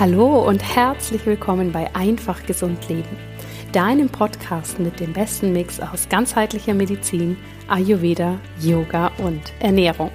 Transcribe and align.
Hallo 0.00 0.48
und 0.48 0.62
herzlich 0.62 1.26
willkommen 1.26 1.72
bei 1.72 1.94
Einfach 1.94 2.46
Gesund 2.46 2.88
Leben, 2.88 3.18
deinem 3.72 4.08
Podcast 4.08 4.80
mit 4.80 4.98
dem 4.98 5.12
besten 5.12 5.52
Mix 5.52 5.78
aus 5.78 6.08
ganzheitlicher 6.08 6.72
Medizin, 6.72 7.36
Ayurveda, 7.68 8.40
Yoga 8.62 9.08
und 9.18 9.52
Ernährung. 9.58 10.10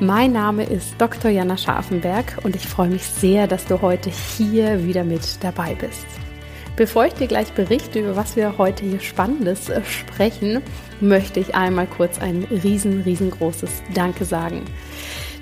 Mein 0.00 0.32
Name 0.32 0.64
ist 0.64 0.96
Dr. 0.98 1.30
Jana 1.30 1.56
Scharfenberg 1.56 2.38
und 2.42 2.56
ich 2.56 2.66
freue 2.66 2.88
mich 2.88 3.04
sehr, 3.04 3.46
dass 3.46 3.66
du 3.66 3.82
heute 3.82 4.10
hier 4.10 4.84
wieder 4.84 5.04
mit 5.04 5.44
dabei 5.44 5.76
bist. 5.76 6.04
Bevor 6.74 7.06
ich 7.06 7.14
dir 7.14 7.28
gleich 7.28 7.52
berichte, 7.52 8.00
über 8.00 8.16
was 8.16 8.34
wir 8.34 8.58
heute 8.58 8.84
hier 8.84 8.98
Spannendes 8.98 9.68
äh, 9.68 9.80
sprechen, 9.84 10.60
möchte 11.00 11.38
ich 11.38 11.54
einmal 11.54 11.86
kurz 11.86 12.18
ein 12.18 12.48
riesen, 12.50 13.02
riesengroßes 13.02 13.80
Danke 13.94 14.24
sagen. 14.24 14.64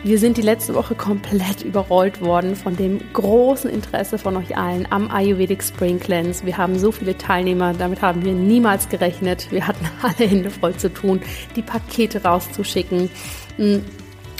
Wir 0.02 0.18
sind 0.18 0.36
die 0.36 0.42
letzte 0.42 0.74
Woche 0.74 0.94
komplett 0.94 1.62
überrollt 1.62 2.20
worden 2.20 2.54
von 2.54 2.76
dem 2.76 3.00
großen 3.12 3.68
Interesse 3.68 4.18
von 4.18 4.36
euch 4.36 4.56
allen 4.56 4.86
am 4.90 5.10
Ayurvedic 5.10 5.62
Spring 5.62 5.98
Cleanse. 5.98 6.46
Wir 6.46 6.56
haben 6.56 6.78
so 6.78 6.92
viele 6.92 7.18
Teilnehmer, 7.18 7.74
damit 7.74 8.02
haben 8.02 8.24
wir 8.24 8.32
niemals 8.32 8.88
gerechnet. 8.88 9.50
Wir 9.50 9.66
hatten 9.66 9.86
alle 10.02 10.28
Hände 10.28 10.50
voll 10.50 10.76
zu 10.76 10.92
tun, 10.92 11.20
die 11.56 11.62
Pakete 11.62 12.22
rauszuschicken 12.22 13.10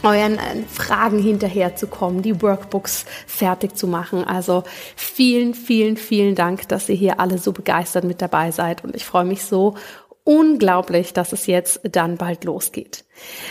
euren 0.03 0.39
äh, 0.39 0.63
Fragen 0.69 1.19
hinterherzukommen, 1.19 2.23
die 2.23 2.41
Workbooks 2.43 3.05
fertig 3.27 3.77
zu 3.77 3.87
machen. 3.87 4.25
Also 4.25 4.65
vielen, 4.95 5.55
vielen, 5.55 5.97
vielen 5.97 6.35
Dank, 6.35 6.69
dass 6.69 6.89
ihr 6.89 6.95
hier 6.95 7.21
alle 7.21 7.39
so 7.39 7.53
begeistert 7.53 8.05
mit 8.05 8.23
dabei 8.23 8.51
seid 8.51 8.85
und 8.85 8.95
ich 8.95 9.05
freue 9.05 9.25
mich 9.25 9.45
so 9.45 9.75
unglaublich, 10.27 11.13
dass 11.13 11.33
es 11.33 11.47
jetzt 11.47 11.81
dann 11.85 12.17
bald 12.17 12.45
losgeht. 12.45 13.05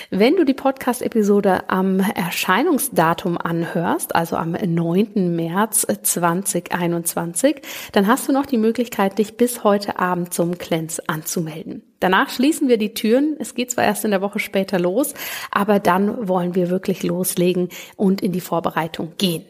Wenn 0.09 0.36
du 0.36 0.44
die 0.44 0.53
Podcast-Episode 0.53 1.69
am 1.69 2.02
Erscheinungsdatum 2.02 3.38
anhörst, 3.38 4.13
also 4.13 4.36
am 4.36 4.52
9. 4.52 5.35
März 5.35 5.88
2021, 6.03 7.61
dann 7.94 8.08
hast 8.08 8.27
du 8.27 8.33
noch 8.33 8.45
die 8.45 8.58
Möglichkeit, 8.58 9.17
dich 9.17 9.38
bis 9.38 9.63
heute 9.63 10.00
Abend 10.00 10.33
zum 10.33 10.58
Cleanse 10.58 11.02
anzumelden. 11.08 11.81
Danach 12.02 12.30
schließen 12.30 12.67
wir 12.67 12.78
die 12.78 12.94
Türen. 12.94 13.38
Es 13.39 13.55
geht 13.55 13.72
zwar 13.72 13.85
erst 13.85 14.03
in 14.03 14.11
der 14.11 14.22
Woche 14.22 14.39
später 14.39 14.78
los, 14.78 15.13
aber 15.52 15.80
dann 15.80 16.28
wollen 16.28 16.55
wir 16.55 16.69
wirklich 16.69 17.03
loslegen 17.03 17.69
und 17.95 18.22
in 18.22 18.33
die 18.33 18.41
Vorbereitung 18.41 19.13
gehen. 19.17 19.45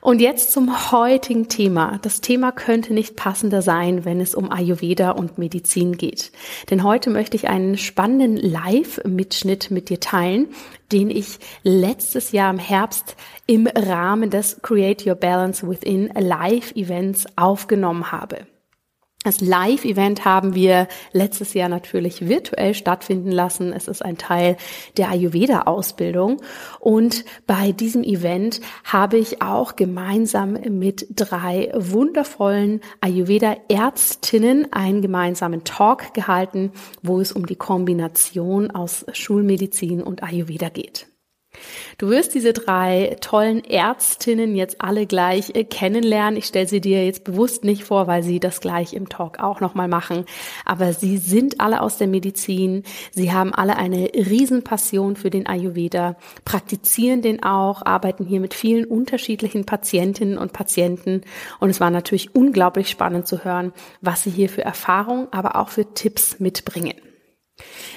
Und 0.00 0.20
jetzt 0.20 0.52
zum 0.52 0.92
heutigen 0.92 1.48
Thema. 1.48 1.98
Das 2.02 2.20
Thema 2.20 2.52
könnte 2.52 2.92
nicht 2.92 3.16
passender 3.16 3.62
sein, 3.62 4.04
wenn 4.04 4.20
es 4.20 4.34
um 4.34 4.50
Ayurveda 4.50 5.10
und 5.10 5.38
Medizin 5.38 5.96
geht. 5.96 6.30
Denn 6.70 6.84
heute 6.84 7.10
möchte 7.10 7.36
ich 7.36 7.48
einen 7.48 7.78
spannenden 7.78 8.36
Live-Mitschnitt 8.36 9.70
mit 9.70 9.88
dir 9.88 10.00
teilen, 10.00 10.48
den 10.92 11.10
ich 11.10 11.38
letztes 11.62 12.32
Jahr 12.32 12.50
im 12.50 12.58
Herbst 12.58 13.16
im 13.46 13.66
Rahmen 13.66 14.30
des 14.30 14.60
Create 14.62 15.06
Your 15.06 15.16
Balance 15.16 15.66
Within 15.68 16.10
Live-Events 16.14 17.26
aufgenommen 17.36 18.12
habe. 18.12 18.46
Das 19.26 19.40
Live-Event 19.40 20.24
haben 20.24 20.54
wir 20.54 20.86
letztes 21.10 21.52
Jahr 21.52 21.68
natürlich 21.68 22.28
virtuell 22.28 22.74
stattfinden 22.74 23.32
lassen. 23.32 23.72
Es 23.72 23.88
ist 23.88 24.00
ein 24.00 24.18
Teil 24.18 24.56
der 24.98 25.10
Ayurveda-Ausbildung. 25.10 26.40
Und 26.78 27.24
bei 27.44 27.72
diesem 27.72 28.04
Event 28.04 28.60
habe 28.84 29.16
ich 29.16 29.42
auch 29.42 29.74
gemeinsam 29.74 30.52
mit 30.52 31.08
drei 31.10 31.72
wundervollen 31.74 32.82
Ayurveda-Ärztinnen 33.00 34.72
einen 34.72 35.02
gemeinsamen 35.02 35.64
Talk 35.64 36.14
gehalten, 36.14 36.70
wo 37.02 37.20
es 37.20 37.32
um 37.32 37.46
die 37.46 37.56
Kombination 37.56 38.70
aus 38.70 39.06
Schulmedizin 39.12 40.04
und 40.04 40.22
Ayurveda 40.22 40.68
geht. 40.68 41.08
Du 41.98 42.08
wirst 42.08 42.34
diese 42.34 42.52
drei 42.52 43.16
tollen 43.20 43.64
Ärztinnen 43.64 44.54
jetzt 44.54 44.80
alle 44.80 45.06
gleich 45.06 45.54
äh, 45.54 45.64
kennenlernen. 45.64 46.36
Ich 46.38 46.46
stelle 46.46 46.66
sie 46.66 46.80
dir 46.80 47.04
jetzt 47.04 47.24
bewusst 47.24 47.64
nicht 47.64 47.84
vor, 47.84 48.06
weil 48.06 48.22
sie 48.22 48.40
das 48.40 48.60
gleich 48.60 48.94
im 48.94 49.08
Talk 49.08 49.40
auch 49.40 49.60
nochmal 49.60 49.88
machen. 49.88 50.24
Aber 50.64 50.92
sie 50.92 51.18
sind 51.18 51.60
alle 51.60 51.80
aus 51.80 51.98
der 51.98 52.06
Medizin. 52.06 52.82
Sie 53.12 53.32
haben 53.32 53.54
alle 53.54 53.76
eine 53.76 54.10
Riesenpassion 54.14 55.16
für 55.16 55.30
den 55.30 55.46
Ayurveda, 55.46 56.16
praktizieren 56.44 57.22
den 57.22 57.42
auch, 57.42 57.84
arbeiten 57.84 58.24
hier 58.24 58.40
mit 58.40 58.54
vielen 58.54 58.84
unterschiedlichen 58.84 59.64
Patientinnen 59.64 60.38
und 60.38 60.52
Patienten. 60.52 61.22
Und 61.60 61.70
es 61.70 61.80
war 61.80 61.90
natürlich 61.90 62.34
unglaublich 62.34 62.90
spannend 62.90 63.26
zu 63.26 63.44
hören, 63.44 63.72
was 64.00 64.22
sie 64.22 64.30
hier 64.30 64.48
für 64.48 64.64
Erfahrungen, 64.64 65.28
aber 65.30 65.56
auch 65.56 65.68
für 65.68 65.94
Tipps 65.94 66.40
mitbringen. 66.40 66.94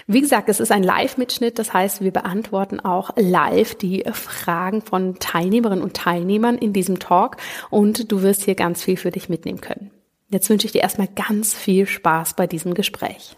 Wie 0.07 0.21
gesagt, 0.21 0.47
es 0.49 0.59
ist 0.59 0.71
ein 0.71 0.83
Live-Mitschnitt, 0.83 1.59
das 1.59 1.73
heißt, 1.73 2.01
wir 2.01 2.11
beantworten 2.11 2.79
auch 2.79 3.11
live 3.17 3.75
die 3.75 4.03
Fragen 4.11 4.81
von 4.81 5.19
Teilnehmerinnen 5.19 5.83
und 5.83 5.95
Teilnehmern 5.95 6.57
in 6.57 6.73
diesem 6.73 6.99
Talk 6.99 7.37
und 7.69 8.11
du 8.11 8.21
wirst 8.21 8.43
hier 8.43 8.55
ganz 8.55 8.83
viel 8.83 8.97
für 8.97 9.11
dich 9.11 9.27
mitnehmen 9.27 9.61
können. 9.61 9.91
Jetzt 10.29 10.49
wünsche 10.49 10.65
ich 10.65 10.71
dir 10.71 10.81
erstmal 10.81 11.07
ganz 11.07 11.53
viel 11.53 11.87
Spaß 11.87 12.35
bei 12.35 12.47
diesem 12.47 12.73
Gespräch. 12.73 13.35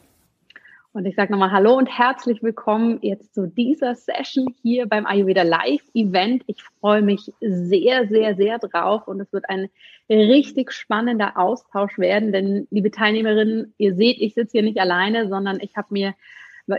Und 0.93 1.05
ich 1.05 1.15
sage 1.15 1.31
nochmal 1.31 1.51
Hallo 1.51 1.77
und 1.77 1.87
herzlich 1.87 2.43
willkommen 2.43 2.99
jetzt 3.01 3.33
zu 3.33 3.47
dieser 3.47 3.95
Session 3.95 4.53
hier 4.61 4.87
beim 4.87 5.05
Ayurveda 5.05 5.43
Live 5.43 5.83
Event. 5.93 6.43
Ich 6.47 6.61
freue 6.63 7.01
mich 7.01 7.31
sehr, 7.39 8.09
sehr, 8.09 8.35
sehr 8.35 8.59
drauf 8.59 9.07
und 9.07 9.21
es 9.21 9.31
wird 9.31 9.49
ein 9.49 9.69
richtig 10.09 10.73
spannender 10.73 11.37
Austausch 11.37 11.97
werden, 11.97 12.33
denn 12.33 12.67
liebe 12.71 12.91
Teilnehmerinnen, 12.91 13.73
ihr 13.77 13.95
seht, 13.95 14.17
ich 14.19 14.33
sitze 14.33 14.51
hier 14.51 14.63
nicht 14.63 14.81
alleine, 14.81 15.29
sondern 15.29 15.61
ich 15.61 15.77
habe 15.77 15.87
mir 15.91 16.13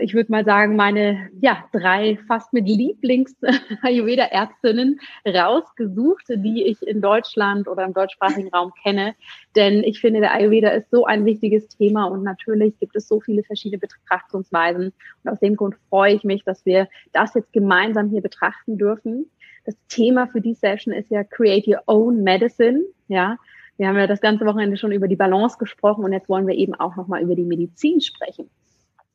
ich 0.01 0.13
würde 0.13 0.31
mal 0.31 0.45
sagen, 0.45 0.75
meine 0.75 1.29
ja, 1.41 1.65
drei 1.71 2.19
fast 2.27 2.53
mit 2.53 2.67
Lieblings-Ayurveda-Ärztinnen 2.67 4.99
rausgesucht, 5.27 6.25
die 6.29 6.63
ich 6.63 6.81
in 6.81 7.01
Deutschland 7.01 7.67
oder 7.67 7.85
im 7.85 7.93
deutschsprachigen 7.93 8.49
Raum 8.49 8.71
kenne. 8.81 9.13
Denn 9.55 9.83
ich 9.83 9.99
finde, 9.99 10.21
der 10.21 10.33
Ayurveda 10.33 10.69
ist 10.69 10.89
so 10.89 11.05
ein 11.05 11.25
wichtiges 11.25 11.67
Thema 11.69 12.05
und 12.05 12.23
natürlich 12.23 12.79
gibt 12.79 12.95
es 12.95 13.07
so 13.07 13.19
viele 13.19 13.43
verschiedene 13.43 13.79
Betrachtungsweisen. 13.79 14.93
Und 15.23 15.31
aus 15.31 15.39
dem 15.39 15.55
Grund 15.55 15.75
freue 15.89 16.15
ich 16.15 16.23
mich, 16.23 16.43
dass 16.43 16.65
wir 16.65 16.87
das 17.11 17.33
jetzt 17.33 17.51
gemeinsam 17.53 18.09
hier 18.09 18.21
betrachten 18.21 18.77
dürfen. 18.77 19.29
Das 19.65 19.75
Thema 19.87 20.27
für 20.27 20.41
die 20.41 20.55
Session 20.55 20.93
ist 20.93 21.09
ja 21.09 21.23
Create 21.23 21.67
Your 21.67 21.83
Own 21.87 22.23
Medicine. 22.23 22.81
Ja, 23.07 23.37
wir 23.77 23.87
haben 23.87 23.97
ja 23.97 24.07
das 24.07 24.21
ganze 24.21 24.45
Wochenende 24.45 24.77
schon 24.77 24.91
über 24.91 25.07
die 25.07 25.15
Balance 25.15 25.57
gesprochen 25.57 26.03
und 26.03 26.13
jetzt 26.13 26.29
wollen 26.29 26.47
wir 26.47 26.55
eben 26.55 26.75
auch 26.75 26.95
nochmal 26.95 27.21
über 27.21 27.35
die 27.35 27.45
Medizin 27.45 28.01
sprechen. 28.01 28.49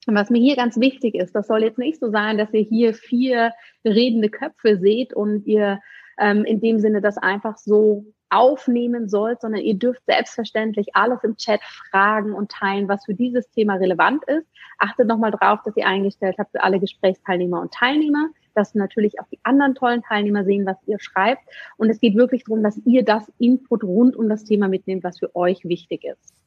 Und 0.08 0.14
was 0.14 0.30
mir 0.30 0.40
hier 0.40 0.56
ganz 0.56 0.80
wichtig 0.80 1.14
ist, 1.14 1.34
das 1.34 1.48
soll 1.48 1.62
jetzt 1.62 1.76
nicht 1.76 2.00
so 2.00 2.10
sein, 2.10 2.38
dass 2.38 2.50
ihr 2.54 2.62
hier 2.62 2.94
vier 2.94 3.52
redende 3.84 4.30
Köpfe 4.30 4.78
seht 4.78 5.12
und 5.12 5.46
ihr 5.46 5.80
ähm, 6.18 6.46
in 6.46 6.62
dem 6.62 6.80
Sinne 6.80 7.02
das 7.02 7.18
einfach 7.18 7.58
so 7.58 8.06
aufnehmen 8.30 9.10
sollt, 9.10 9.42
sondern 9.42 9.60
ihr 9.60 9.74
dürft 9.74 10.00
selbstverständlich 10.06 10.88
alles 10.94 11.22
im 11.24 11.36
Chat 11.36 11.60
fragen 11.62 12.32
und 12.32 12.50
teilen, 12.50 12.88
was 12.88 13.04
für 13.04 13.12
dieses 13.12 13.50
Thema 13.50 13.74
relevant 13.74 14.24
ist. 14.28 14.46
Achtet 14.78 15.08
nochmal 15.08 15.30
drauf, 15.30 15.58
dass 15.66 15.76
ihr 15.76 15.86
eingestellt 15.86 16.36
habt 16.38 16.52
für 16.52 16.62
alle 16.62 16.80
Gesprächsteilnehmer 16.80 17.60
und 17.60 17.74
Teilnehmer, 17.74 18.30
dass 18.54 18.74
natürlich 18.74 19.20
auch 19.20 19.28
die 19.30 19.40
anderen 19.42 19.74
tollen 19.74 20.02
Teilnehmer 20.02 20.42
sehen, 20.42 20.64
was 20.64 20.78
ihr 20.86 20.98
schreibt. 21.00 21.42
Und 21.76 21.90
es 21.90 22.00
geht 22.00 22.16
wirklich 22.16 22.44
darum, 22.44 22.62
dass 22.62 22.80
ihr 22.86 23.04
das 23.04 23.30
Input 23.38 23.84
rund 23.84 24.16
um 24.16 24.30
das 24.30 24.44
Thema 24.44 24.68
mitnehmt, 24.68 25.04
was 25.04 25.18
für 25.18 25.36
euch 25.36 25.64
wichtig 25.64 26.04
ist. 26.04 26.37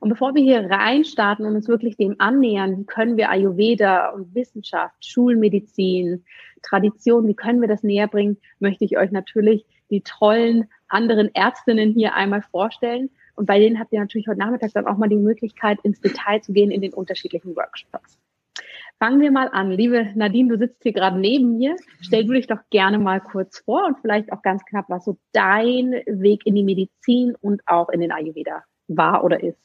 Und 0.00 0.10
bevor 0.10 0.34
wir 0.34 0.42
hier 0.42 0.70
reinstarten 0.70 1.44
und 1.44 1.56
uns 1.56 1.68
wirklich 1.68 1.96
dem 1.96 2.16
annähern, 2.18 2.78
wie 2.78 2.84
können 2.84 3.16
wir 3.16 3.30
Ayurveda 3.30 4.10
und 4.10 4.34
Wissenschaft, 4.34 5.04
Schulmedizin, 5.04 6.24
Tradition, 6.62 7.26
wie 7.26 7.34
können 7.34 7.60
wir 7.60 7.68
das 7.68 7.82
näher 7.82 8.06
bringen, 8.06 8.36
möchte 8.60 8.84
ich 8.84 8.96
euch 8.96 9.10
natürlich 9.10 9.64
die 9.90 10.02
tollen 10.02 10.68
anderen 10.88 11.34
Ärztinnen 11.34 11.92
hier 11.92 12.14
einmal 12.14 12.42
vorstellen. 12.42 13.10
Und 13.34 13.46
bei 13.46 13.58
denen 13.58 13.78
habt 13.78 13.92
ihr 13.92 14.00
natürlich 14.00 14.28
heute 14.28 14.38
Nachmittag 14.38 14.72
dann 14.72 14.86
auch 14.86 14.96
mal 14.96 15.08
die 15.08 15.16
Möglichkeit, 15.16 15.78
ins 15.82 16.00
Detail 16.00 16.40
zu 16.40 16.52
gehen 16.52 16.70
in 16.70 16.80
den 16.80 16.92
unterschiedlichen 16.92 17.56
Workshops. 17.56 18.18
Fangen 18.98 19.20
wir 19.20 19.30
mal 19.30 19.48
an. 19.52 19.70
Liebe 19.70 20.08
Nadine, 20.16 20.48
du 20.48 20.58
sitzt 20.58 20.82
hier 20.82 20.92
gerade 20.92 21.18
neben 21.18 21.56
mir. 21.56 21.76
Stell 22.00 22.24
du 22.24 22.32
dich 22.32 22.48
doch 22.48 22.58
gerne 22.70 22.98
mal 22.98 23.20
kurz 23.20 23.60
vor 23.60 23.86
und 23.86 23.98
vielleicht 24.00 24.32
auch 24.32 24.42
ganz 24.42 24.64
knapp, 24.64 24.86
was 24.88 25.04
so 25.04 25.16
dein 25.32 25.92
Weg 26.06 26.44
in 26.46 26.56
die 26.56 26.64
Medizin 26.64 27.36
und 27.40 27.62
auch 27.66 27.90
in 27.90 28.00
den 28.00 28.10
Ayurveda 28.10 28.64
war 28.88 29.22
oder 29.22 29.40
ist. 29.40 29.60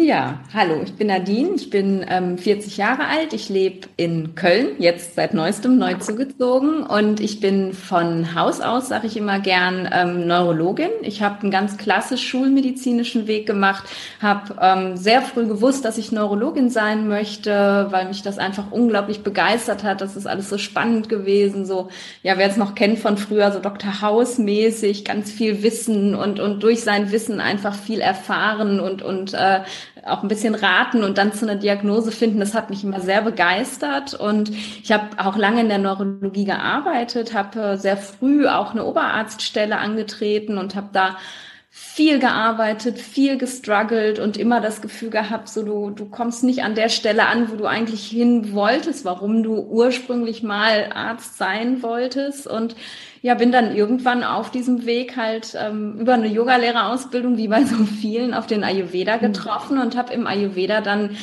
Ja, 0.00 0.38
hallo, 0.54 0.80
ich 0.84 0.94
bin 0.94 1.08
Nadine, 1.08 1.50
ich 1.56 1.70
bin 1.70 2.06
ähm, 2.08 2.38
40 2.38 2.76
Jahre 2.76 3.06
alt, 3.06 3.32
ich 3.32 3.48
lebe 3.48 3.88
in 3.96 4.36
Köln, 4.36 4.76
jetzt 4.78 5.16
seit 5.16 5.34
neuestem 5.34 5.76
neu 5.76 5.94
zugezogen 5.94 6.84
und 6.84 7.18
ich 7.18 7.40
bin 7.40 7.72
von 7.72 8.36
Haus 8.36 8.60
aus, 8.60 8.88
sage 8.88 9.08
ich 9.08 9.16
immer 9.16 9.40
gern, 9.40 9.88
ähm, 9.92 10.28
Neurologin. 10.28 10.90
Ich 11.02 11.20
habe 11.20 11.42
einen 11.42 11.50
ganz 11.50 11.78
klassisch 11.78 12.28
schulmedizinischen 12.28 13.26
Weg 13.26 13.46
gemacht, 13.46 13.84
habe 14.22 14.54
ähm, 14.60 14.96
sehr 14.96 15.20
früh 15.20 15.46
gewusst, 15.48 15.84
dass 15.84 15.98
ich 15.98 16.12
Neurologin 16.12 16.70
sein 16.70 17.08
möchte, 17.08 17.88
weil 17.90 18.06
mich 18.06 18.22
das 18.22 18.38
einfach 18.38 18.70
unglaublich 18.70 19.24
begeistert 19.24 19.82
hat. 19.82 20.00
Das 20.00 20.14
ist 20.14 20.28
alles 20.28 20.48
so 20.48 20.58
spannend 20.58 21.08
gewesen, 21.08 21.66
so, 21.66 21.88
ja, 22.22 22.38
wer 22.38 22.48
es 22.48 22.56
noch 22.56 22.76
kennt 22.76 23.00
von 23.00 23.16
früher, 23.18 23.50
so 23.50 23.58
Dr. 23.58 24.00
House 24.00 24.38
mäßig, 24.38 25.04
ganz 25.04 25.32
viel 25.32 25.64
Wissen 25.64 26.14
und, 26.14 26.38
und 26.38 26.62
durch 26.62 26.82
sein 26.82 27.10
Wissen 27.10 27.40
einfach 27.40 27.74
viel 27.74 28.00
erfahren 28.00 28.78
und, 28.78 29.02
und 29.02 29.34
äh, 29.34 29.62
auch 30.04 30.22
ein 30.22 30.28
bisschen 30.28 30.54
raten 30.54 31.04
und 31.04 31.18
dann 31.18 31.32
zu 31.32 31.44
einer 31.44 31.58
Diagnose 31.58 32.12
finden, 32.12 32.40
das 32.40 32.54
hat 32.54 32.70
mich 32.70 32.84
immer 32.84 33.00
sehr 33.00 33.22
begeistert. 33.22 34.14
Und 34.14 34.50
ich 34.50 34.92
habe 34.92 35.08
auch 35.18 35.36
lange 35.36 35.60
in 35.60 35.68
der 35.68 35.78
Neurologie 35.78 36.44
gearbeitet, 36.44 37.34
habe 37.34 37.76
sehr 37.76 37.96
früh 37.96 38.46
auch 38.46 38.72
eine 38.72 38.84
Oberarztstelle 38.84 39.76
angetreten 39.76 40.58
und 40.58 40.74
habe 40.74 40.88
da 40.92 41.16
viel 41.70 42.18
gearbeitet, 42.18 42.98
viel 42.98 43.38
gestruggelt 43.38 44.18
und 44.18 44.36
immer 44.36 44.60
das 44.60 44.80
Gefühl 44.80 45.10
gehabt, 45.10 45.48
so 45.48 45.62
du, 45.62 45.90
du 45.90 46.06
kommst 46.06 46.42
nicht 46.42 46.62
an 46.62 46.74
der 46.74 46.88
Stelle 46.88 47.26
an, 47.26 47.50
wo 47.50 47.56
du 47.56 47.66
eigentlich 47.66 48.06
hin 48.06 48.52
wolltest, 48.52 49.04
warum 49.04 49.42
du 49.42 49.58
ursprünglich 49.58 50.42
mal 50.42 50.90
Arzt 50.92 51.38
sein 51.38 51.82
wolltest. 51.82 52.46
Und 52.46 52.74
ja, 53.22 53.34
bin 53.34 53.52
dann 53.52 53.74
irgendwann 53.74 54.24
auf 54.24 54.50
diesem 54.50 54.86
Weg 54.86 55.16
halt 55.16 55.56
ähm, 55.60 55.98
über 55.98 56.14
eine 56.14 56.28
Yogalehrerausbildung, 56.28 57.36
wie 57.36 57.48
bei 57.48 57.64
so 57.64 57.76
vielen, 57.84 58.34
auf 58.34 58.46
den 58.46 58.64
Ayurveda 58.64 59.16
mhm. 59.16 59.20
getroffen 59.20 59.76
mhm. 59.76 59.82
und 59.82 59.96
habe 59.96 60.12
im 60.12 60.26
Ayurveda 60.26 60.80
dann 60.80 61.16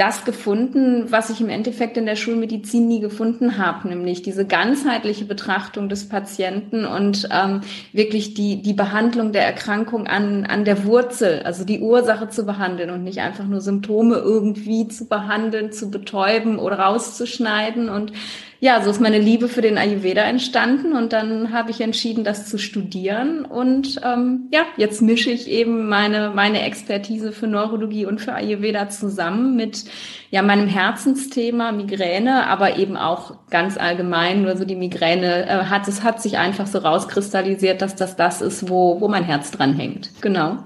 das 0.00 0.24
gefunden, 0.24 1.12
was 1.12 1.28
ich 1.28 1.42
im 1.42 1.50
Endeffekt 1.50 1.98
in 1.98 2.06
der 2.06 2.16
Schulmedizin 2.16 2.88
nie 2.88 3.00
gefunden 3.00 3.58
habe, 3.58 3.86
nämlich 3.88 4.22
diese 4.22 4.46
ganzheitliche 4.46 5.26
Betrachtung 5.26 5.90
des 5.90 6.08
Patienten 6.08 6.86
und 6.86 7.28
ähm, 7.30 7.60
wirklich 7.92 8.32
die, 8.32 8.62
die 8.62 8.72
Behandlung 8.72 9.32
der 9.32 9.44
Erkrankung 9.44 10.06
an, 10.06 10.46
an 10.46 10.64
der 10.64 10.86
Wurzel, 10.86 11.42
also 11.42 11.64
die 11.66 11.80
Ursache 11.80 12.30
zu 12.30 12.46
behandeln 12.46 12.88
und 12.88 13.04
nicht 13.04 13.20
einfach 13.20 13.44
nur 13.44 13.60
Symptome 13.60 14.14
irgendwie 14.14 14.88
zu 14.88 15.06
behandeln, 15.06 15.70
zu 15.70 15.90
betäuben 15.90 16.58
oder 16.58 16.78
rauszuschneiden. 16.78 17.90
Und 17.90 18.12
ja, 18.62 18.82
so 18.82 18.90
ist 18.90 19.00
meine 19.00 19.18
Liebe 19.18 19.48
für 19.48 19.62
den 19.62 19.78
Ayurveda 19.78 20.22
entstanden 20.22 20.92
und 20.92 21.14
dann 21.14 21.50
habe 21.50 21.70
ich 21.70 21.80
entschieden, 21.80 22.24
das 22.24 22.46
zu 22.46 22.58
studieren 22.58 23.46
und 23.46 23.98
ähm, 24.04 24.48
ja, 24.52 24.66
jetzt 24.76 25.00
mische 25.00 25.30
ich 25.30 25.48
eben 25.48 25.88
meine 25.88 26.30
meine 26.34 26.60
Expertise 26.62 27.32
für 27.32 27.46
Neurologie 27.46 28.04
und 28.04 28.20
für 28.20 28.34
Ayurveda 28.34 28.90
zusammen 28.90 29.56
mit 29.56 29.86
ja 30.30 30.42
meinem 30.42 30.68
Herzensthema 30.68 31.72
Migräne, 31.72 32.46
aber 32.48 32.76
eben 32.76 32.98
auch 32.98 33.48
ganz 33.48 33.78
allgemein 33.78 34.42
nur 34.42 34.54
so 34.58 34.66
die 34.66 34.76
Migräne 34.76 35.46
äh, 35.46 35.64
hat 35.64 35.88
es 35.88 36.04
hat 36.04 36.20
sich 36.20 36.36
einfach 36.36 36.66
so 36.66 36.80
rauskristallisiert, 36.80 37.80
dass 37.80 37.96
das 37.96 38.16
das 38.16 38.42
ist, 38.42 38.68
wo 38.68 39.00
wo 39.00 39.08
mein 39.08 39.24
Herz 39.24 39.50
dran 39.50 39.72
hängt. 39.72 40.10
Genau. 40.20 40.58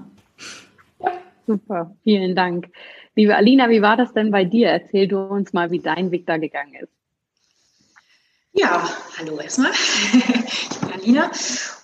Ja. 0.99 1.11
Super, 1.47 1.95
vielen 2.03 2.35
Dank. 2.35 2.67
Liebe 3.15 3.37
Alina, 3.37 3.69
wie 3.69 3.81
war 3.81 3.95
das 3.95 4.11
denn 4.11 4.31
bei 4.31 4.43
dir? 4.43 4.67
Erzähl 4.67 5.07
du 5.07 5.19
uns 5.19 5.53
mal, 5.53 5.71
wie 5.71 5.79
dein 5.79 6.11
Weg 6.11 6.25
da 6.25 6.35
gegangen 6.35 6.73
ist. 6.81 6.91
Ja, 8.57 8.89
hallo 9.17 9.37
erstmal. 9.37 9.71
ich 10.13 10.79
bin 10.79 10.93
Alina 10.93 11.29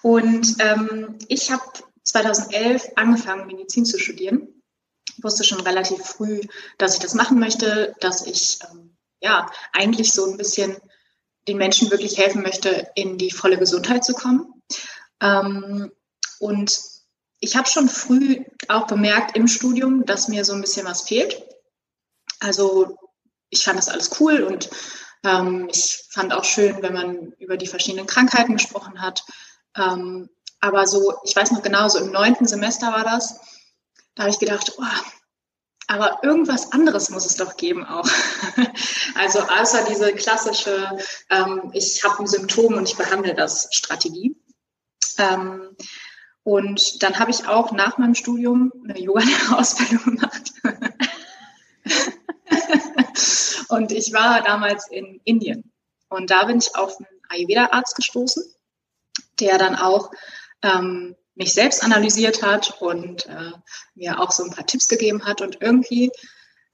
und 0.03 0.55
ähm, 0.59 1.17
ich 1.27 1.51
habe 1.51 1.63
2011 2.05 2.91
angefangen, 2.95 3.45
Medizin 3.45 3.83
zu 3.83 3.99
studieren. 3.99 4.47
Ich 5.17 5.21
wusste 5.21 5.43
schon 5.43 5.59
relativ 5.59 6.01
früh, 6.01 6.39
dass 6.77 6.93
ich 6.93 7.01
das 7.01 7.13
machen 7.13 7.39
möchte, 7.39 7.93
dass 7.99 8.25
ich 8.25 8.59
ähm, 8.71 8.95
ja 9.19 9.51
eigentlich 9.73 10.13
so 10.13 10.31
ein 10.31 10.37
bisschen 10.37 10.77
den 11.45 11.57
Menschen 11.57 11.91
wirklich 11.91 12.17
helfen 12.17 12.41
möchte, 12.41 12.87
in 12.95 13.17
die 13.17 13.31
volle 13.31 13.57
Gesundheit 13.59 14.05
zu 14.05 14.13
kommen. 14.13 14.53
Ähm, 15.19 15.91
und 16.39 16.79
ich 17.41 17.57
habe 17.57 17.67
schon 17.67 17.89
früh 17.89 18.45
auch 18.69 18.87
bemerkt 18.87 19.35
im 19.35 19.49
Studium, 19.49 20.05
dass 20.05 20.29
mir 20.29 20.45
so 20.45 20.53
ein 20.53 20.61
bisschen 20.61 20.85
was 20.85 21.01
fehlt. 21.01 21.43
Also 22.39 22.97
ich 23.49 23.65
fand 23.65 23.77
das 23.77 23.89
alles 23.89 24.21
cool 24.21 24.43
und 24.43 24.69
ähm, 25.23 25.67
ich 25.71 26.05
fand 26.09 26.33
auch 26.33 26.43
schön, 26.43 26.81
wenn 26.81 26.93
man 26.93 27.31
über 27.39 27.57
die 27.57 27.67
verschiedenen 27.67 28.07
Krankheiten 28.07 28.53
gesprochen 28.53 29.01
hat. 29.01 29.23
Ähm, 29.75 30.29
aber 30.59 30.87
so, 30.87 31.13
ich 31.23 31.35
weiß 31.35 31.51
noch 31.51 31.63
genau, 31.63 31.87
so 31.89 31.99
im 31.99 32.11
neunten 32.11 32.45
Semester 32.45 32.91
war 32.91 33.03
das, 33.03 33.39
da 34.15 34.23
habe 34.23 34.31
ich 34.31 34.39
gedacht, 34.39 34.73
oh, 34.77 34.83
aber 35.87 36.19
irgendwas 36.23 36.71
anderes 36.71 37.09
muss 37.09 37.25
es 37.25 37.35
doch 37.35 37.57
geben 37.57 37.85
auch. 37.85 38.07
also 39.15 39.39
außer 39.39 39.85
diese 39.89 40.13
klassische, 40.13 40.97
ähm, 41.29 41.69
ich 41.73 42.03
habe 42.03 42.19
ein 42.19 42.27
Symptom 42.27 42.75
und 42.75 42.87
ich 42.87 42.95
behandle 42.95 43.35
das 43.35 43.67
Strategie. 43.71 44.35
Ähm, 45.17 45.75
und 46.43 47.03
dann 47.03 47.19
habe 47.19 47.31
ich 47.31 47.47
auch 47.47 47.71
nach 47.71 47.97
meinem 47.97 48.15
Studium 48.15 48.71
eine 48.87 48.99
Yoga-Ausbildung 48.99 50.03
gemacht. 50.17 50.53
Und 53.69 53.91
ich 53.91 54.13
war 54.13 54.41
damals 54.41 54.87
in 54.89 55.21
Indien. 55.23 55.71
Und 56.09 56.29
da 56.29 56.45
bin 56.45 56.57
ich 56.57 56.75
auf 56.75 56.97
einen 56.97 57.07
Ayurveda-Arzt 57.29 57.95
gestoßen, 57.95 58.43
der 59.39 59.57
dann 59.57 59.75
auch 59.75 60.11
ähm, 60.61 61.15
mich 61.35 61.53
selbst 61.53 61.83
analysiert 61.83 62.43
hat 62.43 62.81
und 62.81 63.25
äh, 63.27 63.51
mir 63.95 64.19
auch 64.19 64.31
so 64.31 64.43
ein 64.43 64.51
paar 64.51 64.65
Tipps 64.65 64.87
gegeben 64.87 65.25
hat. 65.25 65.41
Und 65.41 65.61
irgendwie 65.61 66.11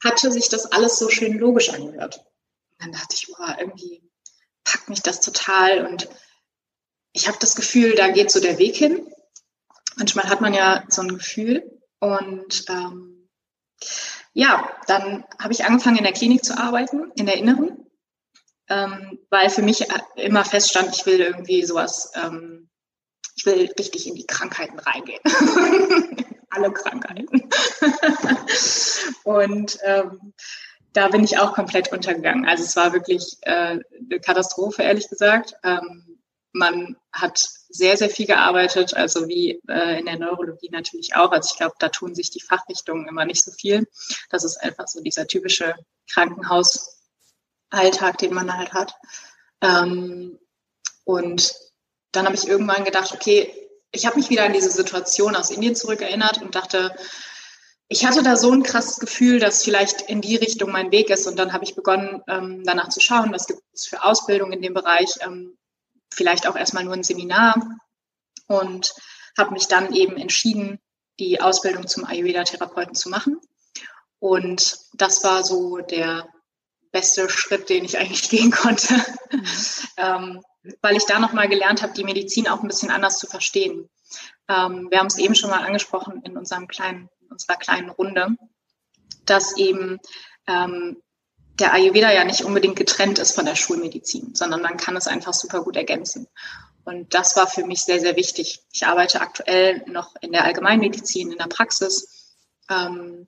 hatte 0.04 0.32
sich 0.32 0.50
das 0.50 0.72
alles 0.72 0.98
so 0.98 1.10
schön 1.10 1.38
logisch 1.38 1.70
angehört. 1.70 2.18
Und 2.18 2.82
dann 2.82 2.92
dachte 2.92 3.16
ich, 3.16 3.28
boah, 3.28 3.56
irgendwie 3.60 4.04
packt 4.64 4.90
mich 4.90 5.02
das 5.02 5.22
total. 5.22 5.86
Und 5.86 6.10
ich 7.14 7.28
habe 7.28 7.38
das 7.40 7.56
Gefühl, 7.56 7.96
da 7.96 8.10
geht 8.10 8.32
so 8.32 8.40
der 8.40 8.58
Weg 8.58 8.76
hin. 8.76 9.08
Manchmal 9.96 10.30
hat 10.30 10.42
man 10.42 10.54
ja 10.54 10.84
so 10.90 11.02
ein 11.02 11.18
Gefühl. 11.18 11.80
Und 12.00 12.66
ähm, 12.70 13.30
ja, 14.38 14.69
dann 14.86 15.25
habe 15.39 15.51
ich 15.51 15.66
angefangen 15.66 15.98
in 15.98 16.04
der 16.04 16.13
Klinik 16.13 16.45
zu 16.45 16.56
arbeiten, 16.56 17.12
in 17.16 17.25
der 17.25 17.38
Inneren, 17.38 17.88
ähm, 18.69 19.18
weil 19.31 19.50
für 19.50 19.63
mich 19.63 19.84
immer 20.16 20.45
feststand, 20.45 20.95
ich 20.95 21.07
will 21.07 21.19
irgendwie 21.19 21.66
sowas, 21.66 22.12
ähm, 22.13 22.69
ich 23.36 23.48
will 23.48 23.68
richtig 23.80 24.07
in 24.07 24.13
die 24.13 24.28
Krankheiten 24.28 24.78
reingehen. 24.78 25.22
Alle 26.51 26.72
Krankheiten. 26.72 27.50
und 29.24 29.80
ähm, 29.84 30.34
da 30.94 31.07
bin 31.07 31.24
ich 31.24 31.40
auch 31.40 31.54
komplett 31.54 31.92
untergegangen. 31.92 32.48
Also 32.48 32.63
es 32.63 32.75
war 32.75 32.94
wirklich 32.94 33.38
äh, 33.42 33.80
eine 33.80 34.19
Katastrophe, 34.24 34.83
ehrlich 34.83 35.10
gesagt. 35.10 35.56
Ähm, 35.63 36.17
man 36.57 36.98
hat 37.12 37.39
sehr, 37.69 37.98
sehr 37.98 38.09
viel 38.09 38.27
gearbeitet, 38.27 38.94
also 38.94 39.27
wie 39.27 39.62
äh, 39.68 40.00
in 40.00 40.06
der 40.06 40.18
Neurologie 40.18 40.69
natürlich 40.71 41.15
auch. 41.15 41.31
Also 41.31 41.50
ich 41.51 41.57
glaube, 41.57 41.75
da 41.80 41.89
tun 41.89 42.15
sich 42.15 42.31
die 42.31 42.42
Fachrichtungen 42.42 43.07
immer 43.07 43.25
nicht 43.25 43.44
so 43.44 43.51
viel. 43.51 43.88
Das 44.30 44.44
ist 44.44 44.57
einfach 44.57 44.88
so 44.88 45.01
dieser 45.01 45.27
typische 45.27 45.75
Krankenhausalltag, 46.12 48.18
den 48.19 48.33
man 48.33 48.57
halt 48.57 48.74
hat. 48.74 48.94
Ähm, 49.62 50.39
und 51.04 51.54
dann 52.12 52.25
habe 52.25 52.36
ich 52.36 52.48
irgendwann 52.48 52.83
gedacht, 52.83 53.13
okay, 53.13 53.54
ich 53.92 54.06
habe 54.06 54.18
mich 54.18 54.30
wieder 54.30 54.45
an 54.45 54.54
diese 54.54 54.71
Situation 54.71 55.36
aus 55.36 55.51
Indien 55.51 55.75
zurückerinnert 55.75 56.42
und 56.42 56.56
dachte, 56.56 56.95
ich 57.89 58.06
hatte 58.06 58.21
da 58.21 58.36
so 58.36 58.51
ein 58.51 58.63
krasses 58.63 59.00
Gefühl, 59.00 59.39
dass 59.39 59.63
vielleicht 59.63 60.01
in 60.01 60.19
die 60.19 60.36
Richtung 60.36 60.71
mein 60.71 60.92
Weg 60.92 61.09
ist. 61.09 61.25
Und 61.25 61.39
dann 61.39 61.54
habe 61.54 61.63
ich 61.63 61.75
begonnen, 61.75 62.21
ähm, 62.28 62.64
danach 62.66 62.90
zu 62.90 62.99
schauen, 62.99 63.31
was 63.31 63.47
gibt 63.47 63.61
es 63.73 63.85
für 63.85 64.04
Ausbildung 64.04 64.52
in 64.52 64.61
dem 64.61 64.73
Bereich, 64.73 65.09
ähm, 65.21 65.57
vielleicht 66.14 66.47
auch 66.47 66.56
erstmal 66.56 66.83
nur 66.83 66.94
ein 66.94 67.04
Seminar 67.04 67.56
und 68.47 68.94
habe 69.37 69.52
mich 69.52 69.68
dann 69.68 69.94
eben 69.94 70.18
entschieden, 70.18 70.80
die 71.19 71.42
Ausbildung 71.42 71.87
zum 71.87 72.06
Ayurveda-Therapeuten 72.06 72.95
zu 72.95 73.09
machen. 73.09 73.40
Und 74.19 74.78
das 74.94 75.23
war 75.23 75.44
so 75.44 75.78
der 75.78 76.28
beste 76.92 77.30
Schritt, 77.30 77.69
den 77.69 77.85
ich 77.85 77.97
eigentlich 77.99 78.30
gehen 78.30 78.52
konnte, 78.52 78.94
mhm. 79.31 79.47
ähm, 79.97 80.44
weil 80.81 80.97
ich 80.97 81.06
da 81.06 81.19
nochmal 81.19 81.47
gelernt 81.47 81.81
habe, 81.81 81.94
die 81.94 82.04
Medizin 82.04 82.47
auch 82.47 82.61
ein 82.61 82.68
bisschen 82.68 82.92
anders 82.92 83.19
zu 83.19 83.28
verstehen. 83.28 83.90
Ähm, 84.49 84.87
wir 84.90 84.99
haben 84.99 85.07
es 85.07 85.18
eben 85.18 85.35
schon 85.35 85.49
mal 85.49 85.64
angesprochen 85.64 86.21
in 86.23 86.37
unserem 86.37 86.68
kleinen, 86.68 87.09
unserer 87.30 87.57
kleinen 87.57 87.90
Runde, 87.90 88.30
dass 89.26 89.57
eben 89.57 89.99
ähm, 90.47 91.02
der 91.59 91.73
Ayurveda 91.73 92.11
ja 92.11 92.23
nicht 92.23 92.44
unbedingt 92.44 92.76
getrennt 92.76 93.19
ist 93.19 93.33
von 93.33 93.45
der 93.45 93.56
Schulmedizin, 93.56 94.35
sondern 94.35 94.61
man 94.61 94.78
kann 94.78 94.95
es 94.95 95.07
einfach 95.07 95.33
super 95.33 95.64
gut 95.64 95.76
ergänzen. 95.76 96.28
Und 96.85 97.14
das 97.14 97.35
war 97.35 97.47
für 97.47 97.66
mich 97.66 97.81
sehr, 97.81 97.99
sehr 97.99 98.16
wichtig. 98.16 98.61
Ich 98.71 98.85
arbeite 98.85 99.19
aktuell 99.19 99.83
noch 99.87 100.16
in 100.21 100.31
der 100.31 100.45
Allgemeinmedizin, 100.45 101.31
in 101.31 101.37
der 101.37 101.47
Praxis. 101.47 102.35
Ähm, 102.69 103.28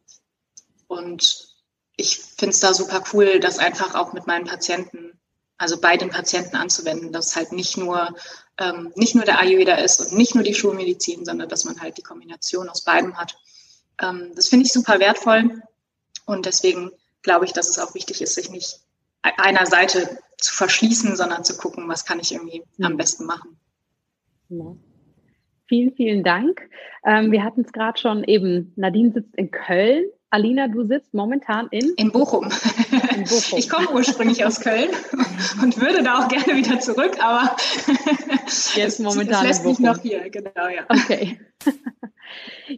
und 0.88 1.50
ich 1.98 2.20
finde 2.20 2.54
es 2.54 2.62
da 2.62 2.74
super 2.74 3.04
cool, 3.12 3.40
das 3.40 3.60
einfach 3.60 3.96
auch 3.96 4.14
mit 4.14 4.28
meinen 4.28 4.46
Patienten, 4.46 5.20
also 5.58 5.82
bei 5.82 5.98
den 5.98 6.10
Patienten 6.10 6.56
anzuwenden, 6.56 7.12
dass 7.12 7.36
halt 7.36 7.52
nicht 7.52 7.76
nur, 7.76 8.16
ähm, 8.58 8.94
nicht 8.96 9.16
nur 9.16 9.26
der 9.26 9.40
Ayurveda 9.40 9.76
ist 9.76 10.00
und 10.00 10.14
nicht 10.14 10.36
nur 10.36 10.44
die 10.44 10.54
Schulmedizin, 10.54 11.26
sondern 11.26 11.50
dass 11.50 11.66
man 11.66 11.82
halt 11.82 11.98
die 11.98 12.04
Kombination 12.04 12.70
aus 12.70 12.86
beidem 12.86 13.18
hat. 13.18 13.38
Ähm, 14.02 14.32
das 14.36 14.48
finde 14.48 14.68
ich 14.68 14.72
super 14.72 15.00
wertvoll. 15.00 15.62
Und 16.26 16.46
deswegen 16.46 16.92
glaube 17.22 17.46
ich, 17.46 17.54
dass 17.54 17.70
es 17.70 17.80
auch 17.80 17.96
wichtig 17.96 18.22
ist, 18.22 18.36
sich 18.36 18.50
nicht 18.50 18.80
einer 19.22 19.66
Seite 19.66 20.20
zu 20.38 20.54
verschließen, 20.56 21.16
sondern 21.16 21.44
zu 21.44 21.58
gucken, 21.58 21.88
was 21.88 22.06
kann 22.06 22.20
ich 22.20 22.32
irgendwie 22.34 22.64
am 22.82 22.98
besten 22.98 23.26
machen. 23.26 23.60
Ja. 24.50 24.76
Vielen, 25.68 25.94
vielen 25.94 26.24
Dank. 26.24 26.68
Ähm, 27.06 27.32
wir 27.32 27.44
hatten 27.44 27.62
es 27.62 27.72
gerade 27.72 28.00
schon 28.00 28.24
eben, 28.24 28.74
Nadine 28.76 29.12
sitzt 29.12 29.36
in 29.36 29.52
Köln. 29.52 30.06
Alina, 30.32 30.68
du 30.68 30.86
sitzt 30.86 31.14
momentan 31.14 31.68
in? 31.72 31.94
In 31.98 32.12
Bochum. 32.12 32.46
In 33.16 33.24
Bochum. 33.24 33.58
Ich 33.58 33.70
komme 33.70 33.90
ursprünglich 33.92 34.46
aus 34.46 34.60
Köln 34.62 34.90
und 35.64 35.82
würde 35.82 36.04
da 36.04 36.20
auch 36.20 36.28
gerne 36.28 36.56
wieder 36.56 36.80
zurück, 36.80 37.18
aber 37.20 37.56
jetzt 38.76 39.00
momentan 39.00 39.44
es 39.46 39.48
lässt 39.48 39.66
mich 39.66 39.80
noch 39.80 39.98
hier, 39.98 40.30
genau, 40.30 40.68
ja. 40.68 40.84
Okay. 40.88 41.40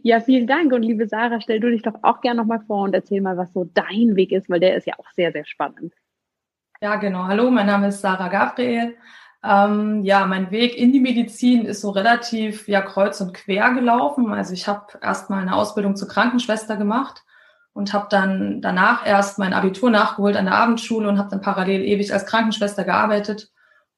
Ja, 0.02 0.20
vielen 0.20 0.46
Dank. 0.46 0.72
Und 0.72 0.82
liebe 0.82 1.06
Sarah, 1.06 1.42
stell 1.42 1.60
du 1.60 1.70
dich 1.70 1.82
doch 1.82 1.92
auch 2.00 2.22
gerne 2.22 2.40
nochmal 2.40 2.62
vor 2.66 2.84
und 2.84 2.94
erzähl 2.94 3.20
mal, 3.20 3.36
was 3.36 3.52
so 3.52 3.64
dein 3.64 4.16
Weg 4.16 4.32
ist, 4.32 4.48
weil 4.48 4.60
der 4.60 4.74
ist 4.74 4.86
ja 4.86 4.94
auch 4.96 5.10
sehr, 5.14 5.30
sehr 5.30 5.44
spannend. 5.44 5.92
Ja, 6.80 6.96
genau. 6.96 7.24
Hallo, 7.24 7.50
mein 7.50 7.66
Name 7.66 7.88
ist 7.88 8.00
Sarah 8.00 8.28
Gabriel. 8.28 8.96
Ähm, 9.44 10.02
ja, 10.04 10.24
mein 10.24 10.50
Weg 10.50 10.78
in 10.78 10.90
die 10.90 11.00
Medizin 11.00 11.66
ist 11.66 11.82
so 11.82 11.90
relativ 11.90 12.66
ja 12.66 12.80
kreuz 12.80 13.20
und 13.20 13.34
quer 13.34 13.74
gelaufen. 13.74 14.32
Also 14.32 14.54
ich 14.54 14.66
habe 14.66 14.86
erst 15.02 15.28
mal 15.28 15.42
eine 15.42 15.54
Ausbildung 15.54 15.96
zur 15.96 16.08
Krankenschwester 16.08 16.78
gemacht 16.78 17.22
und 17.72 17.92
habe 17.92 18.06
dann 18.10 18.60
danach 18.60 19.06
erst 19.06 19.38
mein 19.38 19.54
Abitur 19.54 19.90
nachgeholt 19.90 20.36
an 20.36 20.44
der 20.44 20.54
Abendschule 20.54 21.08
und 21.08 21.18
habe 21.18 21.30
dann 21.30 21.40
parallel 21.40 21.82
ewig 21.82 22.12
als 22.12 22.26
Krankenschwester 22.26 22.84
gearbeitet 22.84 23.50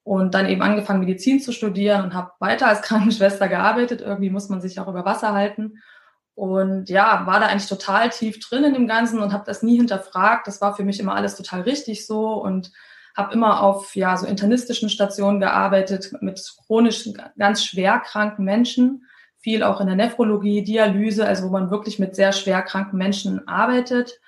und 0.04 0.34
dann 0.34 0.48
eben 0.48 0.62
angefangen 0.62 1.00
Medizin 1.00 1.40
zu 1.40 1.52
studieren 1.52 2.02
und 2.04 2.14
habe 2.14 2.32
weiter 2.38 2.68
als 2.68 2.82
Krankenschwester 2.82 3.48
gearbeitet. 3.48 4.00
Irgendwie 4.00 4.30
muss 4.30 4.48
man 4.48 4.60
sich 4.60 4.78
auch 4.78 4.88
über 4.88 5.04
Wasser 5.04 5.32
halten 5.32 5.78
und 6.34 6.88
ja, 6.88 7.26
war 7.26 7.38
da 7.38 7.46
eigentlich 7.46 7.68
total 7.68 8.10
tief 8.10 8.40
drin 8.40 8.64
in 8.64 8.74
dem 8.74 8.88
Ganzen 8.88 9.20
und 9.20 9.32
habe 9.32 9.44
das 9.46 9.62
nie 9.62 9.76
hinterfragt. 9.76 10.46
Das 10.46 10.60
war 10.60 10.74
für 10.74 10.84
mich 10.84 10.98
immer 10.98 11.14
alles 11.14 11.36
total 11.36 11.62
richtig 11.62 12.06
so 12.06 12.34
und 12.34 12.72
habe 13.16 13.32
immer 13.32 13.62
auf 13.62 13.94
ja 13.94 14.16
so 14.16 14.26
internistischen 14.26 14.88
Stationen 14.88 15.38
gearbeitet 15.38 16.12
mit 16.20 16.40
chronisch 16.66 17.08
ganz 17.38 17.64
schwer 17.64 18.00
kranken 18.00 18.44
Menschen, 18.44 19.06
viel 19.44 19.62
auch 19.62 19.78
in 19.82 19.86
der 19.86 19.94
Nephrologie, 19.94 20.64
Dialyse, 20.64 21.26
also 21.26 21.44
wo 21.44 21.50
man 21.50 21.70
wirklich 21.70 21.98
mit 21.98 22.16
sehr 22.16 22.32
schwer 22.32 22.62
kranken 22.62 22.96
Menschen 22.96 23.46
arbeitet. 23.46 24.18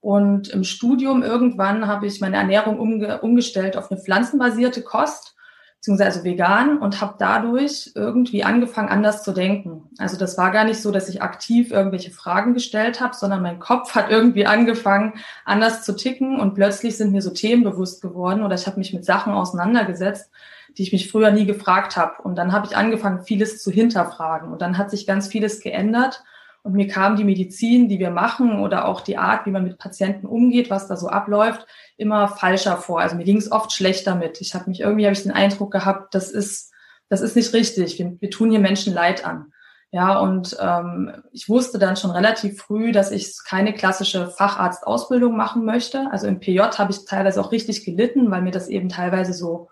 Und 0.00 0.48
im 0.48 0.64
Studium 0.64 1.22
irgendwann 1.22 1.86
habe 1.86 2.06
ich 2.06 2.22
meine 2.22 2.36
Ernährung 2.36 2.80
umge 2.80 3.20
umgestellt 3.20 3.76
auf 3.76 3.90
eine 3.90 4.00
pflanzenbasierte 4.00 4.82
Kost 4.82 5.36
beziehungsweise 5.76 6.18
also 6.18 6.24
vegan 6.24 6.78
und 6.78 7.00
habe 7.00 7.16
dadurch 7.18 7.90
irgendwie 7.96 8.44
angefangen, 8.44 8.88
anders 8.88 9.24
zu 9.24 9.32
denken. 9.32 9.90
Also 9.98 10.16
das 10.16 10.38
war 10.38 10.52
gar 10.52 10.64
nicht 10.64 10.80
so, 10.80 10.92
dass 10.92 11.08
ich 11.08 11.22
aktiv 11.22 11.72
irgendwelche 11.72 12.12
Fragen 12.12 12.54
gestellt 12.54 13.00
habe, 13.00 13.16
sondern 13.16 13.42
mein 13.42 13.58
Kopf 13.58 13.96
hat 13.96 14.08
irgendwie 14.08 14.46
angefangen, 14.46 15.14
anders 15.44 15.82
zu 15.82 15.96
ticken 15.96 16.38
und 16.38 16.54
plötzlich 16.54 16.96
sind 16.96 17.10
mir 17.10 17.20
so 17.20 17.30
Themen 17.30 17.64
bewusst 17.64 18.00
geworden 18.00 18.44
oder 18.44 18.54
ich 18.54 18.68
habe 18.68 18.78
mich 18.78 18.94
mit 18.94 19.04
Sachen 19.04 19.32
auseinandergesetzt, 19.32 20.30
die 20.76 20.82
ich 20.82 20.92
mich 20.92 21.10
früher 21.10 21.30
nie 21.30 21.46
gefragt 21.46 21.96
habe. 21.96 22.22
Und 22.22 22.36
dann 22.36 22.52
habe 22.52 22.66
ich 22.66 22.76
angefangen, 22.76 23.24
vieles 23.24 23.62
zu 23.62 23.70
hinterfragen 23.70 24.52
und 24.52 24.62
dann 24.62 24.78
hat 24.78 24.90
sich 24.90 25.06
ganz 25.06 25.28
vieles 25.28 25.60
geändert. 25.60 26.22
Und 26.62 26.74
mir 26.74 26.86
kam 26.86 27.16
die 27.16 27.24
Medizin, 27.24 27.88
die 27.88 27.98
wir 27.98 28.10
machen 28.10 28.60
oder 28.60 28.86
auch 28.86 29.00
die 29.00 29.18
Art, 29.18 29.46
wie 29.46 29.50
man 29.50 29.64
mit 29.64 29.78
Patienten 29.78 30.26
umgeht, 30.26 30.70
was 30.70 30.86
da 30.86 30.96
so 30.96 31.08
abläuft, 31.08 31.66
immer 31.96 32.28
falscher 32.28 32.76
vor. 32.76 33.00
Also 33.00 33.16
mir 33.16 33.24
ging 33.24 33.36
es 33.38 33.50
oft 33.50 33.72
schlecht 33.72 34.06
damit. 34.06 34.40
Ich 34.40 34.54
habe 34.54 34.70
mich 34.70 34.80
irgendwie 34.80 35.04
habe 35.06 35.14
ich 35.14 35.24
den 35.24 35.32
Eindruck 35.32 35.72
gehabt, 35.72 36.14
das 36.14 36.30
ist 36.30 36.72
das 37.12 37.20
ist 37.20 37.36
nicht 37.36 37.52
richtig. 37.52 37.98
Wir, 37.98 38.16
wir 38.20 38.30
tun 38.30 38.50
hier 38.50 38.58
Menschen 38.58 38.94
Leid 38.94 39.26
an. 39.26 39.52
Ja, 39.90 40.18
und 40.18 40.56
ähm, 40.58 41.12
ich 41.30 41.50
wusste 41.50 41.78
dann 41.78 41.96
schon 41.96 42.10
relativ 42.10 42.62
früh, 42.62 42.92
dass 42.92 43.10
ich 43.10 43.36
keine 43.46 43.74
klassische 43.74 44.28
Facharztausbildung 44.28 45.36
machen 45.36 45.66
möchte. 45.66 46.08
Also 46.10 46.26
im 46.26 46.40
PJ 46.40 46.60
habe 46.78 46.90
ich 46.90 47.04
teilweise 47.04 47.38
auch 47.38 47.52
richtig 47.52 47.84
gelitten, 47.84 48.30
weil 48.30 48.40
mir 48.40 48.50
das 48.50 48.68
eben 48.68 48.88
teilweise 48.88 49.34
so 49.34 49.68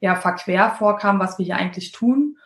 ja 0.00 0.14
verquer 0.14 0.70
vorkam, 0.70 1.18
was 1.18 1.38
wir 1.38 1.44
hier 1.44 1.56
eigentlich 1.56 1.92
tun. 1.92 2.36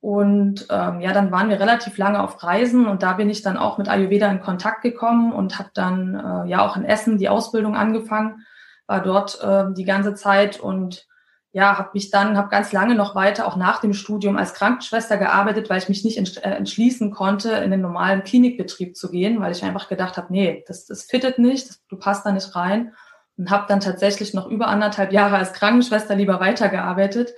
Und 0.00 0.66
ähm, 0.70 1.00
ja, 1.00 1.12
dann 1.12 1.32
waren 1.32 1.48
wir 1.48 1.58
relativ 1.58 1.98
lange 1.98 2.22
auf 2.22 2.42
Reisen 2.42 2.86
und 2.86 3.02
da 3.02 3.14
bin 3.14 3.28
ich 3.30 3.42
dann 3.42 3.56
auch 3.56 3.78
mit 3.78 3.88
Ayurveda 3.88 4.30
in 4.30 4.40
Kontakt 4.40 4.82
gekommen 4.82 5.32
und 5.32 5.58
habe 5.58 5.70
dann 5.74 6.14
äh, 6.14 6.48
ja 6.48 6.64
auch 6.64 6.76
in 6.76 6.84
Essen 6.84 7.18
die 7.18 7.28
Ausbildung 7.28 7.74
angefangen, 7.74 8.46
war 8.86 9.02
dort 9.02 9.40
äh, 9.42 9.64
die 9.74 9.84
ganze 9.84 10.14
Zeit 10.14 10.60
und 10.60 11.08
ja, 11.50 11.78
habe 11.78 11.90
mich 11.94 12.10
dann, 12.10 12.36
habe 12.36 12.50
ganz 12.50 12.72
lange 12.72 12.94
noch 12.94 13.16
weiter, 13.16 13.46
auch 13.46 13.56
nach 13.56 13.80
dem 13.80 13.92
Studium 13.92 14.36
als 14.36 14.54
Krankenschwester 14.54 15.16
gearbeitet, 15.16 15.68
weil 15.68 15.78
ich 15.78 15.88
mich 15.88 16.04
nicht 16.04 16.18
äh, 16.18 16.50
entschließen 16.50 17.10
konnte, 17.10 17.50
in 17.52 17.72
den 17.72 17.80
normalen 17.80 18.22
Klinikbetrieb 18.22 18.96
zu 18.96 19.10
gehen, 19.10 19.40
weil 19.40 19.50
ich 19.50 19.64
einfach 19.64 19.88
gedacht 19.88 20.16
habe, 20.16 20.32
nee, 20.32 20.62
das, 20.68 20.86
das 20.86 21.04
fittet 21.04 21.40
nicht, 21.40 21.80
du 21.88 21.96
passt 21.96 22.24
da 22.24 22.30
nicht 22.30 22.54
rein 22.54 22.92
und 23.38 23.50
habe 23.50 23.66
dann 23.68 23.80
tatsächlich 23.80 24.34
noch 24.34 24.46
über 24.46 24.66
anderthalb 24.66 25.12
Jahre 25.12 25.36
als 25.36 25.52
Krankenschwester 25.52 26.16
lieber 26.16 26.40
weitergearbeitet, 26.40 27.30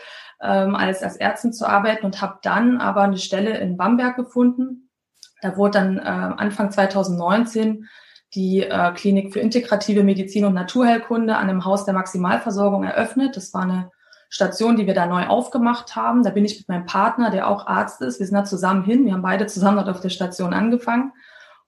ähm, 0.42 0.74
als 0.74 1.02
als 1.02 1.16
Ärztin 1.16 1.52
zu 1.52 1.68
arbeiten 1.68 2.06
und 2.06 2.22
habe 2.22 2.38
dann 2.42 2.78
aber 2.78 3.02
eine 3.02 3.18
Stelle 3.18 3.58
in 3.58 3.76
Bamberg 3.76 4.16
gefunden. 4.16 4.90
Da 5.42 5.56
wurde 5.56 5.72
dann 5.72 5.98
äh, 5.98 6.02
Anfang 6.02 6.70
2019 6.70 7.86
die 8.34 8.62
äh, 8.62 8.92
Klinik 8.92 9.32
für 9.32 9.40
integrative 9.40 10.02
Medizin 10.02 10.44
und 10.44 10.54
Naturheilkunde 10.54 11.36
an 11.36 11.48
dem 11.48 11.64
Haus 11.64 11.84
der 11.84 11.94
Maximalversorgung 11.94 12.84
eröffnet. 12.84 13.36
Das 13.36 13.52
war 13.52 13.62
eine 13.62 13.90
Station, 14.28 14.76
die 14.76 14.86
wir 14.86 14.94
da 14.94 15.06
neu 15.06 15.26
aufgemacht 15.26 15.96
haben. 15.96 16.22
Da 16.22 16.30
bin 16.30 16.44
ich 16.44 16.58
mit 16.58 16.68
meinem 16.68 16.86
Partner, 16.86 17.30
der 17.30 17.48
auch 17.48 17.66
Arzt 17.66 18.00
ist. 18.00 18.20
Wir 18.20 18.26
sind 18.26 18.36
da 18.36 18.44
zusammen 18.44 18.84
hin. 18.84 19.04
Wir 19.04 19.14
haben 19.14 19.22
beide 19.22 19.46
zusammen 19.46 19.78
dort 19.78 19.88
auf 19.88 20.00
der 20.00 20.10
Station 20.10 20.54
angefangen. 20.54 21.12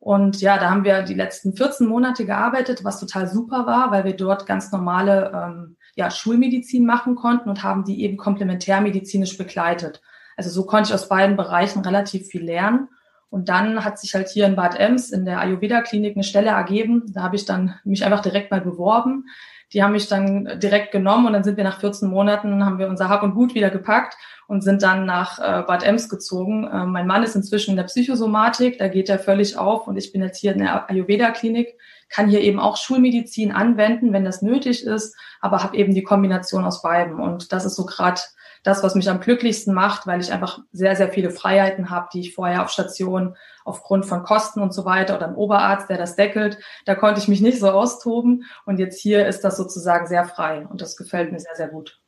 Und 0.03 0.41
ja, 0.41 0.59
da 0.59 0.69
haben 0.69 0.83
wir 0.83 1.03
die 1.03 1.15
letzten 1.15 1.55
14 1.55 1.87
Monate 1.87 2.27
gearbeitet, 2.27 2.83
was 2.83 2.99
total 2.99 3.29
super 3.29 3.67
war, 3.67 3.93
weil 3.93 4.03
wir 4.03 4.17
dort 4.17 4.47
ganz 4.47 4.73
normale 4.73 5.31
ähm, 5.33 5.77
ja, 5.95 6.11
Schulmedizin 6.11 6.85
machen 6.85 7.15
konnten 7.15 7.49
und 7.49 7.63
haben 7.63 7.85
die 7.85 8.03
eben 8.03 8.17
komplementärmedizinisch 8.17 9.39
begleitet. 9.39 10.03
Also 10.37 10.51
so 10.51 10.67
konnte 10.67 10.89
ich 10.89 10.95
aus 10.95 11.09
beiden 11.09 11.37
Bereichen 11.37 11.83
relativ 11.83 12.27
viel 12.27 12.43
lernen. 12.43 12.89
Und 13.31 13.49
dann 13.49 13.85
hat 13.85 14.01
sich 14.01 14.13
halt 14.17 14.29
hier 14.29 14.47
in 14.47 14.57
Bad 14.57 14.75
Ems 14.77 15.13
in 15.13 15.25
der 15.25 15.39
Ayurveda-Klinik 15.39 16.17
eine 16.17 16.25
Stelle 16.25 16.51
ergeben. 16.51 17.05
Da 17.13 17.23
habe 17.23 17.37
ich 17.37 17.45
dann 17.45 17.77
mich 17.85 18.05
einfach 18.05 18.23
direkt 18.23 18.51
mal 18.51 18.61
beworben. 18.61 19.27
Die 19.73 19.83
haben 19.83 19.93
mich 19.93 20.09
dann 20.09 20.61
direkt 20.61 20.93
genommen 20.93 21.27
und 21.27 21.33
dann 21.33 21.45
sind 21.45 21.57
wir 21.57 21.65
nach 21.65 21.81
14 21.81 22.09
Monaten, 22.09 22.65
haben 22.65 22.79
wir 22.79 22.89
unser 22.89 23.09
Hab 23.09 23.23
und 23.23 23.35
Gut 23.35 23.55
wieder 23.55 23.71
gepackt 23.71 24.17
und 24.47 24.63
sind 24.63 24.83
dann 24.83 25.07
nach 25.07 25.39
äh, 25.39 25.63
Bad 25.63 25.83
Ems 25.83 26.09
gezogen. 26.09 26.67
Äh, 26.67 26.85
mein 26.87 27.07
Mann 27.07 27.23
ist 27.23 27.35
inzwischen 27.35 27.71
in 27.71 27.77
der 27.77 27.85
Psychosomatik, 27.85 28.79
da 28.79 28.89
geht 28.89 29.09
er 29.09 29.19
völlig 29.19 29.57
auf 29.57 29.87
und 29.87 29.97
ich 29.97 30.13
bin 30.13 30.23
jetzt 30.23 30.39
hier 30.39 30.53
in 30.53 30.59
der 30.59 30.91
Ayurveda-Klinik, 30.91 31.79
kann 32.09 32.29
hier 32.29 32.41
eben 32.43 32.61
auch 32.61 32.77
Schulmedizin 32.77 33.53
anwenden, 33.53 34.13
wenn 34.13 34.25
das 34.25 34.43
nötig 34.43 34.85
ist, 34.85 35.17
aber 35.41 35.63
habe 35.63 35.77
eben 35.77 35.95
die 35.95 36.03
Kombination 36.03 36.65
aus 36.65 36.83
beiden. 36.83 37.19
Und 37.19 37.53
das 37.53 37.65
ist 37.65 37.77
so 37.77 37.87
gerade 37.87 38.21
das, 38.63 38.83
was 38.83 38.95
mich 38.95 39.11
am 39.11 39.21
glücklichsten 39.21 39.75
macht, 39.75 40.07
weil 40.07 40.21
ich 40.21 40.33
einfach 40.33 40.61
sehr, 40.73 40.95
sehr 40.95 41.09
viele 41.09 41.31
Freiheiten 41.31 41.91
habe, 41.91 42.09
die 42.13 42.21
ich 42.21 42.35
vorher 42.35 42.63
auf 42.63 42.71
Station 42.71 43.37
aufgrund 43.65 44.07
von 44.07 44.23
Kosten 44.23 44.61
und 44.61 44.73
so 44.73 44.85
weiter 44.85 45.17
oder 45.17 45.29
ein 45.29 45.35
Oberarzt, 45.35 45.91
der 45.91 45.99
das 45.99 46.17
deckelt, 46.17 46.59
da 46.85 46.95
konnte 46.95 47.21
ich 47.21 47.29
mich 47.29 47.41
nicht 47.41 47.59
so 47.59 47.71
austoben. 47.71 48.45
Und 48.65 48.79
jetzt 48.79 49.01
hier 49.01 49.27
ist 49.27 49.43
das 49.43 49.57
sozusagen 49.57 50.07
sehr 50.07 50.25
frei 50.25 50.67
und 50.69 50.81
das 50.81 50.97
gefällt 50.97 51.33
mir 51.33 51.41
sehr, 51.41 51.55
sehr 51.55 51.69
gut. 51.69 52.01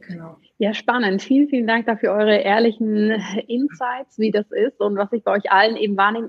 Genau. 0.00 0.36
Ja, 0.58 0.74
spannend. 0.74 1.22
Vielen, 1.22 1.48
vielen 1.48 1.66
Dank 1.66 1.86
dafür 1.86 2.12
eure 2.12 2.36
ehrlichen 2.36 3.10
Insights, 3.46 4.18
wie 4.18 4.30
das 4.30 4.50
ist 4.50 4.80
und 4.80 4.96
was 4.96 5.12
ich 5.12 5.24
bei 5.24 5.32
euch 5.32 5.50
allen 5.50 5.76
eben 5.76 5.96
wahrnehme, 5.96 6.28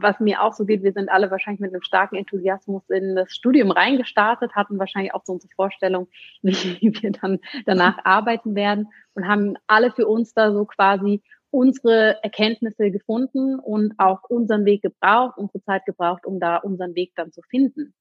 was 0.00 0.18
mir 0.18 0.42
auch 0.42 0.52
so 0.52 0.64
geht, 0.64 0.82
wir 0.82 0.92
sind 0.92 1.08
alle 1.08 1.30
wahrscheinlich 1.30 1.60
mit 1.60 1.72
einem 1.72 1.82
starken 1.82 2.16
Enthusiasmus 2.16 2.82
in 2.90 3.14
das 3.14 3.32
Studium 3.32 3.70
reingestartet, 3.70 4.52
hatten 4.54 4.78
wahrscheinlich 4.78 5.14
auch 5.14 5.24
so 5.24 5.34
unsere 5.34 5.52
Vorstellung, 5.54 6.08
wie 6.42 6.92
wir 7.00 7.12
dann 7.12 7.38
danach 7.66 8.04
arbeiten 8.04 8.54
werden 8.54 8.88
und 9.14 9.28
haben 9.28 9.54
alle 9.66 9.92
für 9.92 10.06
uns 10.08 10.34
da 10.34 10.52
so 10.52 10.64
quasi 10.64 11.22
unsere 11.50 12.22
Erkenntnisse 12.24 12.90
gefunden 12.90 13.60
und 13.60 13.94
auch 13.98 14.24
unseren 14.28 14.64
Weg 14.64 14.82
gebraucht, 14.82 15.38
unsere 15.38 15.62
Zeit 15.62 15.84
gebraucht, 15.86 16.26
um 16.26 16.40
da 16.40 16.56
unseren 16.56 16.96
Weg 16.96 17.12
dann 17.14 17.30
zu 17.30 17.42
finden. 17.42 17.94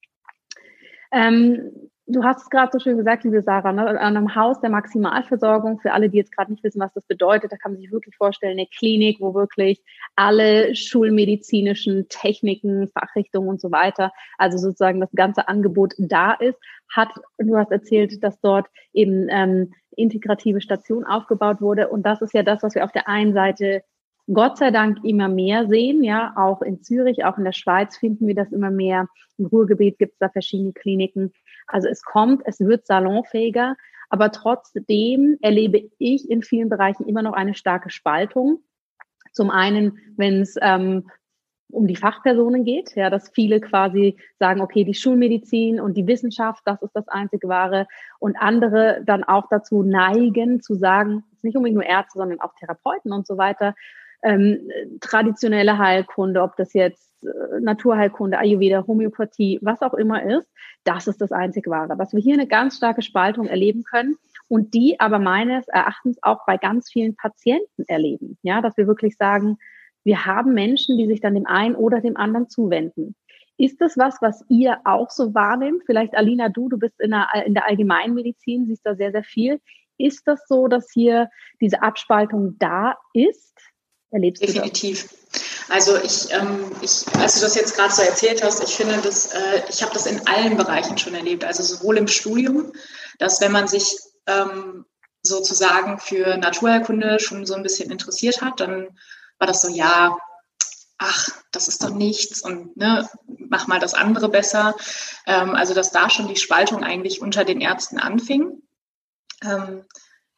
Ähm, 1.12 1.92
du 2.06 2.24
hast 2.24 2.44
es 2.44 2.50
gerade 2.50 2.70
so 2.72 2.80
schön 2.80 2.98
gesagt, 2.98 3.24
liebe 3.24 3.42
Sarah, 3.42 3.72
ne, 3.72 3.88
an 3.88 3.98
einem 3.98 4.36
Haus 4.36 4.60
der 4.60 4.70
Maximalversorgung, 4.70 5.80
für 5.80 5.94
alle, 5.94 6.10
die 6.10 6.18
jetzt 6.18 6.36
gerade 6.36 6.52
nicht 6.52 6.64
wissen, 6.64 6.82
was 6.82 6.94
das 6.94 7.06
bedeutet, 7.06 7.52
da 7.52 7.58
kann 7.58 7.74
man 7.74 7.82
sich 7.82 7.92
wirklich 7.92 8.16
vorstellen, 8.16 8.58
eine 8.58 8.68
Klinik, 8.68 9.22
wo 9.22 9.34
wirklich 9.34 9.82
alle 10.16 10.76
schulmedizinischen 10.76 12.08
Techniken, 12.10 12.90
Fachrichtungen 12.90 13.50
und 13.50 13.62
so 13.62 13.72
weiter, 13.72 14.12
also 14.38 14.58
sozusagen 14.58 15.00
das 15.00 15.12
ganze 15.16 15.48
Angebot 15.48 15.94
da 15.98 16.34
ist, 16.34 16.60
hat, 16.94 17.10
du 17.38 17.58
hast 17.58 17.72
erzählt, 17.72 18.22
dass 18.24 18.40
dort 18.42 18.68
eben 18.92 19.28
ähm, 19.30 19.74
integrative 19.96 20.62
Station 20.62 21.06
aufgebaut 21.06 21.62
wurde. 21.62 21.88
Und 21.88 22.04
das 22.04 22.22
ist 22.22 22.34
ja 22.34 22.44
das, 22.44 22.64
was 22.64 22.76
wir 22.76 22.84
auf 22.84 22.92
der 22.92 23.08
einen 23.08 23.34
Seite 23.34 23.84
Gott 24.32 24.58
sei 24.58 24.72
Dank 24.72 25.04
immer 25.04 25.28
mehr 25.28 25.68
sehen. 25.68 26.04
Ja, 26.04 26.34
auch 26.38 26.62
in 26.62 26.82
Zürich, 26.82 27.26
auch 27.26 27.38
in 27.38 27.44
der 27.44 27.52
Schweiz 27.52 27.98
finden 27.98 28.28
wir 28.28 28.36
das 28.36 28.52
immer 28.52 28.72
mehr. 28.72 29.08
Im 29.38 29.46
Ruhrgebiet 29.48 29.98
gibt 30.00 30.14
es 30.14 30.20
da 30.20 30.30
verschiedene 30.30 30.74
Kliniken. 30.74 31.34
Also 31.68 31.88
es 31.88 32.04
kommt, 32.04 32.42
es 32.46 32.60
wird 32.60 32.88
salonfähiger, 32.88 33.76
aber 34.10 34.32
trotzdem 34.32 35.38
erlebe 35.42 35.90
ich 35.98 36.30
in 36.30 36.42
vielen 36.44 36.70
Bereichen 36.70 37.06
immer 37.08 37.22
noch 37.22 37.34
eine 37.34 37.54
starke 37.54 37.90
Spaltung. 37.90 38.64
Zum 39.32 39.50
einen, 39.50 39.98
wenn 40.16 40.42
es 40.42 40.56
ähm, 40.62 41.10
um 41.72 41.88
die 41.88 41.96
Fachpersonen 41.96 42.64
geht, 42.64 42.96
ja, 42.96 43.10
dass 43.10 43.30
viele 43.30 43.60
quasi 43.60 44.18
sagen, 44.38 44.62
okay, 44.62 44.84
die 44.84 44.94
Schulmedizin 44.94 45.80
und 45.80 45.98
die 45.98 46.08
Wissenschaft, 46.08 46.62
das 46.66 46.82
ist 46.82 46.94
das 46.94 47.08
einzige 47.08 47.48
Wahre 47.48 47.88
und 48.20 48.38
andere 48.38 49.02
dann 49.06 49.24
auch 49.24 49.48
dazu 49.50 49.82
neigen 49.82 50.62
zu 50.62 50.76
sagen, 50.76 51.24
nicht 51.42 51.58
unbedingt 51.58 51.80
nur 51.80 51.90
Ärzte, 51.90 52.20
sondern 52.20 52.40
auch 52.40 52.54
Therapeuten 52.60 53.12
und 53.12 53.28
so 53.28 53.38
weiter, 53.38 53.74
ähm, 54.24 54.70
traditionelle 55.02 55.78
Heilkunde, 55.78 56.42
ob 56.42 56.56
das 56.56 56.74
jetzt 56.74 57.24
äh, 57.24 57.60
Naturheilkunde, 57.60 58.38
Ayurveda, 58.38 58.86
Homöopathie, 58.88 59.60
was 59.62 59.82
auch 59.82 59.94
immer 59.94 60.24
ist, 60.24 60.50
das 60.84 61.08
ist 61.08 61.22
das 61.22 61.32
einzig 61.32 61.68
Wahre. 61.68 61.98
Dass 61.98 62.14
wir 62.14 62.22
hier 62.22 62.34
eine 62.34 62.48
ganz 62.48 62.78
starke 62.78 63.02
Spaltung 63.02 63.48
erleben 63.48 63.84
können 63.84 64.16
und 64.48 64.74
die 64.74 65.00
aber 65.00 65.20
meines 65.20 65.68
Erachtens 65.68 66.18
auch 66.22 66.46
bei 66.46 66.58
ganz 66.58 66.90
vielen 66.92 67.16
Patienten 67.16 67.84
erleben. 67.88 68.38
Ja, 68.42 68.62
dass 68.62 68.78
wir 68.78 68.88
wirklich 68.88 69.16
sagen, 69.18 69.58
wir 70.04 70.26
haben 70.26 70.54
Menschen, 70.54 70.98
die 70.98 71.08
sich 71.08 71.22
dann 71.22 71.36
dem 71.36 71.48
einen 71.48 71.76
oder 71.76 72.02
dem 72.02 72.18
anderen 72.18 72.50
zuwenden. 72.50 73.16
Ist 73.58 73.80
das 73.82 73.98
was, 73.98 74.18
was 74.22 74.44
ihr 74.50 74.80
auch 74.84 75.10
so 75.10 75.34
wahrnehmt? 75.34 75.84
Vielleicht 75.86 76.16
Alina, 76.16 76.50
du, 76.50 76.70
du 76.70 76.78
bist 76.78 77.00
in 77.00 77.12
der, 77.12 77.30
in 77.46 77.54
der 77.54 77.68
Allgemeinmedizin, 77.68 78.66
siehst 78.66 78.86
da 78.86 78.96
sehr, 78.96 79.12
sehr 79.12 79.24
viel. 79.24 79.62
Ist 79.98 80.28
das 80.28 80.46
so, 80.48 80.68
dass 80.68 80.92
hier 80.92 81.30
diese 81.62 81.82
Abspaltung 81.82 82.58
da 82.58 82.96
ist? 83.14 83.73
Erlebst 84.14 84.44
Definitiv. 84.44 85.10
Also 85.68 85.98
ich, 85.98 86.32
ähm, 86.32 86.72
ich, 86.82 87.04
als 87.18 87.36
du 87.36 87.42
das 87.42 87.56
jetzt 87.56 87.76
gerade 87.76 87.92
so 87.92 88.04
erzählt 88.04 88.44
hast, 88.44 88.64
ich 88.64 88.76
finde 88.76 88.98
das, 89.02 89.34
äh, 89.34 89.64
ich 89.70 89.82
habe 89.82 89.92
das 89.92 90.06
in 90.06 90.26
allen 90.28 90.56
Bereichen 90.56 91.00
schon 91.00 91.16
erlebt. 91.16 91.44
Also 91.44 91.64
sowohl 91.64 91.98
im 91.98 92.08
Studium, 92.08 92.72
dass 93.18 93.42
wenn 93.42 93.52
man 93.52 93.68
sich 93.68 93.98
ähm, 94.28 94.86
sozusagen 95.24 95.98
für 95.98 96.38
Naturheilkunde 96.38 97.20
schon 97.20 97.48
so 97.48 97.56
ein 97.56 97.64
bisschen 97.64 97.90
interessiert 97.90 98.42
hat, 98.42 98.60
dann 98.60 98.90
war 99.40 99.48
das 99.48 99.64
so, 99.64 99.70
ja, 99.70 100.16
ach, 101.00 101.30
das 101.52 101.68
ist 101.68 101.82
doch 101.84 101.90
nichts 101.90 102.42
und 102.42 102.78
ne, 102.78 103.10
mach 103.26 103.66
mal 103.66 103.80
das 103.80 103.96
andere 103.96 104.30
besser. 104.30 104.76
Ähm, 105.26 105.56
also 105.56 105.74
dass 105.74 105.92
da 105.92 106.12
schon 106.12 106.28
die 106.28 106.36
Spaltung 106.36 106.84
eigentlich 106.84 107.20
unter 107.20 107.46
den 107.46 107.62
Ärzten 107.62 107.98
anfing. 107.98 108.62
Ähm, 109.44 109.86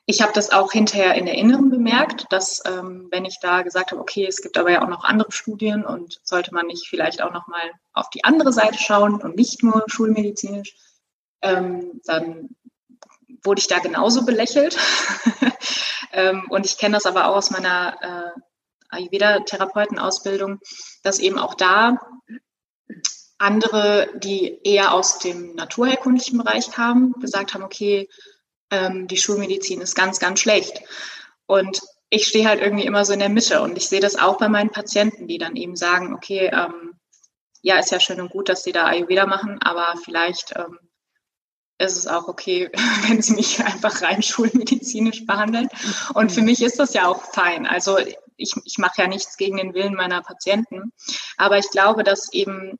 ich 0.07 0.21
habe 0.21 0.33
das 0.33 0.51
auch 0.51 0.71
hinterher 0.71 1.15
in 1.15 1.25
der 1.25 1.35
Inneren 1.35 1.71
bemerkt, 1.71 2.27
dass 2.29 2.61
ähm, 2.65 3.07
wenn 3.09 3.25
ich 3.25 3.39
da 3.41 3.63
gesagt 3.63 3.91
habe, 3.91 4.01
okay, 4.01 4.25
es 4.27 4.41
gibt 4.41 4.57
aber 4.57 4.71
ja 4.71 4.83
auch 4.83 4.87
noch 4.87 5.03
andere 5.03 5.31
Studien 5.31 5.83
und 5.83 6.19
sollte 6.23 6.53
man 6.53 6.67
nicht 6.67 6.87
vielleicht 6.87 7.21
auch 7.23 7.33
noch 7.33 7.47
mal 7.47 7.71
auf 7.93 8.09
die 8.11 8.23
andere 8.23 8.53
Seite 8.53 8.77
schauen 8.77 9.19
und 9.21 9.35
nicht 9.35 9.63
nur 9.63 9.83
schulmedizinisch, 9.87 10.75
ähm, 11.41 12.01
dann 12.05 12.49
wurde 13.43 13.59
ich 13.59 13.67
da 13.67 13.79
genauso 13.79 14.25
belächelt. 14.25 14.77
ähm, 16.11 16.45
und 16.49 16.65
ich 16.65 16.77
kenne 16.77 16.95
das 16.95 17.07
aber 17.07 17.27
auch 17.27 17.37
aus 17.37 17.49
meiner 17.49 17.95
äh, 18.01 18.95
Ayurveda-Therapeutenausbildung, 18.95 20.59
dass 21.01 21.19
eben 21.19 21.39
auch 21.39 21.55
da 21.55 21.99
andere, 23.37 24.09
die 24.17 24.61
eher 24.63 24.93
aus 24.93 25.19
dem 25.19 25.55
naturherkundlichen 25.55 26.37
Bereich 26.37 26.71
kamen, 26.71 27.13
gesagt 27.13 27.53
haben, 27.53 27.63
okay, 27.63 28.07
ähm, 28.75 29.07
die 29.07 29.17
Schulmedizin 29.17 29.81
ist 29.81 29.95
ganz, 29.95 30.19
ganz 30.19 30.39
schlecht. 30.39 30.81
Und 31.45 31.81
ich 32.09 32.27
stehe 32.27 32.47
halt 32.47 32.61
irgendwie 32.61 32.85
immer 32.85 33.05
so 33.05 33.13
in 33.13 33.19
der 33.19 33.29
Mitte 33.29 33.61
und 33.61 33.77
ich 33.77 33.89
sehe 33.89 33.99
das 33.99 34.17
auch 34.17 34.37
bei 34.37 34.49
meinen 34.49 34.71
Patienten, 34.71 35.27
die 35.27 35.37
dann 35.37 35.55
eben 35.55 35.75
sagen, 35.75 36.13
okay, 36.13 36.49
ähm, 36.53 36.99
ja, 37.61 37.79
ist 37.79 37.91
ja 37.91 37.99
schön 37.99 38.21
und 38.21 38.29
gut, 38.29 38.49
dass 38.49 38.63
sie 38.63 38.71
da 38.71 38.85
Ayurveda 38.85 39.25
machen, 39.25 39.59
aber 39.61 39.95
vielleicht 40.03 40.53
ähm, 40.55 40.77
ist 41.77 41.97
es 41.97 42.07
auch 42.07 42.27
okay, 42.27 42.69
wenn 43.07 43.21
sie 43.21 43.33
mich 43.33 43.63
einfach 43.63 44.01
rein 44.01 44.21
schulmedizinisch 44.21 45.25
behandeln. 45.25 45.67
Und 46.13 46.31
für 46.31 46.41
mich 46.41 46.61
ist 46.61 46.79
das 46.79 46.93
ja 46.93 47.07
auch 47.07 47.23
fein. 47.33 47.65
Also 47.65 47.97
ich, 48.37 48.53
ich 48.65 48.77
mache 48.77 49.01
ja 49.01 49.07
nichts 49.07 49.37
gegen 49.37 49.57
den 49.57 49.73
Willen 49.73 49.95
meiner 49.95 50.21
Patienten. 50.21 50.91
Aber 51.37 51.57
ich 51.57 51.69
glaube, 51.71 52.03
dass 52.03 52.31
eben 52.33 52.77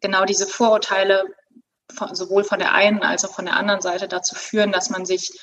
genau 0.00 0.24
diese 0.24 0.46
Vorurteile 0.46 1.24
von, 1.92 2.14
sowohl 2.14 2.44
von 2.44 2.58
der 2.58 2.74
einen 2.74 3.02
als 3.02 3.24
auch 3.24 3.34
von 3.34 3.46
der 3.46 3.56
anderen 3.56 3.80
Seite 3.80 4.08
dazu 4.08 4.34
führen, 4.34 4.72
dass 4.72 4.90
man 4.90 5.06
sich 5.06 5.38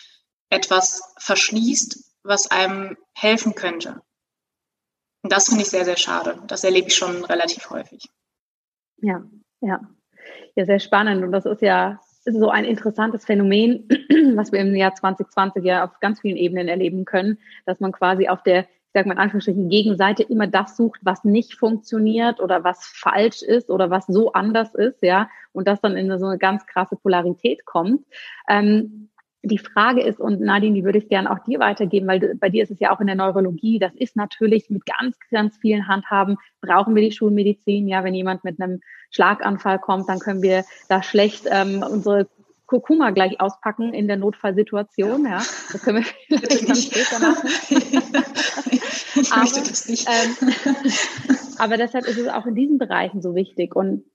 etwas 0.49 1.13
verschließt, 1.19 2.13
was 2.23 2.49
einem 2.49 2.97
helfen 3.15 3.55
könnte. 3.55 4.01
Und 5.23 5.31
das 5.31 5.45
finde 5.45 5.63
ich 5.63 5.69
sehr, 5.69 5.85
sehr 5.85 5.97
schade. 5.97 6.41
Das 6.47 6.63
erlebe 6.63 6.87
ich 6.87 6.95
schon 6.95 7.23
relativ 7.25 7.69
häufig. 7.69 8.03
Ja, 8.97 9.23
ja. 9.61 9.79
Ja, 10.55 10.65
sehr 10.65 10.79
spannend. 10.79 11.23
Und 11.23 11.31
das 11.31 11.45
ist 11.45 11.61
ja 11.61 11.99
so 12.25 12.49
ein 12.49 12.65
interessantes 12.65 13.25
Phänomen, 13.25 13.87
was 14.35 14.51
wir 14.51 14.59
im 14.59 14.75
Jahr 14.75 14.95
2020 14.95 15.63
ja 15.63 15.83
auf 15.83 15.99
ganz 15.99 16.21
vielen 16.21 16.37
Ebenen 16.37 16.67
erleben 16.67 17.05
können, 17.05 17.39
dass 17.65 17.79
man 17.79 17.91
quasi 17.91 18.27
auf 18.27 18.43
der 18.43 18.67
sage 18.93 19.07
mal 19.07 19.15
in 19.15 19.19
Anführungsstrichen, 19.19 19.69
Gegenseite 19.69 20.23
immer 20.23 20.47
das 20.47 20.77
sucht, 20.77 20.99
was 21.03 21.23
nicht 21.23 21.55
funktioniert 21.55 22.39
oder 22.39 22.63
was 22.63 22.85
falsch 22.85 23.41
ist 23.41 23.69
oder 23.69 23.89
was 23.89 24.05
so 24.07 24.33
anders 24.33 24.75
ist, 24.75 25.01
ja, 25.01 25.29
und 25.51 25.67
das 25.67 25.81
dann 25.81 25.97
in 25.97 26.17
so 26.19 26.27
eine 26.27 26.37
ganz 26.37 26.65
krasse 26.65 26.95
Polarität 26.95 27.65
kommt. 27.65 28.05
Ähm, 28.47 29.09
die 29.45 29.57
Frage 29.57 30.01
ist, 30.01 30.21
und 30.21 30.39
Nadine, 30.39 30.73
die 30.73 30.85
würde 30.85 30.99
ich 30.99 31.09
gerne 31.09 31.29
auch 31.29 31.39
dir 31.39 31.59
weitergeben, 31.59 32.07
weil 32.07 32.35
bei 32.35 32.47
dir 32.47 32.63
ist 32.63 32.71
es 32.71 32.79
ja 32.79 32.95
auch 32.95 33.01
in 33.01 33.07
der 33.07 33.17
Neurologie, 33.17 33.77
das 33.77 33.93
ist 33.93 34.15
natürlich 34.15 34.69
mit 34.69 34.83
ganz, 34.85 35.17
ganz 35.31 35.57
vielen 35.57 35.87
Handhaben, 35.87 36.37
brauchen 36.61 36.95
wir 36.95 37.03
die 37.03 37.11
Schulmedizin. 37.11 37.89
Ja, 37.89 38.05
wenn 38.05 38.13
jemand 38.13 38.45
mit 38.45 38.61
einem 38.61 38.79
Schlaganfall 39.09 39.79
kommt, 39.79 40.07
dann 40.07 40.19
können 40.19 40.41
wir 40.41 40.63
da 40.87 41.03
schlecht 41.03 41.45
ähm, 41.51 41.83
unsere 41.83 42.27
Kurkuma 42.73 43.11
gleich 43.11 43.39
auspacken 43.39 43.93
in 43.93 44.07
der 44.07 44.17
Notfallsituation. 44.17 45.25
Ja, 45.25 45.43
das 45.71 45.83
können 45.83 46.03
wir 46.03 46.39
vielleicht 46.39 46.67
dann 46.67 46.75
später 46.75 47.19
machen. 47.19 47.47
ich 49.21 49.31
aber, 49.31 49.41
möchte 49.41 49.59
das 49.59 49.87
nicht. 49.87 50.07
Ähm, 50.09 50.53
aber 51.59 51.77
deshalb 51.77 52.07
ist 52.07 52.17
es 52.17 52.27
auch 52.29 52.47
in 52.47 52.55
diesen 52.55 52.79
Bereichen 52.79 53.21
so 53.21 53.35
wichtig. 53.35 53.75
Und 53.75 54.05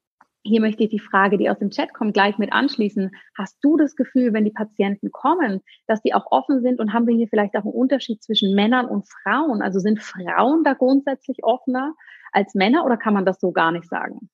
hier 0.43 0.61
möchte 0.61 0.83
ich 0.83 0.91
die 0.91 0.99
Frage, 0.99 1.39
die 1.39 1.49
aus 1.49 1.61
dem 1.61 1.71
Chat 1.71 1.95
kommt, 1.95 2.15
gleich 2.15 2.37
mit 2.39 2.53
anschließen. 2.53 3.13
Hast 3.37 3.59
du 3.63 3.77
das 3.77 3.95
Gefühl, 3.95 4.33
wenn 4.33 4.45
die 4.45 4.51
Patienten 4.51 5.13
kommen, 5.13 5.61
dass 5.87 6.03
die 6.03 6.13
auch 6.13 6.27
offen 6.33 6.61
sind 6.61 6.81
und 6.81 6.93
haben 6.93 7.07
wir 7.07 7.15
hier 7.15 7.29
vielleicht 7.29 7.55
auch 7.55 7.63
einen 7.63 7.73
Unterschied 7.73 8.25
zwischen 8.25 8.57
Männern 8.57 8.87
und 8.87 9.07
Frauen? 9.09 9.63
Also 9.63 9.79
sind 9.79 10.03
Frauen 10.03 10.65
da 10.65 10.73
grundsätzlich 10.73 11.45
offener 11.45 11.95
als 12.33 12.57
Männer 12.57 12.85
oder 12.85 12.97
kann 12.97 13.15
man 13.15 13.25
das 13.25 13.39
so 13.39 13.53
gar 13.53 13.71
nicht 13.71 13.89
sagen? 13.89 14.31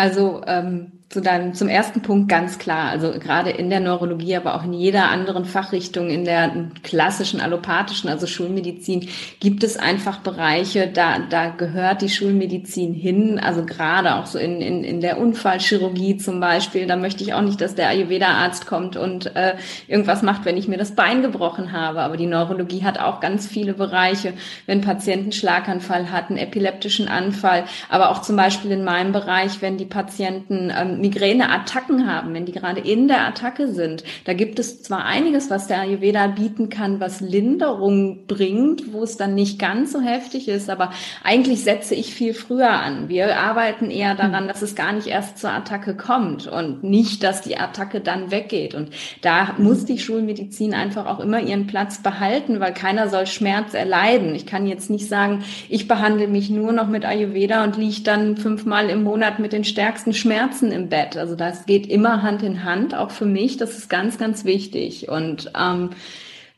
Also 0.00 0.40
ähm, 0.46 0.92
zu 1.10 1.20
deinem, 1.20 1.54
zum 1.54 1.66
ersten 1.66 2.02
Punkt 2.02 2.28
ganz 2.28 2.60
klar. 2.60 2.88
Also 2.88 3.10
gerade 3.18 3.50
in 3.50 3.68
der 3.68 3.80
Neurologie, 3.80 4.36
aber 4.36 4.54
auch 4.54 4.62
in 4.62 4.72
jeder 4.72 5.10
anderen 5.10 5.44
Fachrichtung, 5.44 6.08
in 6.08 6.24
der 6.24 6.68
klassischen 6.84 7.40
allopathischen, 7.40 8.08
also 8.08 8.28
Schulmedizin, 8.28 9.08
gibt 9.40 9.64
es 9.64 9.76
einfach 9.76 10.18
Bereiche, 10.20 10.86
da, 10.86 11.18
da 11.18 11.48
gehört 11.48 12.02
die 12.02 12.08
Schulmedizin 12.08 12.94
hin. 12.94 13.40
Also 13.40 13.64
gerade 13.64 14.14
auch 14.14 14.26
so 14.26 14.38
in, 14.38 14.60
in, 14.60 14.84
in 14.84 15.00
der 15.00 15.18
Unfallchirurgie 15.18 16.16
zum 16.16 16.38
Beispiel. 16.38 16.86
Da 16.86 16.94
möchte 16.94 17.24
ich 17.24 17.34
auch 17.34 17.42
nicht, 17.42 17.60
dass 17.60 17.74
der 17.74 17.88
Ayurveda-Arzt 17.88 18.68
kommt 18.68 18.96
und 18.96 19.34
äh, 19.34 19.56
irgendwas 19.88 20.22
macht, 20.22 20.44
wenn 20.44 20.56
ich 20.56 20.68
mir 20.68 20.78
das 20.78 20.94
Bein 20.94 21.22
gebrochen 21.22 21.72
habe. 21.72 22.02
Aber 22.02 22.16
die 22.16 22.26
Neurologie 22.26 22.84
hat 22.84 23.00
auch 23.00 23.18
ganz 23.18 23.48
viele 23.48 23.74
Bereiche. 23.74 24.34
Wenn 24.66 24.80
Patienten 24.80 25.32
Schlaganfall 25.32 26.12
hatten, 26.12 26.36
epileptischen 26.36 27.08
Anfall, 27.08 27.64
aber 27.88 28.10
auch 28.10 28.22
zum 28.22 28.36
Beispiel 28.36 28.70
in 28.70 28.84
meinem 28.84 29.10
Bereich, 29.10 29.60
wenn 29.60 29.76
die 29.76 29.86
Patienten 29.90 30.72
ähm, 30.74 31.00
Migräneattacken 31.00 32.10
haben, 32.10 32.32
wenn 32.32 32.46
die 32.46 32.52
gerade 32.52 32.80
in 32.80 33.08
der 33.08 33.26
Attacke 33.26 33.68
sind. 33.68 34.04
Da 34.24 34.32
gibt 34.32 34.58
es 34.58 34.82
zwar 34.82 35.04
einiges, 35.04 35.50
was 35.50 35.66
der 35.66 35.80
Ayurveda 35.80 36.28
bieten 36.28 36.70
kann, 36.70 37.00
was 37.00 37.20
Linderung 37.20 38.26
bringt, 38.26 38.92
wo 38.92 39.02
es 39.02 39.16
dann 39.16 39.34
nicht 39.34 39.58
ganz 39.58 39.92
so 39.92 40.00
heftig 40.00 40.48
ist, 40.48 40.70
aber 40.70 40.90
eigentlich 41.22 41.62
setze 41.62 41.94
ich 41.94 42.14
viel 42.14 42.32
früher 42.34 42.70
an. 42.70 43.08
Wir 43.08 43.36
arbeiten 43.38 43.90
eher 43.90 44.14
daran, 44.14 44.48
dass 44.48 44.62
es 44.62 44.74
gar 44.74 44.92
nicht 44.92 45.08
erst 45.08 45.38
zur 45.38 45.50
Attacke 45.50 45.96
kommt 45.96 46.46
und 46.46 46.82
nicht, 46.84 47.22
dass 47.22 47.42
die 47.42 47.58
Attacke 47.58 48.00
dann 48.00 48.30
weggeht. 48.30 48.74
Und 48.74 48.90
da 49.20 49.54
muss 49.58 49.84
die 49.84 49.98
Schulmedizin 49.98 50.74
einfach 50.74 51.06
auch 51.06 51.20
immer 51.20 51.40
ihren 51.40 51.66
Platz 51.66 52.02
behalten, 52.02 52.60
weil 52.60 52.72
keiner 52.72 53.08
soll 53.08 53.26
Schmerz 53.26 53.74
erleiden. 53.74 54.34
Ich 54.34 54.46
kann 54.46 54.66
jetzt 54.66 54.90
nicht 54.90 55.08
sagen, 55.08 55.44
ich 55.68 55.88
behandle 55.88 56.28
mich 56.28 56.50
nur 56.50 56.72
noch 56.72 56.88
mit 56.88 57.04
Ayurveda 57.04 57.64
und 57.64 57.76
liege 57.76 58.02
dann 58.02 58.36
fünfmal 58.36 58.88
im 58.88 59.02
Monat 59.02 59.38
mit 59.38 59.52
den 59.52 59.64
stärksten 59.80 60.12
Schmerzen 60.12 60.72
im 60.72 60.90
Bett. 60.90 61.16
Also 61.16 61.34
das 61.34 61.64
geht 61.64 61.86
immer 61.86 62.20
Hand 62.20 62.42
in 62.42 62.64
Hand, 62.64 62.94
auch 62.94 63.10
für 63.10 63.24
mich. 63.24 63.56
Das 63.56 63.78
ist 63.78 63.88
ganz, 63.88 64.18
ganz 64.18 64.44
wichtig. 64.44 65.08
Und 65.08 65.50
ähm, 65.58 65.90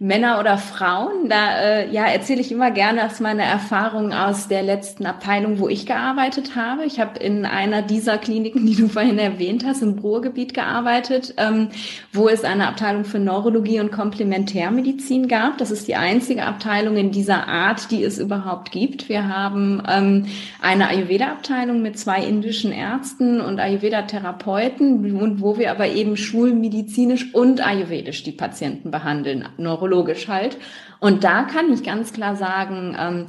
Männer 0.03 0.41
oder 0.41 0.59
Frauen, 0.59 1.29
da 1.29 1.61
äh, 1.61 1.89
ja 1.93 2.07
erzähle 2.07 2.41
ich 2.41 2.51
immer 2.51 2.73
gerne 2.73 3.07
aus 3.07 3.21
meiner 3.21 3.45
Erfahrung 3.45 4.13
aus 4.13 4.49
der 4.49 4.65
letzten 4.65 5.07
Abteilung, 5.07 5.61
wo 5.61 5.69
ich 5.69 5.87
gearbeitet 5.87 6.57
habe. 6.57 6.85
Ich 6.85 6.99
habe 6.99 7.21
in 7.21 7.47
einer 7.47 7.83
dieser 7.83 8.19
Kliniken, 8.19 8.67
die 8.67 8.75
du 8.75 8.89
vorhin 8.89 9.21
erwähnt 9.21 9.65
hast, 9.65 9.81
im 9.81 9.97
Ruhrgebiet 10.01 10.55
gearbeitet, 10.55 11.35
ähm, 11.37 11.69
wo 12.13 12.29
es 12.29 12.43
eine 12.43 12.67
Abteilung 12.67 13.05
für 13.05 13.21
Neurologie 13.21 13.79
und 13.79 13.93
Komplementärmedizin 13.93 15.29
gab. 15.29 15.59
Das 15.59 15.71
ist 15.71 15.87
die 15.87 15.95
einzige 15.95 16.47
Abteilung 16.47 16.97
in 16.97 17.13
dieser 17.13 17.47
Art, 17.47 17.93
die 17.93 18.03
es 18.03 18.19
überhaupt 18.19 18.73
gibt. 18.73 19.09
Wir 19.09 19.29
haben 19.29 19.85
ähm, 19.89 20.27
eine 20.61 20.89
Ayurveda-Abteilung 20.89 21.81
mit 21.81 21.97
zwei 21.97 22.25
indischen 22.25 22.73
Ärzten 22.73 23.41
und 23.41 23.61
Ayurveda-Therapeuten 23.61 25.41
wo 25.41 25.59
wir 25.59 25.71
aber 25.71 25.87
eben 25.87 26.17
schulmedizinisch 26.17 27.33
und 27.35 27.65
ayurvedisch 27.65 28.25
die 28.25 28.33
Patienten 28.33 28.91
behandeln. 28.91 29.47
Neurologie 29.59 29.92
psychologisch 29.93 30.29
halt. 30.29 30.57
Und 31.01 31.25
da 31.25 31.43
kann 31.43 31.73
ich 31.73 31.83
ganz 31.83 32.13
klar 32.13 32.37
sagen, 32.37 32.97
ähm, 32.99 33.27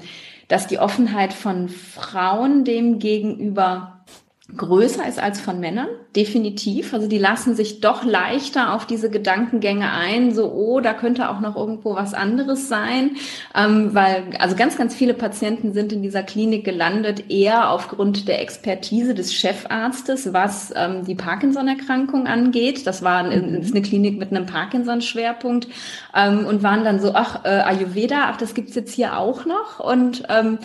dass 0.48 0.68
die 0.68 0.80
Offenheit 0.80 1.34
von 1.34 1.70
Frauen 1.70 2.64
dem 2.64 3.00
gegenüber 3.00 3.93
größer 4.58 5.08
ist 5.08 5.24
als 5.24 5.40
von 5.40 5.62
Männern, 5.62 5.88
definitiv. 6.18 6.94
Also 6.94 7.08
die 7.08 7.18
lassen 7.18 7.56
sich 7.56 7.80
doch 7.80 8.04
leichter 8.04 8.74
auf 8.74 8.86
diese 8.86 9.10
Gedankengänge 9.10 9.90
ein, 9.90 10.34
so, 10.34 10.52
oh, 10.52 10.82
da 10.82 10.94
könnte 10.94 11.30
auch 11.30 11.40
noch 11.40 11.56
irgendwo 11.56 11.96
was 11.96 12.14
anderes 12.14 12.68
sein, 12.68 13.12
ähm, 13.56 13.94
weil 13.96 14.26
also 14.40 14.58
ganz, 14.58 14.78
ganz 14.78 14.94
viele 14.94 15.14
Patienten 15.14 15.72
sind 15.72 15.94
in 15.94 16.02
dieser 16.02 16.24
Klinik 16.24 16.66
gelandet, 16.66 17.32
eher 17.32 17.70
aufgrund 17.70 18.28
der 18.28 18.42
Expertise 18.42 19.16
des 19.16 19.34
Chefarztes, 19.34 20.34
was 20.34 20.74
ähm, 20.76 21.06
die 21.06 21.16
Parkinson-Erkrankung 21.16 22.28
angeht. 22.28 22.86
Das 22.86 23.02
war 23.02 23.20
eine, 23.20 23.42
mhm. 23.42 23.56
ist 23.56 23.74
eine 23.74 23.82
Klinik 23.82 24.20
mit 24.20 24.32
einem 24.32 24.46
Parkinson-Schwerpunkt 24.46 25.70
ähm, 26.14 26.46
und 26.46 26.64
waren 26.64 26.84
dann 26.84 27.00
so, 27.00 27.14
ach, 27.14 27.46
äh, 27.46 27.48
Ayurveda, 27.48 28.26
ach, 28.26 28.38
das 28.38 28.54
gibt's 28.54 28.76
jetzt 28.76 28.94
hier 28.94 29.18
auch 29.18 29.46
noch 29.46 29.80
und 29.80 30.24
ähm, 30.28 30.60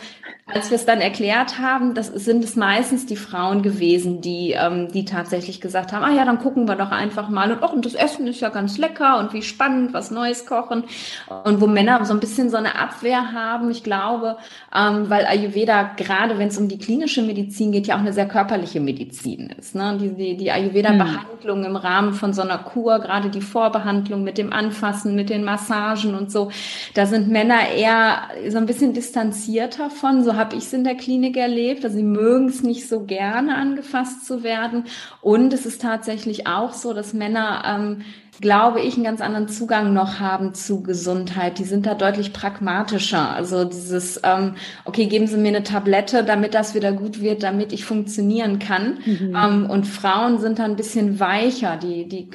als 0.53 0.71
wir 0.71 0.77
es 0.77 0.87
dann 0.87 1.01
erklärt 1.01 1.59
haben, 1.59 1.95
das 1.95 2.07
sind 2.09 2.43
es 2.43 2.57
meistens 2.57 3.05
die 3.05 3.17
Frauen 3.17 3.62
gewesen, 3.69 4.21
die, 4.21 4.53
ähm, 4.53 4.89
die 4.93 5.05
tatsächlich 5.05 5.61
gesagt 5.61 5.93
haben, 5.93 6.03
ah 6.03 6.13
ja, 6.13 6.25
dann 6.25 6.39
gucken 6.39 6.67
wir 6.67 6.77
doch 6.77 6.91
einfach 6.91 7.29
mal 7.29 7.53
und, 7.53 7.63
oh, 7.63 7.73
und 7.73 7.85
das 7.85 7.95
Essen 7.95 8.27
ist 8.27 8.41
ja 8.41 8.49
ganz 8.49 8.79
lecker 8.79 9.19
und 9.19 9.33
wie 9.33 9.43
spannend, 9.43 9.93
was 9.93 10.11
Neues 10.11 10.47
kochen. 10.47 10.85
Und 11.45 11.61
wo 11.61 11.67
Männer 11.67 12.05
so 12.05 12.15
ein 12.15 12.21
bisschen 12.21 12.51
so 12.51 12.57
eine 12.57 12.79
Abwehr 12.79 13.33
haben, 13.33 13.71
ich 13.71 13.85
glaube, 13.85 14.37
ähm, 14.75 15.11
weil 15.11 15.27
Ayurveda, 15.27 15.91
gerade 15.97 16.39
wenn 16.39 16.49
es 16.49 16.59
um 16.59 16.69
die 16.69 16.79
klinische 16.79 17.23
Medizin 17.23 17.73
geht, 17.73 17.87
ja 17.87 17.97
auch 17.97 18.01
eine 18.01 18.13
sehr 18.13 18.29
körperliche 18.29 18.81
Medizin 18.81 19.51
ist. 19.59 19.75
Ne? 19.75 19.99
Die, 20.01 20.11
die, 20.11 20.37
die 20.37 20.51
Ayurveda-Behandlung 20.51 21.65
im 21.65 21.77
Rahmen 21.77 22.15
von 22.15 22.33
so 22.33 22.43
einer 22.43 22.59
Kur, 22.59 22.99
gerade 23.01 23.29
die 23.29 23.41
Vorbehandlung 23.41 24.25
mit 24.25 24.39
dem 24.39 24.53
Anfassen, 24.53 25.15
mit 25.15 25.31
den 25.31 25.45
Massagen 25.45 26.15
und 26.15 26.31
so, 26.31 26.51
da 26.95 27.07
sind 27.07 27.29
Männer 27.29 27.69
eher 27.77 28.23
so 28.49 28.59
ein 28.59 28.67
bisschen 28.67 28.93
distanzierter 28.93 29.91
von, 29.91 30.25
so 30.25 30.37
habe 30.37 30.57
ich 30.57 30.65
es 30.65 30.73
in 30.73 30.85
der 30.85 30.95
Klinik 30.95 31.37
erlebt. 31.37 31.85
Also 31.85 31.97
sie 31.97 32.03
mögen 32.03 32.49
es 32.49 32.63
nicht 32.63 32.89
so 32.89 33.01
gerne 33.01 33.57
angefasst 33.59 34.25
zu 34.25 34.42
werden. 34.42 34.85
Und 35.21 35.53
es 35.53 35.66
ist 35.66 35.83
tatsächlich 35.83 36.47
auch 36.47 36.73
so, 36.73 36.94
dass 36.94 37.12
Männer 37.12 37.62
ähm, 37.66 38.05
glaube 38.40 38.81
ich, 38.81 38.94
einen 38.94 39.05
ganz 39.05 39.20
anderen 39.20 39.48
Zugang 39.48 39.92
noch 39.92 40.20
haben 40.20 40.55
zu 40.55 40.83
Gesundheit. 40.83 41.59
Die 41.59 41.64
sind 41.64 41.87
da 41.87 41.94
deutlich 41.94 42.33
pragmatischer. 42.33 43.31
Also 43.31 43.64
dieses, 43.64 44.20
ähm, 44.22 44.55
okay, 44.85 45.07
geben 45.07 45.27
Sie 45.27 45.37
mir 45.37 45.48
eine 45.48 45.64
Tablette, 45.64 46.22
damit 46.22 46.55
das 46.55 46.74
wieder 46.74 46.92
gut 46.92 47.20
wird, 47.20 47.42
damit 47.42 47.72
ich 47.72 47.85
funktionieren 47.85 48.61
kann. 48.61 48.98
Mhm. 49.05 49.37
Ähm, 49.37 49.70
und 49.70 49.87
Frauen 49.87 50.38
sind 50.38 50.61
da 50.61 50.64
ein 50.64 50.77
bisschen 50.77 51.18
weicher. 51.18 51.77
Die, 51.77 52.09
die 52.09 52.29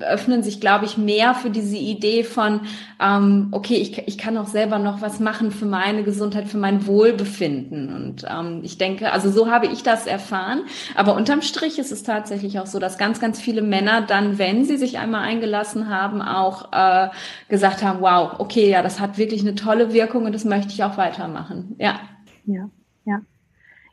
öffnen 0.00 0.42
sich, 0.42 0.60
glaube 0.60 0.86
ich, 0.86 0.98
mehr 0.98 1.34
für 1.34 1.50
diese 1.50 1.76
Idee 1.76 2.24
von, 2.24 2.60
ähm, 3.00 3.48
okay, 3.52 3.76
ich, 3.76 3.96
ich 4.08 4.18
kann 4.18 4.36
auch 4.36 4.48
selber 4.48 4.80
noch 4.80 5.02
was 5.02 5.20
machen 5.20 5.52
für 5.52 5.66
meine 5.66 6.02
Gesundheit, 6.02 6.48
für 6.48 6.58
mein 6.58 6.86
Wohlbefinden. 6.86 7.94
Und 7.94 8.24
ähm, 8.28 8.60
ich 8.64 8.76
denke, 8.76 9.12
also 9.12 9.30
so 9.30 9.50
habe 9.50 9.66
ich 9.66 9.84
das 9.84 10.08
erfahren. 10.08 10.62
Aber 10.96 11.14
unterm 11.14 11.42
Strich 11.42 11.78
ist 11.78 11.92
es 11.92 12.02
tatsächlich 12.02 12.58
auch 12.58 12.66
so, 12.66 12.80
dass 12.80 12.98
ganz, 12.98 13.20
ganz 13.20 13.40
viele 13.40 13.62
Männer 13.62 14.02
dann, 14.02 14.38
wenn 14.38 14.64
sie 14.64 14.78
sich 14.78 14.98
einmal 14.98 15.20
eingeschaltet 15.20 15.43
gelassen 15.44 15.88
haben, 15.88 16.22
auch 16.22 16.72
äh, 16.72 17.08
gesagt 17.48 17.82
haben, 17.82 18.00
wow, 18.00 18.38
okay, 18.38 18.70
ja, 18.70 18.82
das 18.82 19.00
hat 19.00 19.18
wirklich 19.18 19.42
eine 19.42 19.54
tolle 19.54 19.92
Wirkung 19.92 20.24
und 20.24 20.34
das 20.34 20.44
möchte 20.44 20.72
ich 20.72 20.82
auch 20.82 20.96
weitermachen. 20.96 21.76
Ja. 21.78 22.00
Ja, 22.46 22.70
ja. 23.04 23.20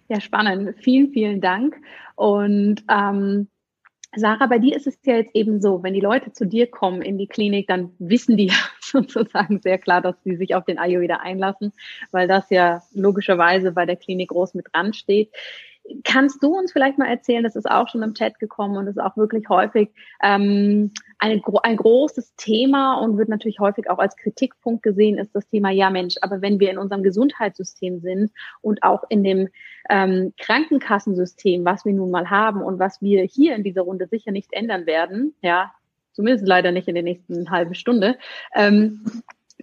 Ja, 0.08 0.20
spannend. 0.20 0.76
Vielen, 0.80 1.12
vielen 1.12 1.42
Dank. 1.42 1.76
Und 2.16 2.84
ähm, 2.90 3.48
Sarah, 4.14 4.48
bei 4.48 4.60
dir 4.60 4.76
ist 4.76 4.88
es 4.88 5.00
ja 5.06 5.16
jetzt 5.16 5.34
eben 5.34 5.62
so, 5.62 5.84
wenn 5.84 5.94
die 5.94 6.02
Leute 6.02 6.34
zu 6.34 6.46
dir 6.46 6.68
kommen 6.68 7.02
in 7.02 7.18
die 7.18 7.28
Klinik, 7.28 7.68
dann 7.68 7.92
wissen 7.98 8.36
die 8.36 8.52
sozusagen 8.82 9.62
sehr 9.62 9.78
klar, 9.78 10.02
dass 10.02 10.22
sie 10.24 10.36
sich 10.36 10.54
auf 10.54 10.66
den 10.66 10.80
Ayurveda 10.80 11.18
einlassen, 11.18 11.72
weil 12.12 12.28
das 12.28 12.50
ja 12.50 12.82
logischerweise 12.94 13.72
bei 13.72 13.86
der 13.86 13.96
Klinik 13.96 14.30
groß 14.30 14.54
mit 14.54 14.68
dran 14.74 14.94
steht. 14.94 15.32
Kannst 16.04 16.44
du 16.44 16.58
uns 16.58 16.72
vielleicht 16.72 16.98
mal 16.98 17.08
erzählen, 17.08 17.44
das 17.44 17.56
ist 17.56 17.70
auch 17.70 17.88
schon 17.88 18.04
im 18.04 18.14
Chat 18.14 18.40
gekommen 18.40 18.78
und 18.78 18.88
ist 18.88 19.00
auch 19.00 19.18
wirklich 19.18 19.50
häufig 19.50 19.90
ähm, 20.24 20.92
eine, 21.20 21.42
ein 21.64 21.78
großes 21.78 22.36
Thema 22.36 22.96
und 22.96 23.18
wird 23.18 23.30
natürlich 23.30 23.60
häufig 23.60 23.90
auch 23.90 24.00
als 24.00 24.16
Kritikpunkt 24.16 24.84
gesehen, 24.84 25.18
ist 25.18 25.36
das 25.36 25.48
Thema, 25.48 25.70
ja 25.70 25.90
Mensch, 25.90 26.16
aber 26.22 26.42
wenn 26.42 26.60
wir 26.60 26.72
in 26.72 26.78
unserem 26.78 27.04
Gesundheitssystem 27.04 28.00
sind 28.00 28.32
und 28.62 28.84
auch 28.84 29.04
in 29.10 29.24
dem 29.24 29.50
ähm, 29.90 30.34
Krankenkassensystem, 30.40 31.66
was 31.66 31.86
wir 31.86 31.94
nun 31.94 32.12
mal 32.12 32.30
haben 32.30 32.62
und 32.62 32.80
was 32.80 33.02
wir 33.02 33.24
hier 33.24 33.56
in 33.56 33.64
dieser 33.64 33.82
Runde 33.82 34.08
sicher 34.08 34.32
nicht 34.32 34.52
ändern 34.54 34.86
werden, 34.86 35.36
ja, 35.42 35.72
zumindest 36.14 36.48
leider 36.48 36.72
nicht 36.72 36.88
in 36.88 36.96
der 36.96 37.04
nächsten 37.04 37.50
halben 37.50 37.76
Stunde, 37.76 38.18
ähm, 38.56 39.02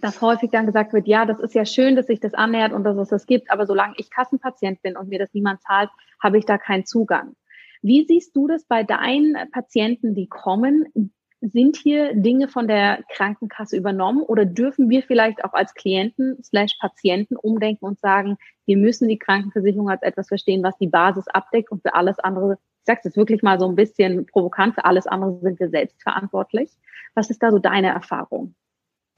dass 0.01 0.21
häufig 0.21 0.51
dann 0.51 0.65
gesagt 0.65 0.93
wird, 0.93 1.07
ja, 1.07 1.25
das 1.25 1.39
ist 1.39 1.55
ja 1.55 1.65
schön, 1.65 1.95
dass 1.95 2.07
sich 2.07 2.19
das 2.19 2.33
annähert 2.33 2.73
und 2.73 2.83
dass 2.83 2.97
es 2.97 3.09
das 3.09 3.25
gibt, 3.25 3.51
aber 3.51 3.65
solange 3.65 3.93
ich 3.97 4.09
Kassenpatient 4.09 4.81
bin 4.81 4.97
und 4.97 5.09
mir 5.09 5.19
das 5.19 5.33
niemand 5.33 5.61
zahlt, 5.61 5.89
habe 6.21 6.37
ich 6.37 6.45
da 6.45 6.57
keinen 6.57 6.85
Zugang. 6.85 7.35
Wie 7.81 8.05
siehst 8.05 8.35
du 8.35 8.47
das 8.47 8.65
bei 8.65 8.83
deinen 8.83 9.35
Patienten, 9.51 10.13
die 10.13 10.27
kommen? 10.27 11.11
Sind 11.41 11.77
hier 11.77 12.13
Dinge 12.13 12.49
von 12.49 12.67
der 12.67 13.01
Krankenkasse 13.13 13.77
übernommen 13.77 14.21
oder 14.21 14.45
dürfen 14.45 14.89
wir 14.89 15.03
vielleicht 15.03 15.45
auch 15.45 15.53
als 15.53 15.73
Klienten 15.73 16.43
slash 16.43 16.77
Patienten 16.81 17.37
umdenken 17.37 17.85
und 17.85 17.99
sagen, 17.99 18.37
wir 18.65 18.75
müssen 18.75 19.07
die 19.07 19.17
Krankenversicherung 19.17 19.89
als 19.89 20.01
etwas 20.01 20.27
verstehen, 20.27 20.63
was 20.63 20.77
die 20.77 20.87
Basis 20.87 21.29
abdeckt 21.29 21.71
und 21.71 21.81
für 21.81 21.93
alles 21.93 22.19
andere, 22.19 22.57
ich 22.79 22.85
sage 22.85 22.99
es 23.05 23.15
wirklich 23.15 23.41
mal 23.41 23.57
so 23.57 23.69
ein 23.69 23.75
bisschen 23.75 24.25
provokant, 24.25 24.75
für 24.75 24.83
alles 24.83 25.07
andere 25.07 25.39
sind 25.39 25.59
wir 25.61 25.69
selbst 25.69 26.03
verantwortlich. 26.03 26.69
Was 27.15 27.29
ist 27.29 27.41
da 27.41 27.51
so 27.51 27.59
deine 27.59 27.87
Erfahrung? 27.87 28.53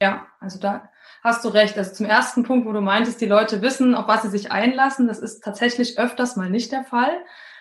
Ja, 0.01 0.25
also 0.39 0.59
da 0.59 0.89
hast 1.23 1.45
du 1.45 1.49
recht. 1.49 1.77
Also 1.77 1.93
zum 1.93 2.07
ersten 2.07 2.43
Punkt, 2.43 2.67
wo 2.67 2.73
du 2.73 2.81
meintest, 2.81 3.21
die 3.21 3.27
Leute 3.27 3.61
wissen, 3.61 3.93
auf 3.93 4.07
was 4.07 4.23
sie 4.23 4.29
sich 4.29 4.51
einlassen, 4.51 5.07
das 5.07 5.19
ist 5.19 5.43
tatsächlich 5.43 5.99
öfters 5.99 6.35
mal 6.35 6.49
nicht 6.49 6.71
der 6.71 6.83
Fall. 6.83 7.11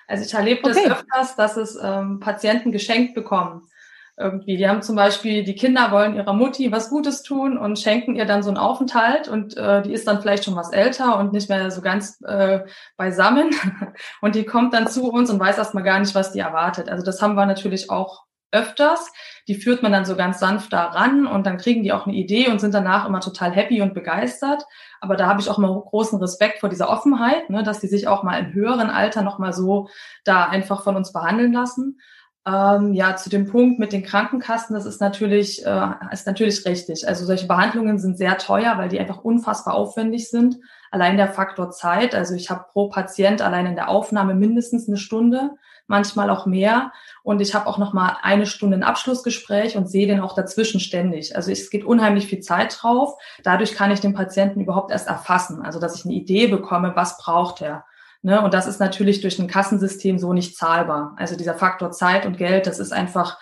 Also 0.09 0.25
ich 0.25 0.33
erlebe 0.33 0.63
okay. 0.65 0.89
das 0.89 0.99
öfters, 0.99 1.37
dass 1.37 1.57
es 1.59 1.79
ähm, 1.81 2.19
Patienten 2.19 2.73
geschenkt 2.73 3.15
bekommen. 3.15 3.69
Irgendwie, 4.17 4.57
die 4.57 4.69
haben 4.69 4.83
zum 4.83 4.97
Beispiel, 4.97 5.45
die 5.45 5.55
Kinder 5.55 5.93
wollen 5.93 6.15
ihrer 6.15 6.33
Mutti 6.33 6.73
was 6.73 6.91
Gutes 6.91 7.23
tun 7.23 7.57
und 7.59 7.79
schenken 7.79 8.17
ihr 8.17 8.25
dann 8.25 8.43
so 8.43 8.51
einen 8.51 8.59
Aufenthalt 8.59 9.29
und 9.29 9.57
äh, 9.57 9.83
die 9.83 9.93
ist 9.93 10.07
dann 10.07 10.21
vielleicht 10.21 10.45
schon 10.45 10.57
was 10.57 10.73
älter 10.73 11.19
und 11.19 11.33
nicht 11.33 11.49
mehr 11.49 11.71
so 11.71 11.81
ganz 11.81 12.21
äh, 12.27 12.61
beisammen 12.97 13.51
und 14.21 14.35
die 14.35 14.45
kommt 14.45 14.75
dann 14.75 14.89
zu 14.89 15.11
uns 15.11 15.31
und 15.31 15.41
weiß 15.41 15.59
erstmal 15.59 15.85
gar 15.85 15.99
nicht, 16.01 16.15
was 16.15 16.33
die 16.33 16.41
erwartet. 16.41 16.91
Also 16.91 17.05
das 17.05 17.23
haben 17.23 17.35
wir 17.35 17.47
natürlich 17.47 17.89
auch 17.91 18.25
öfters. 18.53 19.11
Die 19.51 19.57
führt 19.57 19.83
man 19.83 19.91
dann 19.91 20.05
so 20.05 20.15
ganz 20.15 20.39
sanft 20.39 20.73
da 20.73 20.85
ran 20.85 21.27
und 21.27 21.45
dann 21.45 21.57
kriegen 21.57 21.83
die 21.83 21.93
auch 21.93 22.07
eine 22.07 22.15
Idee 22.15 22.51
und 22.51 22.61
sind 22.61 22.73
danach 22.73 23.05
immer 23.05 23.19
total 23.19 23.51
happy 23.51 23.83
und 23.83 23.95
begeistert. 23.95 24.65
Aber 25.01 25.17
da 25.17 25.27
habe 25.27 25.41
ich 25.41 25.51
auch 25.51 25.59
mal 25.59 25.75
großen 25.75 26.21
Respekt 26.21 26.61
vor 26.61 26.69
dieser 26.69 26.89
Offenheit, 26.89 27.51
ne, 27.51 27.65
dass 27.65 27.81
die 27.81 27.89
sich 27.89 28.07
auch 28.07 28.23
mal 28.23 28.39
im 28.39 28.53
höheren 28.55 28.91
Alter 28.91 29.23
nochmal 29.23 29.53
so 29.53 29.89
da 30.23 30.45
einfach 30.45 30.85
von 30.85 30.95
uns 30.95 31.13
behandeln 31.13 31.53
lassen. 31.53 31.99
Ähm, 32.47 32.95
ja, 32.95 33.17
zu 33.17 33.29
dem 33.29 33.47
Punkt 33.49 33.81
mit 33.81 33.93
den 33.93 34.05
Krankenkassen, 34.05 34.73
das 34.73 34.87
ist 34.87 35.01
natürlich, 35.01 35.67
äh, 35.67 35.89
ist 36.13 36.29
natürlich 36.29 36.65
richtig. 36.65 37.09
Also 37.09 37.25
solche 37.25 37.49
Behandlungen 37.49 37.99
sind 37.99 38.19
sehr 38.19 38.39
teuer, 38.39 38.79
weil 38.79 38.89
die 38.89 39.01
einfach 39.01 39.25
unfassbar 39.25 39.75
aufwendig 39.75 40.31
sind. 40.31 40.59
Allein 40.93 41.17
der 41.17 41.27
Faktor 41.27 41.73
Zeit, 41.73 42.15
also 42.15 42.37
ich 42.37 42.51
habe 42.51 42.67
pro 42.71 42.89
Patient 42.89 43.43
allein 43.43 43.67
in 43.67 43.75
der 43.75 43.89
Aufnahme 43.89 44.37
mindestens 44.37 44.87
eine 44.87 44.97
Stunde 44.97 45.57
manchmal 45.91 46.31
auch 46.31 46.47
mehr. 46.47 46.93
Und 47.23 47.43
ich 47.43 47.55
habe 47.55 47.67
auch 47.67 47.77
noch 47.77 47.93
mal 47.93 48.17
eine 48.23 48.47
Stunde 48.47 48.79
ein 48.79 48.83
Abschlussgespräch 48.83 49.77
und 49.77 49.91
sehe 49.91 50.07
den 50.07 50.21
auch 50.21 50.35
dazwischen 50.35 50.81
ständig. 50.81 51.37
Also 51.37 51.51
es 51.51 51.69
geht 51.69 51.85
unheimlich 51.85 52.29
viel 52.29 52.41
Zeit 52.41 52.79
drauf. 52.81 53.21
Dadurch 53.43 53.75
kann 53.75 53.91
ich 53.91 54.01
den 54.01 54.15
Patienten 54.15 54.61
überhaupt 54.61 54.93
erst 54.93 55.09
erfassen. 55.09 55.61
Also 55.61 55.81
dass 55.81 55.97
ich 55.97 56.05
eine 56.07 56.15
Idee 56.15 56.47
bekomme, 56.47 56.93
was 56.95 57.19
braucht 57.19 57.61
er. 57.61 57.85
Ne? 58.23 58.41
Und 58.41 58.55
das 58.55 58.67
ist 58.67 58.81
natürlich 58.81 59.21
durch 59.21 59.39
ein 59.39 59.49
Kassensystem 59.49 60.19
so 60.19 60.33
nicht 60.33 60.57
zahlbar. 60.57 61.15
Also 61.19 61.37
dieser 61.37 61.55
Faktor 61.55 61.91
Zeit 61.91 62.25
und 62.25 62.39
Geld, 62.39 62.67
das 62.67 62.79
ist 62.79 62.93
einfach, 62.93 63.39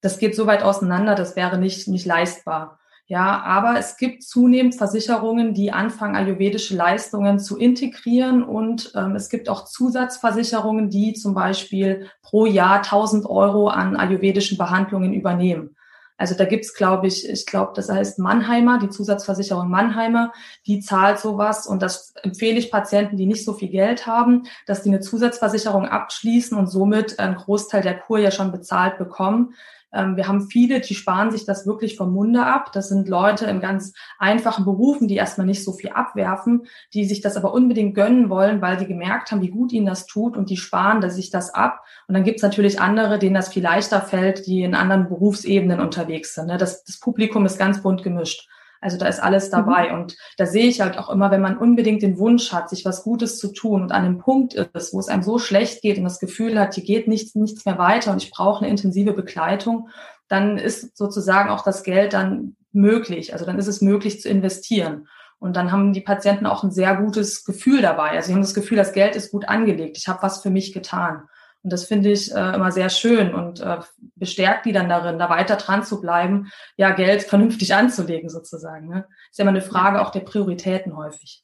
das 0.00 0.18
geht 0.18 0.34
so 0.34 0.46
weit 0.46 0.62
auseinander, 0.62 1.14
das 1.14 1.36
wäre 1.36 1.58
nicht, 1.58 1.86
nicht 1.86 2.06
leistbar. 2.06 2.78
Ja, 3.06 3.42
aber 3.42 3.78
es 3.78 3.98
gibt 3.98 4.22
zunehmend 4.22 4.76
Versicherungen, 4.76 5.52
die 5.52 5.72
anfangen, 5.72 6.16
ayurvedische 6.16 6.74
Leistungen 6.74 7.38
zu 7.38 7.58
integrieren 7.58 8.42
und 8.42 8.92
ähm, 8.96 9.14
es 9.14 9.28
gibt 9.28 9.50
auch 9.50 9.66
Zusatzversicherungen, 9.66 10.88
die 10.88 11.12
zum 11.12 11.34
Beispiel 11.34 12.08
pro 12.22 12.46
Jahr 12.46 12.76
1000 12.76 13.26
Euro 13.26 13.68
an 13.68 13.96
ayurvedischen 13.96 14.56
Behandlungen 14.56 15.12
übernehmen. 15.12 15.76
Also 16.16 16.34
da 16.34 16.46
gibt's, 16.46 16.72
glaube 16.74 17.08
ich, 17.08 17.28
ich 17.28 17.44
glaube, 17.44 17.72
das 17.74 17.90
heißt 17.90 18.20
Mannheimer, 18.20 18.78
die 18.78 18.88
Zusatzversicherung 18.88 19.68
Mannheimer, 19.68 20.32
die 20.66 20.80
zahlt 20.80 21.18
sowas 21.18 21.66
und 21.66 21.82
das 21.82 22.14
empfehle 22.22 22.58
ich 22.58 22.70
Patienten, 22.70 23.16
die 23.18 23.26
nicht 23.26 23.44
so 23.44 23.52
viel 23.52 23.68
Geld 23.68 24.06
haben, 24.06 24.44
dass 24.66 24.82
die 24.82 24.90
eine 24.90 25.00
Zusatzversicherung 25.00 25.86
abschließen 25.86 26.56
und 26.56 26.68
somit 26.68 27.18
einen 27.18 27.34
Großteil 27.34 27.82
der 27.82 27.98
Kur 27.98 28.18
ja 28.18 28.30
schon 28.30 28.52
bezahlt 28.52 28.96
bekommen, 28.96 29.54
wir 29.94 30.26
haben 30.26 30.48
viele, 30.48 30.80
die 30.80 30.94
sparen 30.94 31.30
sich 31.30 31.44
das 31.44 31.66
wirklich 31.66 31.96
vom 31.96 32.12
Munde 32.12 32.44
ab. 32.44 32.72
Das 32.72 32.88
sind 32.88 33.08
Leute 33.08 33.46
in 33.46 33.60
ganz 33.60 33.92
einfachen 34.18 34.64
Berufen, 34.64 35.06
die 35.06 35.16
erstmal 35.16 35.46
nicht 35.46 35.62
so 35.62 35.72
viel 35.72 35.90
abwerfen, 35.90 36.66
die 36.92 37.04
sich 37.04 37.20
das 37.20 37.36
aber 37.36 37.54
unbedingt 37.54 37.94
gönnen 37.94 38.28
wollen, 38.28 38.60
weil 38.60 38.78
sie 38.78 38.86
gemerkt 38.86 39.30
haben, 39.30 39.42
wie 39.42 39.50
gut 39.50 39.72
ihnen 39.72 39.86
das 39.86 40.06
tut 40.06 40.36
und 40.36 40.50
die 40.50 40.56
sparen 40.56 41.08
sich 41.10 41.30
das 41.30 41.54
ab. 41.54 41.84
Und 42.08 42.14
dann 42.14 42.24
gibt 42.24 42.36
es 42.36 42.42
natürlich 42.42 42.80
andere, 42.80 43.18
denen 43.18 43.34
das 43.34 43.48
viel 43.48 43.62
leichter 43.62 44.00
fällt, 44.00 44.46
die 44.46 44.62
in 44.62 44.74
anderen 44.74 45.08
Berufsebenen 45.08 45.80
unterwegs 45.80 46.34
sind. 46.34 46.46
Ne? 46.46 46.56
Das, 46.56 46.84
das 46.84 46.98
Publikum 46.98 47.46
ist 47.46 47.58
ganz 47.58 47.82
bunt 47.82 48.02
gemischt. 48.02 48.48
Also 48.84 48.98
da 48.98 49.06
ist 49.06 49.22
alles 49.22 49.48
dabei. 49.48 49.88
Mhm. 49.88 49.94
Und 49.94 50.16
da 50.36 50.44
sehe 50.44 50.66
ich 50.66 50.82
halt 50.82 50.98
auch 50.98 51.08
immer, 51.08 51.30
wenn 51.30 51.40
man 51.40 51.56
unbedingt 51.56 52.02
den 52.02 52.18
Wunsch 52.18 52.52
hat, 52.52 52.68
sich 52.68 52.84
was 52.84 53.02
Gutes 53.02 53.38
zu 53.38 53.50
tun 53.50 53.80
und 53.80 53.92
an 53.92 54.04
einem 54.04 54.18
Punkt 54.18 54.52
ist, 54.52 54.92
wo 54.92 55.00
es 55.00 55.08
einem 55.08 55.22
so 55.22 55.38
schlecht 55.38 55.80
geht 55.80 55.96
und 55.96 56.04
das 56.04 56.20
Gefühl 56.20 56.60
hat, 56.60 56.74
hier 56.74 56.84
geht 56.84 57.08
nichts, 57.08 57.34
nichts 57.34 57.64
mehr 57.64 57.78
weiter 57.78 58.12
und 58.12 58.22
ich 58.22 58.30
brauche 58.30 58.60
eine 58.60 58.68
intensive 58.70 59.14
Begleitung, 59.14 59.88
dann 60.28 60.58
ist 60.58 60.98
sozusagen 60.98 61.48
auch 61.48 61.64
das 61.64 61.82
Geld 61.82 62.12
dann 62.12 62.56
möglich. 62.72 63.32
Also 63.32 63.46
dann 63.46 63.58
ist 63.58 63.68
es 63.68 63.80
möglich 63.80 64.20
zu 64.20 64.28
investieren. 64.28 65.08
Und 65.38 65.56
dann 65.56 65.72
haben 65.72 65.94
die 65.94 66.02
Patienten 66.02 66.44
auch 66.44 66.62
ein 66.62 66.70
sehr 66.70 66.94
gutes 66.96 67.44
Gefühl 67.44 67.80
dabei. 67.80 68.10
Also 68.10 68.26
sie 68.26 68.34
haben 68.34 68.42
das 68.42 68.54
Gefühl, 68.54 68.76
das 68.76 68.92
Geld 68.92 69.16
ist 69.16 69.30
gut 69.30 69.48
angelegt. 69.48 69.96
Ich 69.96 70.08
habe 70.08 70.22
was 70.22 70.42
für 70.42 70.50
mich 70.50 70.74
getan. 70.74 71.22
Und 71.64 71.72
das 71.72 71.86
finde 71.86 72.12
ich 72.12 72.32
äh, 72.32 72.54
immer 72.54 72.70
sehr 72.70 72.90
schön 72.90 73.34
und 73.34 73.60
äh, 73.60 73.78
bestärkt 74.16 74.66
die 74.66 74.72
dann 74.72 74.88
darin, 74.88 75.18
da 75.18 75.30
weiter 75.30 75.56
dran 75.56 75.82
zu 75.82 76.00
bleiben, 76.00 76.50
ja, 76.76 76.90
Geld 76.90 77.22
vernünftig 77.22 77.74
anzulegen 77.74 78.28
sozusagen. 78.28 78.86
Ne? 78.86 79.06
Ist 79.30 79.38
ja 79.38 79.42
immer 79.42 79.50
eine 79.50 79.62
Frage 79.62 80.02
auch 80.02 80.10
der 80.10 80.20
Prioritäten 80.20 80.94
häufig. 80.94 81.42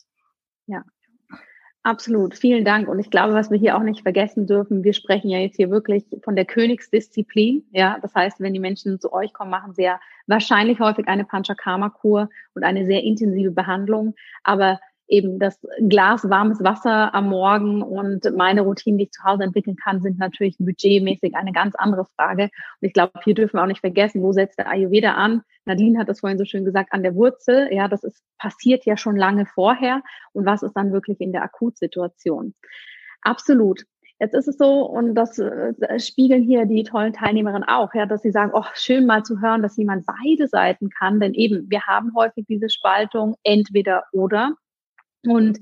Ja, 0.66 0.84
Absolut, 1.82 2.36
vielen 2.36 2.66
Dank. 2.66 2.88
Und 2.88 2.98
ich 2.98 3.10
glaube, 3.10 3.32
was 3.32 3.50
wir 3.50 3.58
hier 3.58 3.74
auch 3.74 3.82
nicht 3.82 4.02
vergessen 4.02 4.46
dürfen, 4.46 4.84
wir 4.84 4.92
sprechen 4.92 5.30
ja 5.30 5.38
jetzt 5.38 5.56
hier 5.56 5.70
wirklich 5.70 6.04
von 6.22 6.36
der 6.36 6.44
Königsdisziplin. 6.44 7.64
Ja, 7.70 7.96
das 8.02 8.14
heißt, 8.14 8.38
wenn 8.38 8.52
die 8.52 8.60
Menschen 8.60 9.00
zu 9.00 9.14
euch 9.14 9.32
kommen, 9.32 9.50
machen 9.50 9.72
sie 9.72 9.84
ja 9.84 9.98
wahrscheinlich 10.26 10.78
häufig 10.78 11.08
eine 11.08 11.24
Panchakarma-Kur 11.24 12.28
und 12.52 12.64
eine 12.64 12.84
sehr 12.84 13.02
intensive 13.02 13.50
Behandlung. 13.50 14.14
Aber 14.44 14.78
eben 15.10 15.38
das 15.38 15.60
Glas 15.88 16.28
warmes 16.30 16.62
Wasser 16.62 17.14
am 17.14 17.28
Morgen 17.28 17.82
und 17.82 18.24
meine 18.36 18.62
Routinen, 18.62 18.98
die 18.98 19.04
ich 19.04 19.10
zu 19.10 19.22
Hause 19.24 19.42
entwickeln 19.42 19.76
kann, 19.76 20.00
sind 20.00 20.18
natürlich 20.18 20.56
budgetmäßig 20.58 21.34
eine 21.34 21.52
ganz 21.52 21.74
andere 21.74 22.06
Frage. 22.16 22.44
Und 22.44 22.88
ich 22.88 22.92
glaube, 22.92 23.12
hier 23.24 23.34
dürfen 23.34 23.58
wir 23.58 23.62
auch 23.62 23.66
nicht 23.66 23.80
vergessen, 23.80 24.22
wo 24.22 24.32
setzt 24.32 24.58
der 24.58 24.70
Ayurveda 24.70 25.14
an? 25.14 25.42
Nadine 25.64 25.98
hat 25.98 26.08
das 26.08 26.20
vorhin 26.20 26.38
so 26.38 26.44
schön 26.44 26.64
gesagt, 26.64 26.92
an 26.92 27.02
der 27.02 27.14
Wurzel. 27.14 27.68
Ja, 27.72 27.88
das 27.88 28.04
ist 28.04 28.22
passiert 28.38 28.86
ja 28.86 28.96
schon 28.96 29.16
lange 29.16 29.46
vorher. 29.46 30.02
Und 30.32 30.46
was 30.46 30.62
ist 30.62 30.74
dann 30.74 30.92
wirklich 30.92 31.20
in 31.20 31.32
der 31.32 31.42
Akutsituation? 31.42 32.54
Absolut. 33.22 33.84
Jetzt 34.18 34.34
ist 34.34 34.48
es 34.48 34.58
so, 34.58 34.82
und 34.82 35.14
das 35.14 35.38
äh, 35.38 35.98
spiegeln 35.98 36.42
hier 36.42 36.66
die 36.66 36.84
tollen 36.84 37.14
Teilnehmerinnen 37.14 37.66
auch, 37.66 37.94
ja, 37.94 38.04
dass 38.04 38.20
sie 38.20 38.30
sagen, 38.30 38.52
oh, 38.54 38.64
schön 38.74 39.06
mal 39.06 39.24
zu 39.24 39.40
hören, 39.40 39.62
dass 39.62 39.78
jemand 39.78 40.04
beide 40.06 40.46
Seiten 40.46 40.90
kann, 40.90 41.20
denn 41.20 41.32
eben, 41.32 41.70
wir 41.70 41.86
haben 41.86 42.14
häufig 42.14 42.44
diese 42.46 42.68
Spaltung 42.68 43.36
entweder 43.44 44.04
oder. 44.12 44.56
Und 45.26 45.58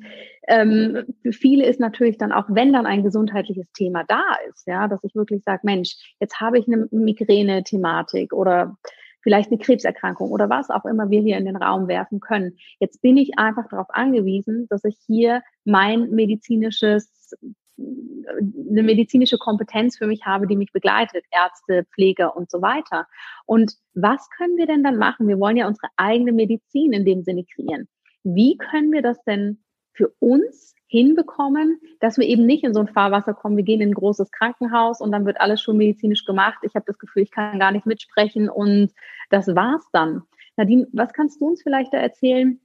ähm, 0.47 1.05
für 1.23 1.33
viele 1.33 1.67
ist 1.67 1.81
natürlich 1.81 2.17
dann 2.17 2.33
auch, 2.33 2.45
wenn 2.49 2.73
dann 2.73 2.87
ein 2.87 3.03
gesundheitliches 3.03 3.71
Thema 3.73 4.05
da 4.05 4.23
ist, 4.49 4.67
ja, 4.67 4.87
dass 4.87 5.03
ich 5.03 5.15
wirklich 5.15 5.43
sage, 5.43 5.61
Mensch, 5.65 5.97
jetzt 6.21 6.41
habe 6.41 6.59
ich 6.59 6.67
eine 6.69 6.89
Migräne-Thematik 6.91 8.33
oder 8.33 8.77
vielleicht 9.21 9.51
eine 9.51 9.59
Krebserkrankung 9.59 10.31
oder 10.31 10.49
was 10.49 10.71
auch 10.71 10.85
immer 10.85 11.11
wir 11.11 11.21
hier 11.21 11.37
in 11.39 11.45
den 11.45 11.57
Raum 11.57 11.89
werfen 11.89 12.21
können. 12.21 12.57
Jetzt 12.79 13.03
bin 13.03 13.17
ich 13.17 13.37
einfach 13.37 13.69
darauf 13.69 13.89
angewiesen, 13.91 14.67
dass 14.71 14.85
ich 14.85 14.97
hier 15.07 15.43
mein 15.65 16.11
medizinisches 16.11 17.35
eine 17.79 18.83
medizinische 18.83 19.39
Kompetenz 19.39 19.97
für 19.97 20.09
mich 20.09 20.27
habe, 20.27 20.49
die 20.49 20.57
mich 20.57 20.73
begleitet, 20.73 21.25
Ärzte, 21.31 21.87
Pfleger 21.95 22.37
und 22.37 22.51
so 22.51 22.61
weiter. 22.61 23.07
Und 23.47 23.75
was 23.95 24.29
können 24.37 24.57
wir 24.57 24.67
denn 24.67 24.83
dann 24.83 24.97
machen? 24.97 25.29
Wir 25.29 25.39
wollen 25.39 25.57
ja 25.57 25.69
unsere 25.69 25.87
eigene 25.97 26.33
Medizin 26.33 26.93
in 26.93 27.05
dem 27.05 27.23
Sinne 27.23 27.45
kreieren 27.45 27.87
wie 28.25 28.57
können 28.57 28.93
wir 28.93 29.03
das 29.03 29.23
denn 29.25 29.63
für 29.93 30.13
uns 30.21 30.75
hinbekommen, 30.87 31.81
dass 32.01 32.17
wir 32.19 32.27
eben 32.27 32.47
nicht 32.47 32.65
in 32.65 32.73
so 32.73 32.81
ein 32.81 32.89
Fahrwasser 32.89 33.35
kommen, 33.35 33.57
wir 33.57 33.65
gehen 33.65 33.81
in 33.81 33.91
ein 33.91 33.95
großes 33.95 34.31
Krankenhaus 34.31 35.01
und 35.01 35.13
dann 35.13 35.27
wird 35.27 35.41
alles 35.41 35.61
schon 35.61 35.77
medizinisch 35.77 36.25
gemacht. 36.25 36.59
Ich 36.63 36.75
habe 36.75 36.87
das 36.87 36.99
Gefühl, 36.99 37.23
ich 37.23 37.31
kann 37.31 37.59
gar 37.59 37.73
nicht 37.73 37.85
mitsprechen 37.85 38.49
und 38.49 38.93
das 39.29 39.49
war's 39.49 39.87
dann. 39.93 40.23
Nadine, 40.57 40.87
was 40.93 41.13
kannst 41.13 41.41
du 41.41 41.49
uns 41.49 41.63
vielleicht 41.63 41.93
da 41.93 41.99
erzählen? 41.99 42.61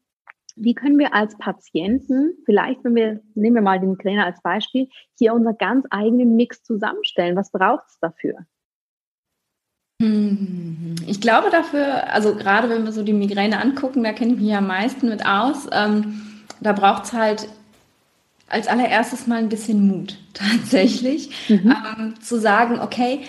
Wie 0.55 0.75
können 0.75 0.99
wir 0.99 1.13
als 1.13 1.37
Patienten, 1.37 2.37
vielleicht, 2.45 2.83
wenn 2.83 2.95
wir, 2.95 3.21
nehmen 3.33 3.55
wir 3.55 3.61
mal 3.61 3.79
den 3.79 3.91
Migräne 3.91 4.23
als 4.23 4.41
Beispiel, 4.41 4.87
hier 5.17 5.33
unser 5.33 5.53
ganz 5.53 5.85
eigenen 5.89 6.35
Mix 6.35 6.63
zusammenstellen? 6.63 7.35
Was 7.35 7.51
braucht 7.51 7.85
es 7.87 7.99
dafür? 7.99 8.45
Hm, 10.03 10.95
ich 11.07 11.21
glaube 11.21 11.49
dafür, 11.49 12.11
also 12.13 12.35
gerade 12.35 12.69
wenn 12.69 12.83
wir 12.83 12.91
so 12.91 13.03
die 13.03 13.13
Migräne 13.13 13.61
angucken, 13.61 14.03
da 14.03 14.11
kenne 14.11 14.33
ich 14.33 14.39
mich 14.39 14.49
ja 14.49 14.57
am 14.57 14.67
meisten 14.67 15.07
mit 15.07 15.25
aus. 15.25 15.67
Ähm, 15.71 16.21
da 16.59 16.73
braucht 16.73 17.05
es 17.05 17.13
halt 17.13 17.47
als 18.49 18.67
allererstes 18.67 19.27
mal 19.27 19.39
ein 19.39 19.47
bisschen 19.47 19.87
Mut, 19.87 20.17
tatsächlich, 20.61 21.29
mhm. 21.47 21.75
ähm, 21.97 22.13
zu 22.21 22.39
sagen, 22.39 22.79
okay, 22.79 23.21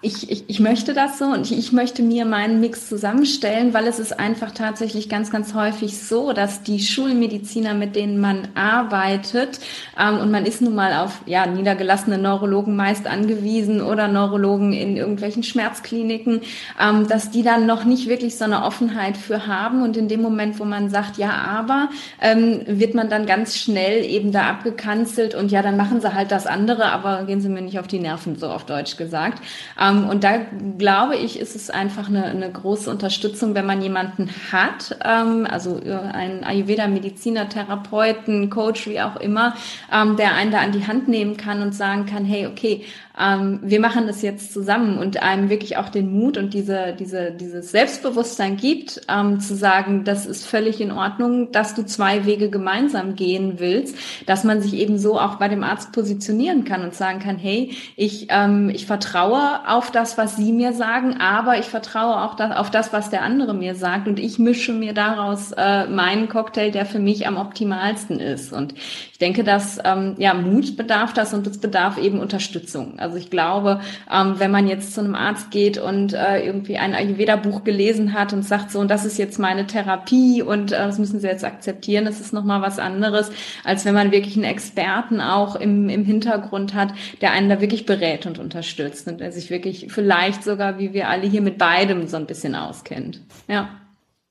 ich, 0.00 0.30
ich, 0.30 0.44
ich 0.48 0.60
möchte 0.60 0.94
das 0.94 1.18
so 1.18 1.26
und 1.26 1.50
ich, 1.50 1.58
ich 1.58 1.72
möchte 1.72 2.02
mir 2.02 2.24
meinen 2.24 2.60
Mix 2.60 2.88
zusammenstellen, 2.88 3.74
weil 3.74 3.86
es 3.86 3.98
ist 3.98 4.18
einfach 4.18 4.52
tatsächlich 4.52 5.08
ganz, 5.08 5.30
ganz 5.30 5.54
häufig 5.54 5.98
so, 5.98 6.32
dass 6.32 6.62
die 6.62 6.80
Schulmediziner, 6.80 7.74
mit 7.74 7.96
denen 7.96 8.20
man 8.20 8.48
arbeitet, 8.54 9.60
ähm, 9.98 10.18
und 10.18 10.30
man 10.30 10.46
ist 10.46 10.62
nun 10.62 10.74
mal 10.74 10.94
auf 10.94 11.20
ja, 11.26 11.46
niedergelassene 11.46 12.18
Neurologen 12.18 12.76
meist 12.76 13.06
angewiesen 13.06 13.80
oder 13.80 14.08
Neurologen 14.08 14.72
in 14.72 14.96
irgendwelchen 14.96 15.42
Schmerzkliniken, 15.42 16.40
ähm, 16.80 17.08
dass 17.08 17.30
die 17.30 17.42
dann 17.42 17.66
noch 17.66 17.84
nicht 17.84 18.08
wirklich 18.08 18.36
so 18.36 18.44
eine 18.44 18.64
Offenheit 18.64 19.16
für 19.16 19.46
haben. 19.46 19.82
Und 19.82 19.96
in 19.96 20.08
dem 20.08 20.22
Moment, 20.22 20.58
wo 20.58 20.64
man 20.64 20.90
sagt, 20.90 21.18
ja, 21.18 21.30
aber, 21.30 21.88
ähm, 22.20 22.62
wird 22.66 22.94
man 22.94 23.08
dann 23.08 23.26
ganz 23.26 23.56
schnell 23.56 24.04
eben 24.04 24.32
da 24.32 24.48
abgekanzelt 24.48 25.34
und 25.34 25.50
ja, 25.52 25.62
dann 25.62 25.76
machen 25.76 26.00
sie 26.00 26.14
halt 26.14 26.32
das 26.32 26.47
andere, 26.48 26.90
aber 26.92 27.24
gehen 27.24 27.40
sie 27.40 27.48
mir 27.48 27.62
nicht 27.62 27.78
auf 27.78 27.86
die 27.86 27.98
Nerven, 27.98 28.36
so 28.36 28.48
auf 28.48 28.64
Deutsch 28.64 28.96
gesagt. 28.96 29.42
Ähm, 29.80 30.08
und 30.08 30.24
da 30.24 30.38
glaube 30.78 31.16
ich, 31.16 31.38
ist 31.38 31.54
es 31.54 31.70
einfach 31.70 32.08
eine, 32.08 32.24
eine 32.24 32.50
große 32.50 32.90
Unterstützung, 32.90 33.54
wenn 33.54 33.66
man 33.66 33.80
jemanden 33.82 34.30
hat, 34.50 34.98
ähm, 35.04 35.46
also 35.48 35.80
äh, 35.84 35.92
einen 35.92 36.44
Ayurveda-Mediziner, 36.44 37.48
Therapeuten, 37.48 38.50
Coach, 38.50 38.86
wie 38.88 39.00
auch 39.00 39.16
immer, 39.16 39.54
ähm, 39.92 40.16
der 40.16 40.34
einen 40.34 40.50
da 40.50 40.58
an 40.58 40.72
die 40.72 40.86
Hand 40.86 41.08
nehmen 41.08 41.36
kann 41.36 41.62
und 41.62 41.74
sagen 41.74 42.06
kann, 42.06 42.24
hey, 42.24 42.46
okay, 42.46 42.84
ähm, 43.18 43.60
wir 43.62 43.80
machen 43.80 44.06
das 44.06 44.22
jetzt 44.22 44.52
zusammen 44.52 44.98
und 44.98 45.22
einem 45.22 45.50
wirklich 45.50 45.76
auch 45.76 45.88
den 45.88 46.12
Mut 46.12 46.36
und 46.38 46.54
diese, 46.54 46.94
diese, 46.98 47.32
dieses 47.32 47.72
Selbstbewusstsein 47.72 48.56
gibt, 48.56 49.00
ähm, 49.08 49.40
zu 49.40 49.56
sagen, 49.56 50.04
das 50.04 50.26
ist 50.26 50.46
völlig 50.46 50.80
in 50.80 50.92
Ordnung, 50.92 51.50
dass 51.50 51.74
du 51.74 51.84
zwei 51.84 52.26
Wege 52.26 52.48
gemeinsam 52.48 53.16
gehen 53.16 53.54
willst, 53.58 53.96
dass 54.26 54.44
man 54.44 54.60
sich 54.60 54.74
eben 54.74 54.98
so 54.98 55.18
auch 55.18 55.36
bei 55.36 55.48
dem 55.48 55.64
Arzt 55.64 55.92
positionieren 55.92 56.64
kann 56.64 56.82
und 56.82 56.94
sagen 56.94 57.18
kann, 57.18 57.36
hey, 57.38 57.72
ich, 57.96 58.28
ähm, 58.30 58.70
ich 58.70 58.86
vertraue 58.86 59.66
auf 59.66 59.90
das, 59.90 60.16
was 60.16 60.36
Sie 60.36 60.52
mir 60.52 60.72
sagen, 60.72 61.16
aber 61.20 61.58
ich 61.58 61.66
vertraue 61.66 62.22
auch 62.22 62.36
das, 62.36 62.56
auf 62.56 62.70
das, 62.70 62.92
was 62.92 63.10
der 63.10 63.22
andere 63.22 63.54
mir 63.54 63.74
sagt 63.74 64.06
und 64.06 64.20
ich 64.20 64.38
mische 64.38 64.72
mir 64.72 64.92
daraus 64.92 65.52
äh, 65.52 65.86
meinen 65.86 66.28
Cocktail, 66.28 66.70
der 66.70 66.86
für 66.86 66.98
mich 67.00 67.26
am 67.26 67.36
optimalsten 67.36 68.20
ist. 68.20 68.52
Und 68.52 68.74
ich 69.12 69.18
denke, 69.18 69.42
dass 69.42 69.78
ähm, 69.84 70.14
ja 70.18 70.34
Mut 70.34 70.76
bedarf 70.76 71.12
das 71.12 71.34
und 71.34 71.46
es 71.46 71.58
bedarf 71.58 71.98
eben 71.98 72.20
Unterstützung. 72.20 72.98
Also 72.98 73.07
ich 73.16 73.30
glaube, 73.30 73.80
ähm, 74.12 74.34
wenn 74.38 74.50
man 74.50 74.68
jetzt 74.68 74.94
zu 74.94 75.00
einem 75.00 75.14
Arzt 75.14 75.50
geht 75.50 75.78
und 75.78 76.12
äh, 76.12 76.44
irgendwie 76.44 76.76
ein 76.78 76.94
Ayurveda-Buch 76.94 77.64
gelesen 77.64 78.12
hat 78.12 78.32
und 78.32 78.42
sagt 78.42 78.70
so, 78.70 78.80
und 78.80 78.88
das 78.88 79.04
ist 79.04 79.18
jetzt 79.18 79.38
meine 79.38 79.66
Therapie 79.66 80.42
und 80.42 80.72
äh, 80.72 80.78
das 80.78 80.98
müssen 80.98 81.20
Sie 81.20 81.26
jetzt 81.26 81.44
akzeptieren, 81.44 82.04
das 82.04 82.20
ist 82.20 82.32
nochmal 82.32 82.62
was 82.62 82.78
anderes, 82.78 83.30
als 83.64 83.84
wenn 83.84 83.94
man 83.94 84.12
wirklich 84.12 84.36
einen 84.36 84.44
Experten 84.44 85.20
auch 85.20 85.56
im, 85.56 85.88
im 85.88 86.04
Hintergrund 86.04 86.74
hat, 86.74 86.92
der 87.20 87.32
einen 87.32 87.48
da 87.48 87.60
wirklich 87.60 87.86
berät 87.86 88.26
und 88.26 88.38
unterstützt 88.38 89.08
und 89.08 89.20
der 89.20 89.32
sich 89.32 89.50
wirklich 89.50 89.86
vielleicht 89.90 90.44
sogar, 90.44 90.78
wie 90.78 90.92
wir 90.92 91.08
alle 91.08 91.26
hier 91.26 91.42
mit 91.42 91.58
beidem 91.58 92.06
so 92.08 92.16
ein 92.16 92.26
bisschen 92.26 92.54
auskennt. 92.54 93.20
Ja. 93.48 93.68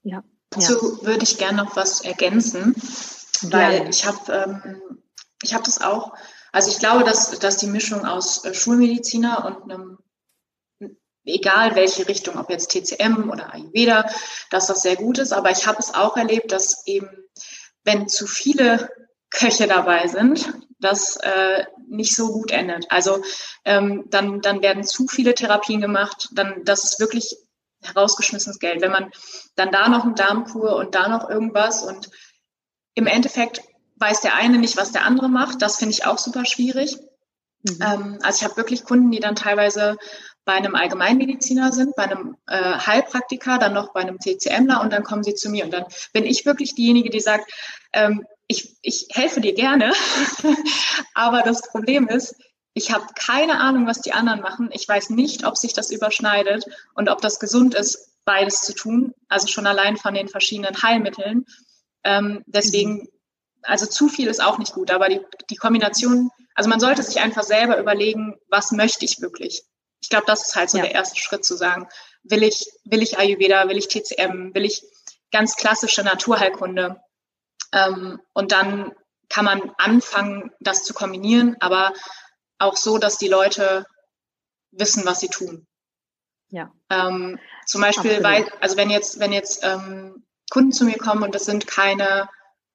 Ja. 0.03 0.23
Dazu 0.49 0.73
ja. 0.73 1.07
würde 1.07 1.23
ich 1.23 1.37
gerne 1.37 1.57
noch 1.57 1.75
was 1.75 2.01
ergänzen, 2.01 2.73
weil 3.51 3.79
ja. 3.79 3.89
ich 3.89 4.05
habe 4.05 4.63
ähm, 4.63 4.77
ich 5.43 5.53
habe 5.53 5.63
das 5.63 5.81
auch 5.81 6.13
also 6.51 6.71
ich 6.71 6.79
glaube, 6.79 7.03
dass, 7.03 7.37
dass 7.39 7.57
die 7.57 7.67
Mischung 7.67 8.05
aus 8.05 8.43
äh, 8.45 8.53
Schulmediziner 8.53 9.45
und 9.45 9.71
einem, 9.71 9.97
egal 11.25 11.75
welche 11.75 12.07
Richtung, 12.07 12.37
ob 12.37 12.49
jetzt 12.49 12.71
TCM 12.71 13.29
oder 13.29 13.53
Ayurveda, 13.53 14.09
dass 14.49 14.67
das 14.67 14.81
sehr 14.81 14.95
gut 14.95 15.17
ist. 15.17 15.33
Aber 15.33 15.51
ich 15.51 15.67
habe 15.67 15.79
es 15.79 15.93
auch 15.93 16.17
erlebt, 16.17 16.51
dass 16.51 16.85
eben, 16.87 17.09
wenn 17.83 18.07
zu 18.07 18.27
viele 18.27 18.89
Köche 19.29 19.67
dabei 19.67 20.07
sind, 20.07 20.53
das 20.79 21.17
äh, 21.17 21.65
nicht 21.89 22.15
so 22.15 22.31
gut 22.31 22.51
endet. 22.51 22.89
Also 22.91 23.21
ähm, 23.65 24.05
dann, 24.09 24.41
dann 24.41 24.61
werden 24.61 24.83
zu 24.83 25.07
viele 25.07 25.33
Therapien 25.33 25.81
gemacht, 25.81 26.29
dann 26.33 26.63
das 26.63 26.83
ist 26.83 26.99
wirklich 26.99 27.35
herausgeschmissenes 27.81 28.59
Geld. 28.59 28.81
Wenn 28.81 28.91
man 28.91 29.11
dann 29.55 29.71
da 29.71 29.89
noch 29.89 30.05
ein 30.05 30.15
Darmkur 30.15 30.75
und 30.75 30.95
da 30.95 31.07
noch 31.07 31.29
irgendwas 31.29 31.83
und 31.83 32.09
im 32.95 33.07
Endeffekt 33.07 33.61
weiß 33.99 34.21
der 34.21 34.35
eine 34.35 34.57
nicht, 34.57 34.77
was 34.77 34.91
der 34.91 35.03
andere 35.03 35.29
macht. 35.29 35.61
Das 35.61 35.77
finde 35.77 35.93
ich 35.93 36.05
auch 36.05 36.17
super 36.17 36.45
schwierig. 36.45 36.97
Mhm. 37.63 37.79
Ähm, 37.81 38.19
also 38.21 38.37
ich 38.37 38.43
habe 38.43 38.57
wirklich 38.57 38.83
Kunden, 38.83 39.11
die 39.11 39.19
dann 39.19 39.35
teilweise 39.35 39.97
bei 40.45 40.53
einem 40.53 40.75
Allgemeinmediziner 40.75 41.73
sind, 41.73 41.95
bei 41.95 42.03
einem 42.03 42.37
äh, 42.47 42.77
Heilpraktiker, 42.79 43.57
dann 43.57 43.73
noch 43.73 43.93
bei 43.93 43.99
einem 43.99 44.17
TCMler 44.17 44.81
und 44.81 44.93
dann 44.93 45.03
kommen 45.03 45.23
sie 45.23 45.35
zu 45.35 45.49
mir. 45.49 45.65
Und 45.65 45.71
dann 45.71 45.85
bin 46.13 46.25
ich 46.25 46.45
wirklich 46.45 46.73
diejenige, 46.73 47.09
die 47.09 47.19
sagt, 47.19 47.51
ähm, 47.91 48.25
ich, 48.47 48.77
ich 48.81 49.07
helfe 49.11 49.41
dir 49.41 49.53
gerne, 49.53 49.91
aber 51.13 51.41
das 51.41 51.63
Problem 51.63 52.07
ist, 52.07 52.35
ich 52.73 52.93
habe 52.93 53.07
keine 53.15 53.59
Ahnung, 53.59 53.87
was 53.87 54.01
die 54.01 54.13
anderen 54.13 54.39
machen. 54.39 54.69
Ich 54.71 54.87
weiß 54.87 55.09
nicht, 55.09 55.45
ob 55.45 55.57
sich 55.57 55.73
das 55.73 55.91
überschneidet 55.91 56.63
und 56.93 57.09
ob 57.09 57.21
das 57.21 57.39
gesund 57.39 57.73
ist 57.73 58.13
beides 58.23 58.61
zu 58.61 58.73
tun, 58.73 59.13
also 59.27 59.47
schon 59.47 59.65
allein 59.67 59.97
von 59.97 60.13
den 60.13 60.27
verschiedenen 60.27 60.81
Heilmitteln. 60.81 61.45
Ähm, 62.03 62.43
deswegen, 62.45 62.99
mhm. 62.99 63.07
Also 63.67 63.85
zu 63.85 64.07
viel 64.07 64.27
ist 64.27 64.41
auch 64.41 64.57
nicht 64.57 64.73
gut, 64.73 64.91
aber 64.91 65.09
die, 65.09 65.21
die 65.49 65.55
Kombination, 65.55 66.31
also 66.55 66.69
man 66.69 66.79
sollte 66.79 67.03
sich 67.03 67.19
einfach 67.19 67.43
selber 67.43 67.77
überlegen, 67.77 68.35
was 68.47 68.71
möchte 68.71 69.05
ich 69.05 69.21
wirklich? 69.21 69.63
Ich 70.01 70.09
glaube, 70.09 70.25
das 70.25 70.47
ist 70.47 70.55
halt 70.55 70.69
so 70.69 70.77
ja. 70.77 70.85
der 70.85 70.93
erste 70.93 71.19
Schritt 71.19 71.43
zu 71.43 71.55
sagen, 71.55 71.87
will 72.23 72.43
ich, 72.43 72.65
will 72.85 73.01
ich 73.01 73.19
Ayurveda, 73.19 73.67
will 73.67 73.77
ich 73.77 73.87
TCM, 73.89 74.53
will 74.53 74.65
ich 74.65 74.83
ganz 75.31 75.55
klassische 75.55 76.03
Naturheilkunde? 76.03 77.01
Ähm, 77.73 78.21
und 78.33 78.53
dann 78.53 78.93
kann 79.29 79.45
man 79.45 79.71
anfangen, 79.77 80.51
das 80.61 80.83
zu 80.83 80.93
kombinieren, 80.93 81.57
aber 81.59 81.93
auch 82.59 82.77
so, 82.77 82.97
dass 82.97 83.17
die 83.17 83.27
Leute 83.27 83.85
wissen, 84.71 85.05
was 85.05 85.19
sie 85.19 85.29
tun. 85.29 85.67
Ja. 86.49 86.71
Ähm, 86.89 87.37
zum 87.65 87.81
Beispiel, 87.81 88.23
weil, 88.23 88.49
also 88.61 88.77
wenn 88.77 88.89
jetzt, 88.89 89.19
wenn 89.19 89.33
jetzt 89.33 89.63
ähm, 89.63 90.25
Kunden 90.49 90.71
zu 90.71 90.85
mir 90.85 90.97
kommen 90.97 91.23
und 91.23 91.35
das 91.35 91.43
sind 91.43 91.67
keine 91.67 92.29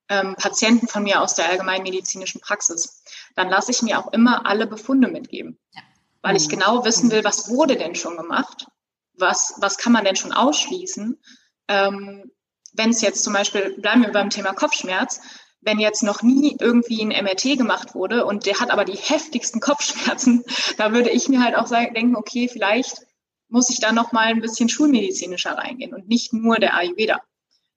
ähm, 0.09 0.35
Patienten 0.37 0.88
von 0.88 1.03
mir 1.03 1.21
aus 1.21 1.35
der 1.35 1.49
allgemeinmedizinischen 1.49 2.41
Praxis, 2.41 3.03
dann 3.35 3.49
lasse 3.49 3.71
ich 3.71 3.83
mir 3.83 3.99
auch 3.99 4.12
immer 4.12 4.47
alle 4.47 4.67
Befunde 4.67 5.09
mitgeben. 5.09 5.59
Ja. 5.73 5.83
Weil 6.23 6.37
ich 6.37 6.47
mhm. 6.47 6.53
genau 6.53 6.85
wissen 6.85 7.11
will, 7.11 7.25
was 7.25 7.49
wurde 7.49 7.77
denn 7.77 7.95
schon 7.95 8.17
gemacht? 8.17 8.67
Was, 9.15 9.55
was 9.59 9.79
kann 9.79 9.93
man 9.93 10.05
denn 10.05 10.17
schon 10.17 10.33
ausschließen? 10.33 11.21
Ähm, 11.69 12.31
wenn 12.73 12.91
es 12.91 13.03
jetzt 13.03 13.23
zum 13.25 13.33
Beispiel, 13.33 13.77
bleiben 13.81 14.03
wir 14.03 14.12
beim 14.12 14.31
Thema 14.31 14.53
Kopfschmerz, 14.55 15.21
wenn 15.61 15.79
jetzt 15.79 16.03
noch 16.03 16.23
nie 16.23 16.57
irgendwie 16.59 17.03
ein 17.03 17.25
MRT 17.25 17.57
gemacht 17.57 17.95
wurde 17.95 18.27
und 18.27 18.47
der 18.47 18.59
hat 18.61 18.71
aber 18.71 18.85
die 18.85 18.97
heftigsten 18.97 19.61
Kopfschmerzen, 19.61 20.45
da 20.77 20.93
würde 20.93 21.11
ich 21.11 21.29
mir 21.29 21.43
halt 21.43 21.55
auch 21.55 21.67
sagen, 21.67 21.95
denken, 21.95 22.17
okay, 22.17 22.49
vielleicht 22.49 23.07
muss 23.49 23.71
ich 23.71 23.81
da 23.81 23.93
noch 23.93 24.12
mal 24.12 24.29
ein 24.29 24.41
bisschen 24.41 24.69
schulmedizinischer 24.69 25.53
reingehen 25.53 25.95
und 25.95 26.09
nicht 26.09 26.33
nur 26.33 26.57
der 26.57 26.75
Ayurveda. 26.75 27.21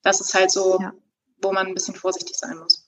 Das 0.02 0.22
ist 0.22 0.34
halt 0.34 0.50
so, 0.50 0.80
ja. 0.82 0.94
Wo 1.46 1.54
man 1.54 1.68
ein 1.68 1.74
bisschen 1.74 1.96
vorsichtig 1.96 2.36
sein 2.36 2.58
muss. 2.58 2.86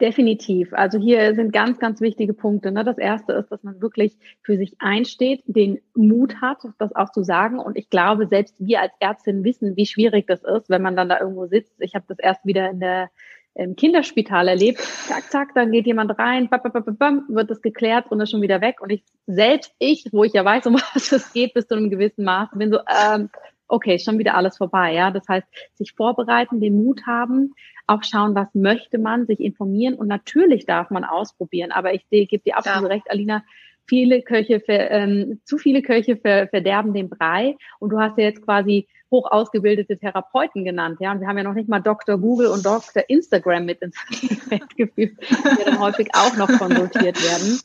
Definitiv. 0.00 0.72
Also 0.72 0.98
hier 0.98 1.36
sind 1.36 1.52
ganz, 1.52 1.78
ganz 1.78 2.00
wichtige 2.00 2.34
Punkte. 2.34 2.72
Ne? 2.72 2.84
Das 2.84 2.98
erste 2.98 3.32
ist, 3.34 3.52
dass 3.52 3.62
man 3.62 3.80
wirklich 3.80 4.16
für 4.42 4.56
sich 4.56 4.74
einsteht, 4.80 5.44
den 5.46 5.80
Mut 5.94 6.40
hat, 6.40 6.58
das 6.78 6.94
auch 6.96 7.12
zu 7.12 7.22
sagen. 7.22 7.60
Und 7.60 7.76
ich 7.78 7.90
glaube, 7.90 8.26
selbst 8.26 8.56
wir 8.58 8.80
als 8.80 8.92
Ärztin 8.98 9.44
wissen, 9.44 9.76
wie 9.76 9.86
schwierig 9.86 10.26
das 10.26 10.42
ist, 10.42 10.68
wenn 10.68 10.82
man 10.82 10.96
dann 10.96 11.08
da 11.08 11.20
irgendwo 11.20 11.46
sitzt. 11.46 11.74
Ich 11.78 11.94
habe 11.94 12.06
das 12.08 12.18
erst 12.18 12.44
wieder 12.44 12.70
in 12.70 12.80
der 12.80 13.08
im 13.54 13.76
Kinderspital 13.76 14.48
erlebt. 14.48 14.80
Zack, 14.80 15.30
zack, 15.30 15.54
dann 15.54 15.70
geht 15.70 15.86
jemand 15.86 16.18
rein, 16.18 16.48
bam, 16.48 16.60
bam, 16.60 16.96
bam, 16.96 17.24
wird 17.28 17.50
das 17.50 17.62
geklärt 17.62 18.10
und 18.10 18.20
ist 18.20 18.32
schon 18.32 18.42
wieder 18.42 18.60
weg. 18.60 18.80
Und 18.80 18.90
ich 18.90 19.04
selbst 19.26 19.72
ich, 19.78 20.08
wo 20.10 20.24
ich 20.24 20.32
ja 20.32 20.44
weiß, 20.44 20.66
um 20.66 20.74
was 20.74 21.12
es 21.12 21.32
geht, 21.32 21.54
bis 21.54 21.68
zu 21.68 21.76
einem 21.76 21.88
gewissen 21.88 22.24
Maß, 22.24 22.48
bin 22.54 22.72
so, 22.72 22.80
ähm, 22.80 23.30
okay, 23.74 23.98
schon 23.98 24.18
wieder 24.18 24.34
alles 24.34 24.56
vorbei. 24.56 24.92
Ja, 24.92 25.10
das 25.10 25.26
heißt, 25.28 25.46
sich 25.74 25.92
vorbereiten, 25.92 26.60
den 26.60 26.76
Mut 26.76 27.06
haben, 27.06 27.54
auch 27.86 28.02
schauen, 28.04 28.34
was 28.34 28.48
möchte 28.54 28.98
man, 28.98 29.26
sich 29.26 29.40
informieren 29.40 29.94
und 29.94 30.06
natürlich 30.06 30.64
darf 30.64 30.90
man 30.90 31.04
ausprobieren. 31.04 31.72
Aber 31.72 31.92
ich 31.92 32.08
gebe 32.08 32.38
dir 32.38 32.56
absolut 32.56 32.88
ja. 32.88 32.94
recht, 32.94 33.10
Alina. 33.10 33.44
Viele 33.86 34.22
Köche, 34.22 34.60
ver, 34.60 34.90
ähm, 34.90 35.42
zu 35.44 35.58
viele 35.58 35.82
Köche 35.82 36.16
ver, 36.16 36.48
verderben 36.48 36.94
den 36.94 37.10
Brei. 37.10 37.56
Und 37.80 37.90
du 37.90 38.00
hast 38.00 38.16
ja 38.16 38.24
jetzt 38.24 38.42
quasi 38.42 38.88
hoch 39.10 39.30
ausgebildete 39.30 39.98
Therapeuten 39.98 40.64
genannt. 40.64 40.98
Ja, 41.00 41.12
und 41.12 41.20
wir 41.20 41.28
haben 41.28 41.36
ja 41.36 41.44
noch 41.44 41.52
nicht 41.52 41.68
mal 41.68 41.80
Dr. 41.80 42.16
Google 42.16 42.46
und 42.46 42.64
Dr. 42.64 43.02
Instagram 43.08 43.66
mit 43.66 43.82
ins 43.82 43.98
Feld 44.48 44.74
geführt, 44.76 45.12
die 45.20 45.64
dann 45.64 45.78
häufig 45.78 46.08
auch 46.14 46.34
noch 46.36 46.48
konsultiert 46.48 47.22
werden. 47.22 47.60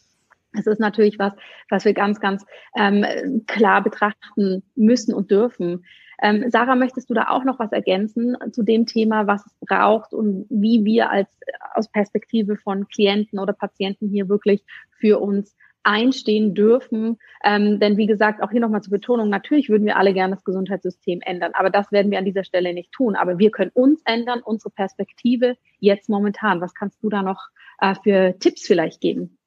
Es 0.58 0.68
ist 0.68 0.80
natürlich 0.80 1.20
was, 1.20 1.34
was 1.70 1.86
wir 1.86 1.94
ganz, 1.94 2.20
ganz 2.20 2.46
ähm, 2.76 3.44
klar 3.48 3.84
betrachten 3.84 4.64
müssen 4.76 5.14
und 5.14 5.32
dürfen. 5.32 5.86
Ähm, 6.22 6.46
Sarah, 6.50 6.76
möchtest 6.76 7.10
du 7.10 7.14
da 7.14 7.30
auch 7.30 7.44
noch 7.44 7.60
was 7.60 7.72
ergänzen 7.72 8.36
zu 8.52 8.64
dem 8.64 8.86
Thema, 8.86 9.28
was 9.28 9.46
es 9.46 9.54
braucht 9.62 10.14
und 10.14 10.48
wie 10.50 10.84
wir 10.84 11.10
als 11.10 11.30
aus 11.76 11.90
Perspektive 11.90 12.58
von 12.58 12.88
Klienten 12.88 13.40
oder 13.40 13.54
Patienten 13.54 14.10
hier 14.10 14.28
wirklich 14.28 14.64
für 15.00 15.20
uns 15.20 15.56
einstehen 15.84 16.54
dürfen. 16.54 17.18
Ähm, 17.44 17.80
denn 17.80 17.96
wie 17.98 18.06
gesagt, 18.06 18.44
auch 18.44 18.52
hier 18.52 18.60
nochmal 18.60 18.82
zur 18.82 18.92
Betonung, 18.92 19.30
natürlich 19.30 19.70
würden 19.70 19.86
wir 19.86 19.98
alle 19.98 20.14
gerne 20.14 20.36
das 20.36 20.44
Gesundheitssystem 20.44 21.22
ändern, 21.22 21.52
aber 21.54 21.70
das 21.70 21.92
werden 21.92 22.12
wir 22.12 22.20
an 22.20 22.26
dieser 22.26 22.44
Stelle 22.44 22.74
nicht 22.74 22.92
tun. 22.92 23.16
Aber 23.16 23.40
wir 23.40 23.50
können 23.50 23.72
uns 23.74 24.02
ändern, 24.04 24.42
unsere 24.44 24.72
Perspektive 24.72 25.56
jetzt 25.80 26.10
momentan. 26.10 26.60
Was 26.60 26.74
kannst 26.74 27.02
du 27.02 27.10
da 27.10 27.22
noch 27.22 27.48
äh, 27.80 27.96
für 28.04 28.38
Tipps 28.40 28.68
vielleicht 28.68 29.00
geben? 29.00 29.39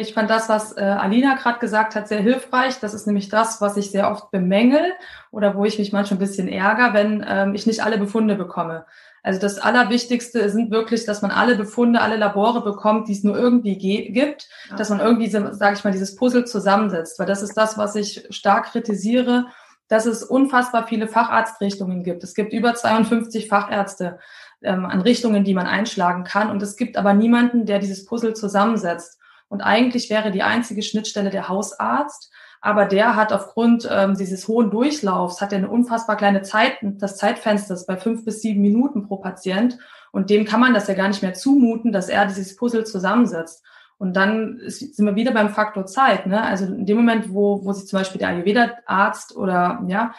Ich 0.00 0.14
fand 0.14 0.30
das, 0.30 0.48
was 0.48 0.76
äh, 0.76 0.80
Alina 0.80 1.34
gerade 1.34 1.58
gesagt 1.58 1.96
hat, 1.96 2.06
sehr 2.06 2.20
hilfreich. 2.20 2.78
Das 2.78 2.94
ist 2.94 3.08
nämlich 3.08 3.30
das, 3.30 3.60
was 3.60 3.76
ich 3.76 3.90
sehr 3.90 4.08
oft 4.08 4.30
bemängel 4.30 4.92
oder 5.32 5.56
wo 5.56 5.64
ich 5.64 5.76
mich 5.76 5.92
manchmal 5.92 6.18
ein 6.18 6.20
bisschen 6.20 6.46
ärgere, 6.46 6.94
wenn 6.94 7.26
ähm, 7.28 7.52
ich 7.56 7.66
nicht 7.66 7.82
alle 7.82 7.98
Befunde 7.98 8.36
bekomme. 8.36 8.86
Also 9.24 9.40
das 9.40 9.58
Allerwichtigste 9.58 10.48
sind 10.50 10.70
wirklich, 10.70 11.04
dass 11.04 11.20
man 11.20 11.32
alle 11.32 11.56
Befunde, 11.56 12.00
alle 12.00 12.16
Labore 12.16 12.62
bekommt, 12.62 13.08
die 13.08 13.12
es 13.12 13.24
nur 13.24 13.36
irgendwie 13.36 13.76
gibt, 13.76 14.48
ja. 14.70 14.76
dass 14.76 14.88
man 14.88 15.00
irgendwie, 15.00 15.28
sage 15.28 15.74
ich 15.74 15.82
mal, 15.82 15.90
dieses 15.90 16.14
Puzzle 16.14 16.44
zusammensetzt. 16.44 17.18
Weil 17.18 17.26
das 17.26 17.42
ist 17.42 17.56
das, 17.56 17.76
was 17.76 17.96
ich 17.96 18.24
stark 18.30 18.66
kritisiere, 18.66 19.46
dass 19.88 20.06
es 20.06 20.22
unfassbar 20.22 20.86
viele 20.86 21.08
Facharztrichtungen 21.08 22.04
gibt. 22.04 22.22
Es 22.22 22.34
gibt 22.34 22.52
über 22.52 22.72
52 22.72 23.48
Fachärzte 23.48 24.20
ähm, 24.62 24.86
an 24.86 25.00
Richtungen, 25.00 25.42
die 25.42 25.54
man 25.54 25.66
einschlagen 25.66 26.22
kann. 26.22 26.50
Und 26.50 26.62
es 26.62 26.76
gibt 26.76 26.96
aber 26.96 27.14
niemanden, 27.14 27.66
der 27.66 27.80
dieses 27.80 28.04
Puzzle 28.04 28.34
zusammensetzt. 28.34 29.17
Und 29.48 29.62
eigentlich 29.62 30.10
wäre 30.10 30.30
die 30.30 30.42
einzige 30.42 30.82
Schnittstelle 30.82 31.30
der 31.30 31.48
Hausarzt. 31.48 32.30
Aber 32.60 32.86
der 32.86 33.16
hat 33.16 33.32
aufgrund 33.32 33.88
ähm, 33.90 34.16
dieses 34.16 34.48
hohen 34.48 34.70
Durchlaufs, 34.70 35.40
hat 35.40 35.52
er 35.52 35.58
eine 35.58 35.70
unfassbar 35.70 36.16
kleine 36.16 36.42
Zeit, 36.42 36.78
das 36.82 37.16
Zeitfenster 37.16 37.74
ist 37.74 37.86
bei 37.86 37.96
fünf 37.96 38.24
bis 38.24 38.42
sieben 38.42 38.60
Minuten 38.60 39.06
pro 39.06 39.16
Patient. 39.16 39.78
Und 40.10 40.30
dem 40.30 40.44
kann 40.44 40.60
man 40.60 40.74
das 40.74 40.88
ja 40.88 40.94
gar 40.94 41.08
nicht 41.08 41.22
mehr 41.22 41.34
zumuten, 41.34 41.92
dass 41.92 42.08
er 42.08 42.26
dieses 42.26 42.56
Puzzle 42.56 42.84
zusammensetzt. 42.84 43.62
Und 43.98 44.14
dann 44.14 44.60
sind 44.66 45.06
wir 45.06 45.16
wieder 45.16 45.32
beim 45.32 45.50
Faktor 45.50 45.86
Zeit. 45.86 46.26
Ne? 46.26 46.40
Also 46.40 46.66
in 46.66 46.86
dem 46.86 46.96
Moment, 46.96 47.32
wo, 47.32 47.64
wo 47.64 47.72
sich 47.72 47.86
zum 47.86 47.98
Beispiel 47.98 48.20
der 48.20 48.28
Ayurveda-Arzt 48.28 49.36
oder 49.36 49.82
ja, 49.88 50.14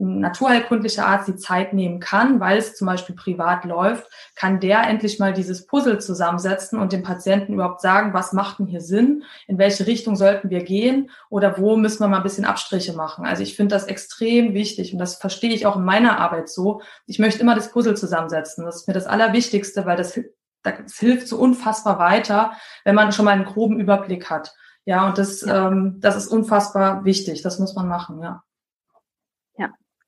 naturheilkundlicher 0.00 1.06
Arzt 1.06 1.28
die 1.28 1.36
Zeit 1.36 1.74
nehmen 1.74 2.00
kann, 2.00 2.40
weil 2.40 2.58
es 2.58 2.74
zum 2.74 2.86
Beispiel 2.86 3.14
privat 3.14 3.64
läuft, 3.64 4.08
kann 4.34 4.58
der 4.58 4.82
endlich 4.88 5.18
mal 5.18 5.34
dieses 5.34 5.66
Puzzle 5.66 5.98
zusammensetzen 6.00 6.78
und 6.78 6.92
dem 6.92 7.02
Patienten 7.02 7.52
überhaupt 7.52 7.82
sagen, 7.82 8.14
was 8.14 8.32
macht 8.32 8.58
denn 8.58 8.66
hier 8.66 8.80
Sinn, 8.80 9.24
in 9.46 9.58
welche 9.58 9.86
Richtung 9.86 10.16
sollten 10.16 10.48
wir 10.48 10.64
gehen 10.64 11.10
oder 11.28 11.58
wo 11.58 11.76
müssen 11.76 12.00
wir 12.00 12.08
mal 12.08 12.16
ein 12.16 12.22
bisschen 12.22 12.46
Abstriche 12.46 12.94
machen. 12.94 13.26
Also 13.26 13.42
ich 13.42 13.56
finde 13.56 13.74
das 13.74 13.84
extrem 13.84 14.54
wichtig 14.54 14.92
und 14.94 14.98
das 14.98 15.16
verstehe 15.16 15.52
ich 15.52 15.66
auch 15.66 15.76
in 15.76 15.84
meiner 15.84 16.18
Arbeit 16.18 16.48
so. 16.48 16.80
Ich 17.06 17.18
möchte 17.18 17.42
immer 17.42 17.54
das 17.54 17.70
Puzzle 17.70 17.96
zusammensetzen. 17.96 18.64
Das 18.64 18.76
ist 18.76 18.88
mir 18.88 18.94
das 18.94 19.06
Allerwichtigste, 19.06 19.84
weil 19.84 19.98
das, 19.98 20.18
das 20.62 20.98
hilft 20.98 21.28
so 21.28 21.36
unfassbar 21.36 21.98
weiter, 21.98 22.52
wenn 22.84 22.94
man 22.94 23.12
schon 23.12 23.26
mal 23.26 23.32
einen 23.32 23.44
groben 23.44 23.78
Überblick 23.78 24.30
hat. 24.30 24.54
Ja, 24.86 25.06
und 25.06 25.18
das, 25.18 25.42
ja. 25.42 25.68
Ähm, 25.68 25.98
das 26.00 26.16
ist 26.16 26.28
unfassbar 26.28 27.04
wichtig. 27.04 27.42
Das 27.42 27.58
muss 27.58 27.74
man 27.74 27.86
machen, 27.86 28.22
ja. 28.22 28.42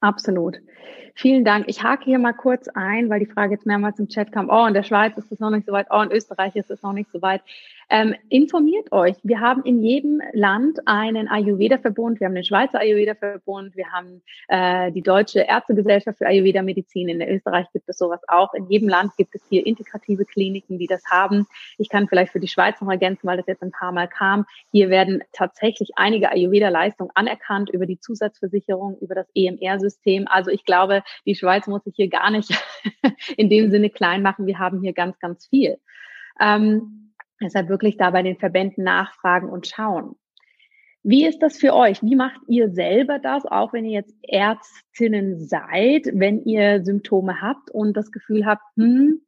Absolut. 0.02 0.56
Vielen 1.14 1.44
Dank. 1.44 1.66
Ich 1.68 1.82
hake 1.82 2.04
hier 2.04 2.18
mal 2.18 2.32
kurz 2.32 2.68
ein, 2.68 3.10
weil 3.10 3.20
die 3.20 3.26
Frage 3.26 3.54
jetzt 3.54 3.66
mehrmals 3.66 3.98
im 3.98 4.08
Chat 4.08 4.32
kam. 4.32 4.48
Oh, 4.48 4.66
in 4.66 4.72
der 4.72 4.82
Schweiz 4.82 5.16
ist 5.18 5.30
es 5.30 5.40
noch 5.40 5.50
nicht 5.50 5.66
so 5.66 5.72
weit. 5.72 5.88
Oh, 5.90 6.00
in 6.00 6.10
Österreich 6.10 6.56
ist 6.56 6.70
es 6.70 6.82
noch 6.82 6.94
nicht 6.94 7.10
so 7.12 7.20
weit. 7.20 7.42
Ähm, 7.90 8.14
informiert 8.30 8.90
euch. 8.90 9.16
Wir 9.22 9.40
haben 9.40 9.62
in 9.64 9.82
jedem 9.82 10.22
Land 10.32 10.78
einen 10.86 11.28
Ayurveda-Verbund. 11.28 12.20
Wir 12.20 12.26
haben 12.26 12.34
den 12.34 12.44
Schweizer 12.44 12.80
Ayurveda-Verbund. 12.80 13.76
Wir 13.76 13.92
haben 13.92 14.22
äh, 14.48 14.90
die 14.92 15.02
Deutsche 15.02 15.40
Ärztegesellschaft 15.40 16.16
für 16.16 16.26
Ayurveda-Medizin. 16.26 17.10
In 17.10 17.20
Österreich 17.20 17.66
gibt 17.74 17.86
es 17.90 17.98
sowas 17.98 18.20
auch. 18.28 18.54
In 18.54 18.66
jedem 18.70 18.88
Land 18.88 19.14
gibt 19.18 19.34
es 19.34 19.42
hier 19.50 19.66
integrative 19.66 20.24
Kliniken, 20.24 20.78
die 20.78 20.86
das 20.86 21.04
haben. 21.10 21.46
Ich 21.76 21.90
kann 21.90 22.08
vielleicht 22.08 22.32
für 22.32 22.40
die 22.40 22.48
Schweiz 22.48 22.80
noch 22.80 22.90
ergänzen, 22.90 23.26
weil 23.26 23.36
das 23.36 23.46
jetzt 23.46 23.62
ein 23.62 23.72
paar 23.72 23.92
Mal 23.92 24.08
kam. 24.08 24.46
Hier 24.70 24.88
werden 24.88 25.22
tatsächlich 25.32 25.90
einige 25.96 26.30
Ayurveda-Leistungen 26.30 27.10
anerkannt 27.14 27.68
über 27.68 27.84
die 27.84 28.00
Zusatzversicherung, 28.00 28.96
über 29.02 29.14
das 29.14 29.26
EMR-System. 29.34 30.26
Also 30.28 30.50
ich 30.50 30.64
glaube, 30.64 30.71
die 31.26 31.34
Schweiz 31.34 31.66
muss 31.66 31.84
sich 31.84 31.94
hier 31.96 32.08
gar 32.08 32.30
nicht 32.30 32.50
in 33.36 33.48
dem 33.50 33.70
Sinne 33.70 33.90
klein 33.90 34.22
machen. 34.22 34.46
Wir 34.46 34.58
haben 34.58 34.80
hier 34.80 34.92
ganz, 34.92 35.18
ganz 35.18 35.46
viel. 35.46 35.78
Ähm, 36.40 37.02
Deshalb 37.42 37.68
wirklich 37.68 37.96
da 37.96 38.10
bei 38.10 38.22
den 38.22 38.36
Verbänden 38.36 38.84
nachfragen 38.84 39.48
und 39.48 39.66
schauen. 39.66 40.16
Wie 41.02 41.26
ist 41.26 41.40
das 41.40 41.58
für 41.58 41.74
euch? 41.74 42.00
Wie 42.02 42.14
macht 42.14 42.40
ihr 42.46 42.70
selber 42.70 43.18
das, 43.18 43.44
auch 43.44 43.72
wenn 43.72 43.84
ihr 43.84 43.98
jetzt 43.98 44.14
Ärztinnen 44.22 45.40
seid, 45.40 46.06
wenn 46.12 46.44
ihr 46.44 46.84
Symptome 46.84 47.42
habt 47.42 47.70
und 47.72 47.96
das 47.96 48.12
Gefühl 48.12 48.46
habt, 48.46 48.62
hm, 48.76 49.20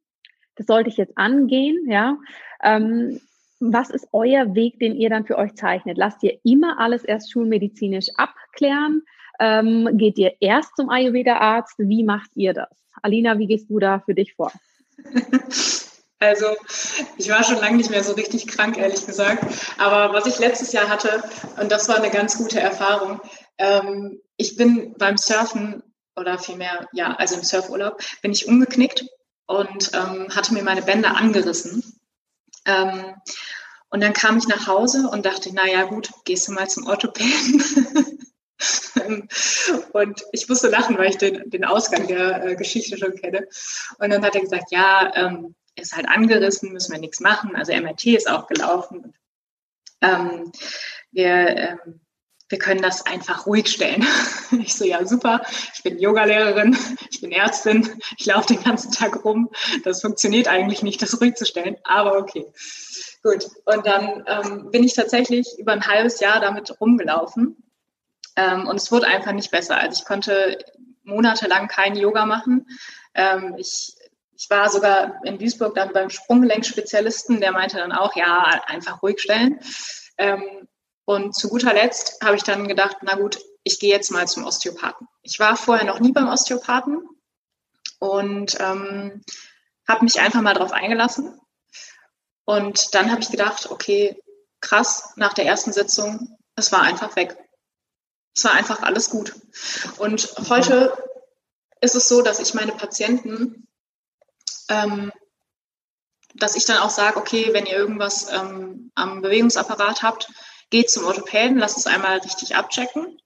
das 0.55 0.67
sollte 0.67 0.89
ich 0.89 0.97
jetzt 0.97 1.19
angehen, 1.19 1.91
ja? 1.91 2.17
Ähm, 2.63 3.21
was 3.59 3.91
ist 3.91 4.09
euer 4.13 4.55
Weg, 4.55 4.79
den 4.79 4.95
ihr 4.95 5.11
dann 5.11 5.27
für 5.27 5.37
euch 5.37 5.55
zeichnet? 5.55 5.99
Lasst 5.99 6.23
ihr 6.23 6.39
immer 6.45 6.79
alles 6.79 7.03
erst 7.03 7.33
schulmedizinisch 7.33 8.09
abklären? 8.17 9.03
Ähm, 9.41 9.89
geht 9.93 10.19
ihr 10.19 10.35
erst 10.41 10.77
zum 10.77 10.91
Ayurveda-Arzt? 10.91 11.75
Wie 11.79 12.05
macht 12.05 12.31
ihr 12.35 12.55
das? 12.55 12.69
Alina, 13.03 13.39
wie 13.39 13.47
gehst 13.47 13.69
du 13.69 13.79
da 13.79 14.01
für 14.01 14.15
dich 14.15 14.35
vor? 14.35 14.53
Also 16.21 16.47
ich 17.19 17.29
war 17.29 17.45
schon 17.45 17.59
lange 17.59 17.77
nicht 17.77 17.91
mehr 17.91 18.03
so 18.03 18.15
richtig 18.15 18.47
krank, 18.47 18.79
ehrlich 18.79 19.05
gesagt. 19.05 19.45
Aber 19.77 20.15
was 20.15 20.25
ich 20.25 20.39
letztes 20.39 20.73
Jahr 20.73 20.89
hatte, 20.89 21.23
und 21.61 21.71
das 21.71 21.87
war 21.89 21.97
eine 21.97 22.09
ganz 22.09 22.39
gute 22.39 22.61
Erfahrung, 22.61 23.21
ähm, 23.59 24.21
ich 24.39 24.57
bin 24.57 24.95
beim 24.97 25.19
Surfen 25.19 25.83
oder 26.17 26.39
vielmehr, 26.39 26.89
ja, 26.93 27.15
also 27.17 27.35
im 27.35 27.43
Surfurlaub, 27.43 28.01
bin 28.23 28.33
ich 28.33 28.49
umgeknickt 28.49 29.05
und 29.47 29.91
ähm, 29.93 30.29
hatte 30.35 30.55
mir 30.55 30.63
meine 30.63 30.83
Bänder 30.83 31.17
angerissen. 31.17 31.83
Ähm, 32.65 33.15
und 33.91 34.03
dann 34.03 34.13
kam 34.13 34.39
ich 34.39 34.49
nach 34.49 34.67
Hause 34.67 35.09
und 35.13 35.27
dachte, 35.27 35.51
na 35.53 35.69
ja, 35.69 35.85
gut, 35.85 36.11
gehst 36.25 36.49
du 36.49 36.53
mal 36.53 36.69
zum 36.69 36.87
Orthopäden. 36.87 37.63
und 39.93 40.25
ich 40.33 40.49
musste 40.49 40.69
lachen, 40.69 40.97
weil 40.99 41.11
ich 41.11 41.19
den, 41.19 41.51
den 41.51 41.65
Ausgang 41.65 42.07
der 42.07 42.45
äh, 42.45 42.57
Geschichte 42.57 42.97
schon 42.99 43.17
kenne. 43.17 43.47
Und 43.99 44.11
dann 44.11 44.25
hat 44.25 44.35
er 44.35 44.41
gesagt, 44.41 44.71
ja, 44.71 45.13
ähm, 45.15 45.55
ist 45.77 45.97
halt 45.97 46.09
angerissen, 46.09 46.73
müssen 46.73 46.93
wir 46.93 47.01
nichts 47.01 47.21
machen. 47.21 47.57
Also 47.57 47.73
MRT 47.73 48.07
ist 48.07 48.29
auch 48.29 48.47
gelaufen. 48.47 49.15
Ähm, 50.01 50.53
wir, 51.13 51.57
ähm, 51.57 52.01
wir 52.49 52.59
können 52.59 52.83
das 52.83 53.07
einfach 53.07 53.47
ruhig 53.47 53.69
stellen. 53.69 54.07
Ich 54.61 54.77
so, 54.77 54.85
ja, 54.85 55.05
super. 55.05 55.43
Ich 55.75 55.83
bin 55.83 55.99
Yogalehrerin, 55.99 56.77
ich 57.11 57.21
bin 57.21 57.33
Ärztin, 57.33 57.91
ich 58.17 58.27
laufe 58.27 58.55
den 58.55 58.63
ganzen 58.63 58.93
Tag 58.93 59.25
rum. 59.25 59.51
Das 59.83 60.01
funktioniert 60.01 60.47
eigentlich 60.47 60.81
nicht, 60.83 61.03
das 61.03 61.21
ruhig 61.21 61.35
zu 61.35 61.45
stellen, 61.45 61.77
aber 61.83 62.17
okay. 62.19 62.47
Gut. 63.25 63.49
Und 63.65 63.85
dann 63.85 64.23
ähm, 64.29 64.71
bin 64.71 64.85
ich 64.85 64.95
tatsächlich 64.95 65.49
über 65.59 65.73
ein 65.73 65.89
halbes 65.89 66.21
Jahr 66.21 66.39
damit 66.39 66.81
rumgelaufen. 66.81 67.57
Ähm, 68.37 68.67
und 68.67 68.77
es 68.77 68.91
wurde 68.91 69.07
einfach 69.07 69.33
nicht 69.33 69.51
besser. 69.51 69.77
Also 69.77 70.01
ich 70.01 70.07
konnte 70.07 70.59
monatelang 71.03 71.69
kein 71.69 71.97
Yoga 71.97 72.27
machen. 72.27 72.67
Ähm, 73.15 73.55
ich 73.59 73.95
ich 74.37 74.51
war 74.51 74.69
sogar 74.69 75.21
in 75.25 75.39
Duisburg 75.39 75.75
dann 75.75 75.93
beim 75.93 76.11
Sprunggelenksspezialisten, 76.11 77.41
der 77.41 77.53
meinte 77.53 77.77
dann 77.77 77.93
auch, 77.93 78.17
ja, 78.17 78.63
einfach 78.67 79.03
ruhig 79.03 79.21
stellen. 79.21 79.61
Ähm, 80.19 80.69
und 81.05 81.35
zu 81.35 81.49
guter 81.49 81.73
Letzt 81.73 82.23
habe 82.23 82.37
ich 82.37 82.43
dann 82.43 82.69
gedacht, 82.69 82.97
na 83.03 83.17
gut, 83.17 83.39
ich 83.63 83.79
gehe 83.79 83.91
jetzt 83.91 84.11
mal 84.11 84.27
zum 84.27 84.45
Osteopathen. 84.45 85.07
Ich 85.23 85.39
war 85.39 85.57
vorher 85.57 85.87
noch 85.87 86.01
nie 86.01 86.13
beim 86.13 86.29
Osteopathen 86.29 87.09
und 87.99 88.59
ähm, 88.61 89.23
habe 89.89 90.05
mich 90.05 90.21
einfach 90.21 90.41
mal 90.41 90.55
darauf 90.55 90.73
eingelassen. 90.73 91.41
Und 92.45 92.95
dann 92.95 93.11
habe 93.11 93.23
ich 93.23 93.31
gedacht, 93.31 93.71
okay, 93.71 94.21
krass, 94.61 95.13
nach 95.17 95.35
der 95.35 95.47
ersten 95.47 95.73
Sitzung, 95.73 96.37
es 96.57 96.73
war 96.73 96.83
einfach 96.83 97.17
weg. 97.17 97.37
Es 98.37 98.45
war 98.45 98.53
einfach 98.53 98.83
alles 98.83 99.11
gut. 99.11 99.35
Und 99.99 100.35
heute 100.49 100.93
ist 101.81 101.95
es 101.95 102.09
so, 102.09 102.23
dass 102.23 102.41
ich 102.41 102.55
meine 102.55 102.73
Patienten 102.73 103.69
ähm, 104.69 105.13
dass 106.35 106.57
ich 106.57 106.65
dann 106.65 106.79
auch 106.79 106.91
sage, 106.91 107.17
okay, 107.17 107.51
wenn 107.53 107.67
ihr 107.67 107.77
irgendwas 107.77 108.31
ähm, 108.33 108.91
am 108.95 109.23
Bewegungsapparat 109.23 110.03
habt, 110.03 110.31
geht 110.71 110.91
zum 110.91 111.05
Orthopäden, 111.05 111.59
lasst 111.59 111.79
es 111.79 111.87
einmal 111.87 112.19
richtig 112.19 112.57
abchecken. 112.57 113.19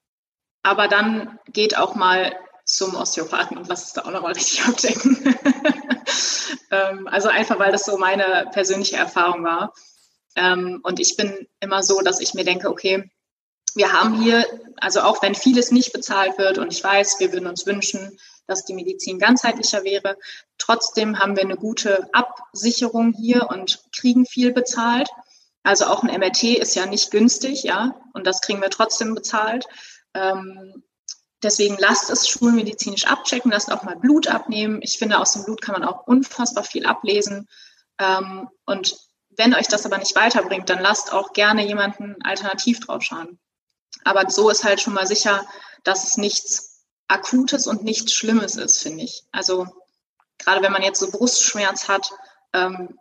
Aber 0.61 0.87
dann 0.87 1.39
geht 1.47 1.77
auch 1.77 1.95
mal 1.95 2.35
zum 2.65 2.95
Osteopathen 2.95 3.57
und 3.57 3.67
lasst 3.67 3.87
es 3.87 3.93
da 3.93 4.03
auch 4.03 4.11
nochmal 4.11 4.33
richtig 4.33 4.63
abchecken. 4.67 5.35
ähm, 6.71 7.07
also 7.07 7.29
einfach, 7.29 7.57
weil 7.57 7.71
das 7.71 7.85
so 7.85 7.97
meine 7.97 8.47
persönliche 8.51 8.97
Erfahrung 8.97 9.43
war. 9.43 9.73
Ähm, 10.35 10.79
und 10.83 10.99
ich 10.99 11.17
bin 11.17 11.47
immer 11.59 11.81
so, 11.81 12.01
dass 12.01 12.19
ich 12.19 12.35
mir 12.35 12.45
denke, 12.45 12.69
okay, 12.69 13.09
wir 13.75 13.91
haben 13.93 14.21
hier, 14.21 14.45
also 14.77 15.01
auch 15.01 15.21
wenn 15.21 15.35
vieles 15.35 15.71
nicht 15.71 15.93
bezahlt 15.93 16.37
wird 16.37 16.57
und 16.57 16.71
ich 16.71 16.83
weiß, 16.83 17.19
wir 17.19 17.31
würden 17.31 17.47
uns 17.47 17.65
wünschen, 17.65 18.17
dass 18.47 18.65
die 18.65 18.73
Medizin 18.73 19.19
ganzheitlicher 19.19 19.83
wäre. 19.83 20.17
Trotzdem 20.57 21.19
haben 21.19 21.35
wir 21.35 21.43
eine 21.43 21.55
gute 21.55 22.09
Absicherung 22.13 23.13
hier 23.13 23.49
und 23.49 23.83
kriegen 23.95 24.25
viel 24.25 24.51
bezahlt. 24.51 25.09
Also 25.63 25.85
auch 25.85 26.03
ein 26.03 26.19
MRT 26.19 26.43
ist 26.43 26.75
ja 26.75 26.85
nicht 26.85 27.11
günstig, 27.11 27.63
ja, 27.63 27.95
und 28.13 28.25
das 28.25 28.41
kriegen 28.41 28.61
wir 28.61 28.69
trotzdem 28.69 29.13
bezahlt. 29.13 29.65
Ähm, 30.13 30.83
deswegen 31.43 31.77
lasst 31.77 32.09
es 32.09 32.27
schulmedizinisch 32.27 33.05
abchecken, 33.05 33.51
lasst 33.51 33.71
auch 33.71 33.83
mal 33.83 33.97
Blut 33.97 34.27
abnehmen. 34.27 34.79
Ich 34.81 34.97
finde, 34.97 35.19
aus 35.19 35.33
dem 35.33 35.43
Blut 35.43 35.61
kann 35.61 35.73
man 35.73 35.83
auch 35.83 36.07
unfassbar 36.07 36.63
viel 36.63 36.85
ablesen. 36.85 37.47
Ähm, 37.99 38.49
und 38.65 38.97
wenn 39.37 39.53
euch 39.53 39.67
das 39.67 39.85
aber 39.85 39.97
nicht 39.97 40.15
weiterbringt, 40.15 40.69
dann 40.69 40.81
lasst 40.81 41.13
auch 41.13 41.33
gerne 41.33 41.65
jemanden 41.65 42.15
alternativ 42.23 42.79
drauf 42.79 43.03
schauen. 43.03 43.39
Aber 44.03 44.29
so 44.29 44.49
ist 44.49 44.63
halt 44.63 44.81
schon 44.81 44.93
mal 44.93 45.07
sicher, 45.07 45.45
dass 45.83 46.07
es 46.07 46.17
nichts 46.17 46.85
Akutes 47.07 47.67
und 47.67 47.83
nichts 47.83 48.13
Schlimmes 48.13 48.55
ist, 48.55 48.81
finde 48.81 49.03
ich. 49.03 49.23
Also 49.31 49.67
gerade 50.37 50.61
wenn 50.61 50.71
man 50.71 50.83
jetzt 50.83 50.99
so 50.99 51.11
Brustschmerz 51.11 51.87
hat, 51.87 52.11
ähm, 52.53 52.97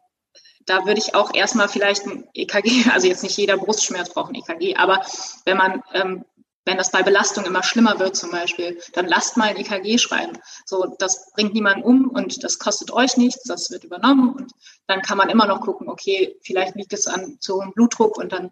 da 0.66 0.84
würde 0.84 1.00
ich 1.00 1.14
auch 1.14 1.34
erstmal 1.34 1.68
vielleicht 1.68 2.06
ein 2.06 2.28
EKG, 2.34 2.90
also 2.92 3.06
jetzt 3.06 3.22
nicht 3.22 3.36
jeder 3.36 3.56
Brustschmerz 3.56 4.10
braucht 4.10 4.30
ein 4.30 4.34
EKG, 4.34 4.76
aber 4.76 5.04
wenn 5.44 5.56
man, 5.56 5.82
ähm, 5.92 6.24
wenn 6.64 6.76
das 6.76 6.90
bei 6.90 7.02
Belastung 7.02 7.46
immer 7.46 7.62
schlimmer 7.62 7.98
wird 7.98 8.14
zum 8.16 8.30
Beispiel, 8.30 8.78
dann 8.92 9.06
lasst 9.06 9.38
mal 9.38 9.48
ein 9.48 9.56
EKG 9.56 9.96
schreiben. 9.96 10.38
So, 10.66 10.94
das 10.98 11.32
bringt 11.32 11.54
niemanden 11.54 11.82
um 11.82 12.10
und 12.10 12.44
das 12.44 12.58
kostet 12.58 12.90
euch 12.90 13.16
nichts, 13.16 13.44
das 13.44 13.70
wird 13.70 13.84
übernommen 13.84 14.34
und 14.34 14.52
dann 14.86 15.00
kann 15.00 15.16
man 15.16 15.30
immer 15.30 15.46
noch 15.46 15.62
gucken, 15.62 15.88
okay, 15.88 16.36
vielleicht 16.42 16.74
liegt 16.74 16.92
es 16.92 17.06
an 17.06 17.38
zu 17.40 17.56
hohem 17.56 17.72
Blutdruck 17.72 18.18
und 18.18 18.32
dann 18.32 18.50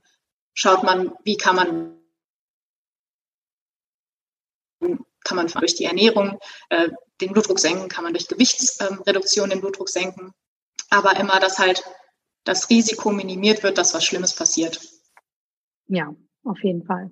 schaut 0.54 0.82
man, 0.82 1.12
wie 1.24 1.36
kann 1.36 1.56
man 1.56 1.96
kann 5.26 5.36
man 5.36 5.48
durch 5.48 5.74
die 5.74 5.84
Ernährung 5.84 6.38
äh, 6.70 6.88
den 7.20 7.32
Blutdruck 7.32 7.58
senken, 7.58 7.88
kann 7.88 8.04
man 8.04 8.12
durch 8.12 8.28
Gewichtsreduktion 8.28 9.50
den 9.50 9.60
Blutdruck 9.60 9.88
senken. 9.88 10.32
Aber 10.90 11.18
immer, 11.18 11.40
dass 11.40 11.58
halt 11.58 11.82
das 12.44 12.70
Risiko 12.70 13.10
minimiert 13.10 13.62
wird, 13.62 13.76
dass 13.76 13.92
was 13.92 14.04
Schlimmes 14.04 14.34
passiert. 14.34 14.80
Ja, 15.88 16.14
auf 16.44 16.62
jeden 16.62 16.84
Fall. 16.84 17.10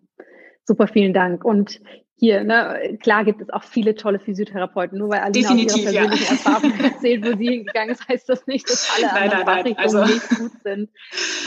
Super, 0.65 0.87
vielen 0.87 1.12
Dank. 1.12 1.45
Und 1.45 1.81
hier, 2.17 2.45
ne, 2.45 2.97
klar 3.03 3.25
gibt 3.25 3.43
es 3.43 3.51
auch 3.51 3.65
viele 3.65 3.97
tolle 3.97 4.21
Physiotherapeuten. 4.21 4.99
Nur 4.99 5.09
weil 5.11 5.21
Alina 5.21 5.49
Definitiv, 5.49 5.87
aus 5.87 5.93
ihrer 5.93 6.09
persönlichen 6.09 6.25
ja. 6.25 6.31
Erfahrung 6.31 6.81
erzählt, 6.85 7.25
wo 7.25 7.37
sie 7.37 7.49
hingegangen 7.49 7.91
ist, 7.91 8.09
heißt 8.09 8.29
das 8.29 8.47
nicht, 8.47 8.71
dass 8.71 8.89
alle 8.97 9.07
nein, 9.07 9.33
anderen 9.33 9.47
nein, 9.47 9.65
nein. 9.65 9.77
Also, 9.77 10.05
nicht 10.05 10.29
gut 10.29 10.53
sind. 10.62 10.91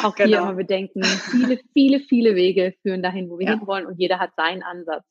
Auch 0.03 0.15
genau. 0.15 0.28
hier 0.28 0.38
immer 0.39 0.53
bedenken, 0.53 1.03
viele, 1.03 1.59
viele, 1.74 1.99
viele 2.01 2.36
Wege 2.36 2.74
führen 2.82 3.01
dahin, 3.01 3.30
wo 3.30 3.39
wir 3.39 3.47
ja. 3.47 3.53
hinwollen 3.53 3.86
und 3.86 3.97
jeder 3.97 4.20
hat 4.20 4.32
seinen 4.36 4.61
Ansatz. 4.61 5.05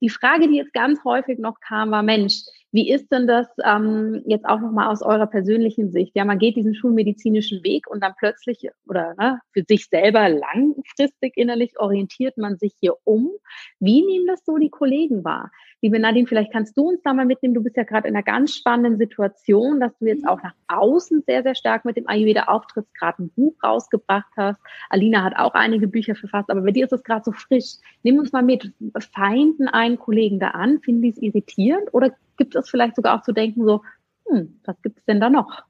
Die 0.00 0.10
Frage, 0.10 0.48
die 0.48 0.56
jetzt 0.56 0.72
ganz 0.72 1.02
häufig 1.04 1.38
noch 1.38 1.60
kam, 1.60 1.90
war, 1.90 2.02
Mensch, 2.02 2.42
wie 2.72 2.90
ist 2.90 3.10
denn 3.10 3.26
das 3.26 3.46
ähm, 3.64 4.22
jetzt 4.26 4.44
auch 4.44 4.60
nochmal 4.60 4.88
aus 4.88 5.02
eurer 5.02 5.26
persönlichen 5.26 5.90
Sicht? 5.90 6.12
Ja, 6.14 6.24
man 6.24 6.38
geht 6.38 6.56
diesen 6.56 6.74
schulmedizinischen 6.74 7.62
Weg 7.64 7.88
und 7.88 8.02
dann 8.02 8.14
plötzlich 8.18 8.68
oder 8.86 9.14
ne, 9.18 9.40
für 9.52 9.62
sich 9.66 9.86
selber 9.86 10.28
langfristig 10.28 11.36
innerlich 11.36 11.78
orientiert 11.78 12.36
man 12.36 12.58
sich 12.58 12.74
hier 12.80 12.96
um. 13.04 13.30
Wie 13.78 14.04
nehmen 14.04 14.26
das 14.26 14.44
so 14.44 14.58
die 14.58 14.70
Kollegen 14.70 15.24
wahr? 15.24 15.50
Liebe 15.82 15.98
Nadine, 15.98 16.26
vielleicht 16.26 16.52
kannst 16.52 16.76
du 16.76 16.88
uns 16.88 17.00
da 17.02 17.14
mal 17.14 17.26
mitnehmen. 17.26 17.54
Du 17.54 17.62
bist 17.62 17.76
ja 17.76 17.84
gerade 17.84 18.08
in 18.08 18.14
einer 18.14 18.22
ganz 18.22 18.54
spannenden 18.54 18.98
Situation, 18.98 19.78
dass 19.78 19.96
du 19.98 20.06
jetzt 20.06 20.26
auch 20.26 20.42
nach 20.42 20.54
außen 20.68 21.22
sehr, 21.26 21.42
sehr 21.42 21.54
stark 21.54 21.84
mit 21.84 21.96
dem 21.96 22.08
Ayurveda 22.08 22.44
auftrittst, 22.44 22.94
gerade 22.94 23.22
ein 23.22 23.30
Buch 23.30 23.54
rausgebracht 23.62 24.32
hast. 24.36 24.60
Alina 24.90 25.22
hat 25.22 25.36
auch 25.36 25.54
einige 25.54 25.86
Bücher 25.86 26.14
verfasst, 26.14 26.50
aber 26.50 26.62
bei 26.62 26.72
dir 26.72 26.86
ist 26.86 26.92
es 26.92 27.04
gerade 27.04 27.24
so 27.24 27.32
frisch. 27.32 27.76
Nimm 28.02 28.18
uns 28.18 28.32
mal 28.32 28.42
mit. 28.42 28.72
Feinden 29.14 29.68
einen 29.68 29.98
Kollegen 29.98 30.40
da 30.40 30.48
an? 30.48 30.80
Finden 30.80 31.02
die 31.02 31.10
es 31.10 31.22
irritierend 31.22 31.92
oder 31.92 32.12
gibt 32.36 32.54
es 32.54 32.68
vielleicht 32.68 32.96
sogar 32.96 33.18
auch 33.18 33.22
zu 33.22 33.32
denken, 33.32 33.64
so, 33.64 33.82
hm, 34.28 34.60
was 34.64 34.80
gibt 34.82 34.98
es 34.98 35.04
denn 35.04 35.20
da 35.20 35.30
noch? 35.30 35.64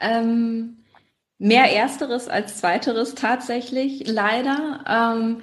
Ähm, 0.00 0.84
mehr 1.38 1.74
Ersteres 1.74 2.28
als 2.28 2.58
Zweiteres 2.58 3.14
tatsächlich, 3.14 4.06
leider. 4.06 4.84
Ähm, 4.86 5.42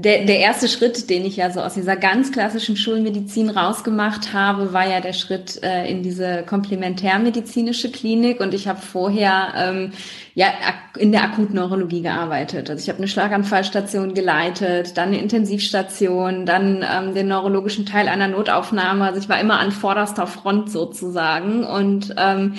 der, 0.00 0.24
der 0.26 0.38
erste 0.38 0.68
Schritt, 0.68 1.10
den 1.10 1.24
ich 1.24 1.36
ja 1.36 1.50
so 1.50 1.60
aus 1.60 1.74
dieser 1.74 1.96
ganz 1.96 2.30
klassischen 2.30 2.76
Schulmedizin 2.76 3.50
rausgemacht 3.50 4.32
habe, 4.32 4.72
war 4.72 4.88
ja 4.88 5.00
der 5.00 5.12
Schritt 5.12 5.60
äh, 5.64 5.90
in 5.90 6.04
diese 6.04 6.44
komplementärmedizinische 6.44 7.90
Klinik. 7.90 8.38
Und 8.38 8.54
ich 8.54 8.68
habe 8.68 8.80
vorher 8.80 9.54
ähm, 9.56 9.90
ja 10.34 10.46
in 10.96 11.10
der 11.10 11.24
Akutneurologie 11.24 12.02
gearbeitet. 12.02 12.70
Also 12.70 12.80
ich 12.80 12.88
habe 12.88 12.98
eine 12.98 13.08
Schlaganfallstation 13.08 14.14
geleitet, 14.14 14.96
dann 14.96 15.08
eine 15.08 15.18
Intensivstation, 15.18 16.46
dann 16.46 16.84
ähm, 16.88 17.14
den 17.16 17.26
neurologischen 17.26 17.84
Teil 17.84 18.06
einer 18.06 18.28
Notaufnahme. 18.28 19.04
Also 19.04 19.18
ich 19.18 19.28
war 19.28 19.40
immer 19.40 19.58
an 19.58 19.72
vorderster 19.72 20.28
Front 20.28 20.70
sozusagen. 20.70 21.64
Und 21.64 22.14
ähm, 22.16 22.54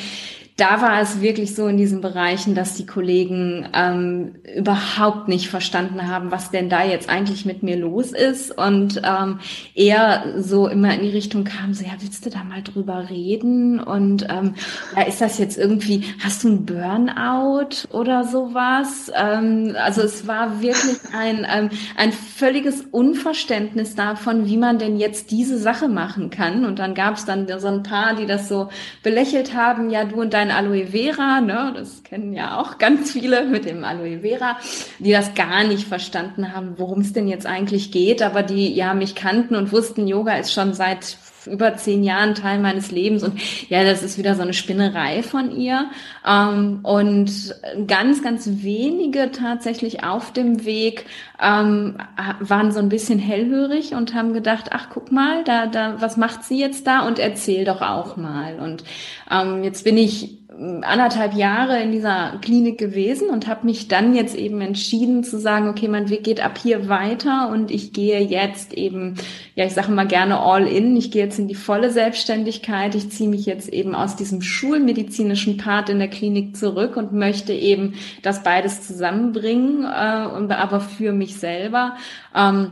da 0.60 0.82
war 0.82 0.99
es 1.01 1.22
wirklich 1.22 1.55
so 1.55 1.68
in 1.68 1.78
diesen 1.78 2.01
Bereichen, 2.01 2.53
dass 2.53 2.76
die 2.76 2.86
Kollegen 2.86 3.68
ähm, 3.74 4.36
überhaupt 4.57 5.28
nicht 5.28 5.47
verstanden 5.47 6.07
haben, 6.07 6.32
was 6.32 6.51
denn 6.51 6.70
da 6.70 6.84
jetzt 6.84 7.10
eigentlich 7.10 7.45
mit 7.45 7.64
mir 7.64 7.78
los 7.78 8.12
ist. 8.12 8.57
Und 8.57 9.01
ähm, 9.03 9.39
eher 9.74 10.26
so 10.38 10.68
immer 10.68 10.93
in 10.93 11.01
die 11.01 11.10
Richtung 11.10 11.45
kam, 11.45 11.74
so 11.74 11.86
ja, 11.86 11.91
willst 11.99 12.26
du 12.26 12.30
da 12.30 12.43
mal 12.43 12.62
drüber 12.62 13.10
reden? 13.10 13.80
Und 13.80 14.28
ähm, 14.30 14.55
ja, 14.95 15.03
ist 15.03 15.22
das 15.22 15.38
jetzt 15.38 15.57
irgendwie, 15.57 16.03
hast 16.24 16.43
du 16.43 16.49
ein 16.49 16.66
Burnout 16.66 17.88
oder 17.91 18.26
sowas? 18.26 19.12
Ähm, 19.16 19.76
also 19.82 20.01
es 20.01 20.28
war 20.28 20.62
wirklich 20.62 20.99
ein, 21.14 21.47
ähm, 21.49 21.70
ein 21.95 22.12
völliges 22.12 22.82
Unverständnis 22.91 23.95
davon, 23.95 24.45
wie 24.45 24.57
man 24.57 24.78
denn 24.78 24.97
jetzt 24.97 25.32
diese 25.32 25.57
Sache 25.57 25.88
machen 25.88 26.30
kann. 26.30 26.66
Und 26.66 26.80
dann 26.80 26.95
gab 26.95 27.16
es 27.16 27.26
dann 27.26 27.47
so 27.60 27.68
ein 27.68 27.84
paar, 27.84 28.16
die 28.16 28.26
das 28.26 28.49
so 28.49 28.70
belächelt 29.03 29.55
haben, 29.55 29.89
ja, 29.89 30.03
du 30.03 30.20
und 30.20 30.34
dein 30.34 30.49
mein 30.50 30.66
Aloe 30.66 30.88
Vera, 30.88 31.41
ne, 31.41 31.74
das 31.76 32.04
kennen 32.04 32.34
ja 32.34 32.60
auch 32.60 32.78
ganz 32.78 33.12
viele 33.12 33.45
mit 33.45 33.66
dem 33.66 33.84
Aloe 33.84 34.20
Vera, 34.22 34.58
die 35.00 35.12
das 35.12 35.34
gar 35.36 35.64
nicht 35.64 35.88
verstanden 35.88 36.54
haben, 36.54 36.74
worum 36.78 37.02
es 37.02 37.14
denn 37.14 37.28
jetzt 37.28 37.45
eigentlich 37.45 37.91
geht, 37.91 38.22
aber 38.22 38.43
die 38.43 38.74
ja 38.74 38.93
mich 38.93 39.16
kannten 39.16 39.56
und 39.56 39.72
wussten, 39.72 40.08
Yoga 40.08 40.36
ist 40.36 40.54
schon 40.54 40.74
seit 40.74 41.18
über 41.45 41.76
zehn 41.76 42.04
Jahren 42.04 42.36
Teil 42.36 42.60
meines 42.60 42.91
Lebens 42.91 43.24
und 43.24 43.39
ja, 43.70 43.84
das 43.84 44.04
ist 44.04 44.18
wieder 44.18 44.36
so 44.36 44.41
eine 44.41 44.54
Spinnerei 44.54 45.24
von 45.24 45.56
ihr. 45.56 45.89
Ähm, 46.28 46.80
und 46.84 47.56
ganz, 47.88 48.22
ganz 48.22 48.50
wenige 48.62 49.32
tatsächlich 49.32 50.04
auf 50.04 50.34
dem 50.34 50.66
Weg 50.66 51.06
ähm, 51.41 51.97
waren 52.39 52.72
so 52.72 52.80
ein 52.80 52.89
bisschen 52.89 53.20
hellhörig 53.20 53.93
und 53.93 54.14
haben 54.14 54.34
gedacht, 54.34 54.72
ach 54.72 54.88
guck 54.93 55.12
mal, 55.12 55.43
da, 55.43 55.68
da, 55.68 56.02
was 56.02 56.18
macht 56.18 56.43
sie 56.43 56.60
jetzt 56.60 56.86
da 56.88 57.08
und 57.08 57.20
erzähl 57.20 57.66
doch 57.66 57.82
auch 57.82 58.18
mal. 58.18 58.60
Und 58.60 58.84
ähm, 59.32 59.64
jetzt 59.64 59.84
bin 59.84 59.97
ich 59.97 60.39
anderthalb 60.82 61.34
Jahre 61.34 61.82
in 61.82 61.91
dieser 61.91 62.38
Klinik 62.41 62.78
gewesen 62.78 63.30
und 63.30 63.47
habe 63.47 63.66
mich 63.66 63.88
dann 63.88 64.14
jetzt 64.14 64.36
eben 64.36 64.60
entschieden 64.60 65.24
zu 65.24 65.39
sagen, 65.39 65.70
okay, 65.70 65.88
mein 65.88 66.10
Weg 66.10 66.26
geht 66.26 66.43
ab 66.43 66.57
hier 66.62 66.89
weiter 66.89 67.49
und 67.49 67.72
ich 67.72 67.93
gehe 67.93 68.20
jetzt 68.20 68.74
eben, 68.74 69.16
ja, 69.55 69.66
ich 69.66 69.74
sage 69.74 69.91
mal 69.91 70.07
gerne 70.07 70.39
all 70.39 70.68
in, 70.68 70.97
ich 70.97 71.12
gehe 71.12 71.24
jetzt 71.24 71.39
in 71.39 71.47
die 71.47 71.55
volle 71.55 71.91
Selbstständigkeit, 71.91 72.93
ich 72.93 73.10
ziehe 73.10 73.30
mich 73.30 73.45
jetzt 73.45 73.70
eben 73.70 73.95
aus 73.95 74.18
diesem 74.18 74.41
schulmedizinischen 74.41 75.57
Part 75.57 75.89
in 75.89 75.99
der 75.99 76.10
Klinik 76.10 76.57
zurück 76.57 76.97
und 76.97 77.14
möchte 77.14 77.53
eben 77.53 77.93
das 78.22 78.43
beides 78.43 78.86
zusammenbringen, 78.86 79.84
äh, 79.84 79.88
aber 79.88 80.82
für 80.82 81.14
mich 81.14 81.38
selber. 81.38 81.95
Ähm, 82.36 82.72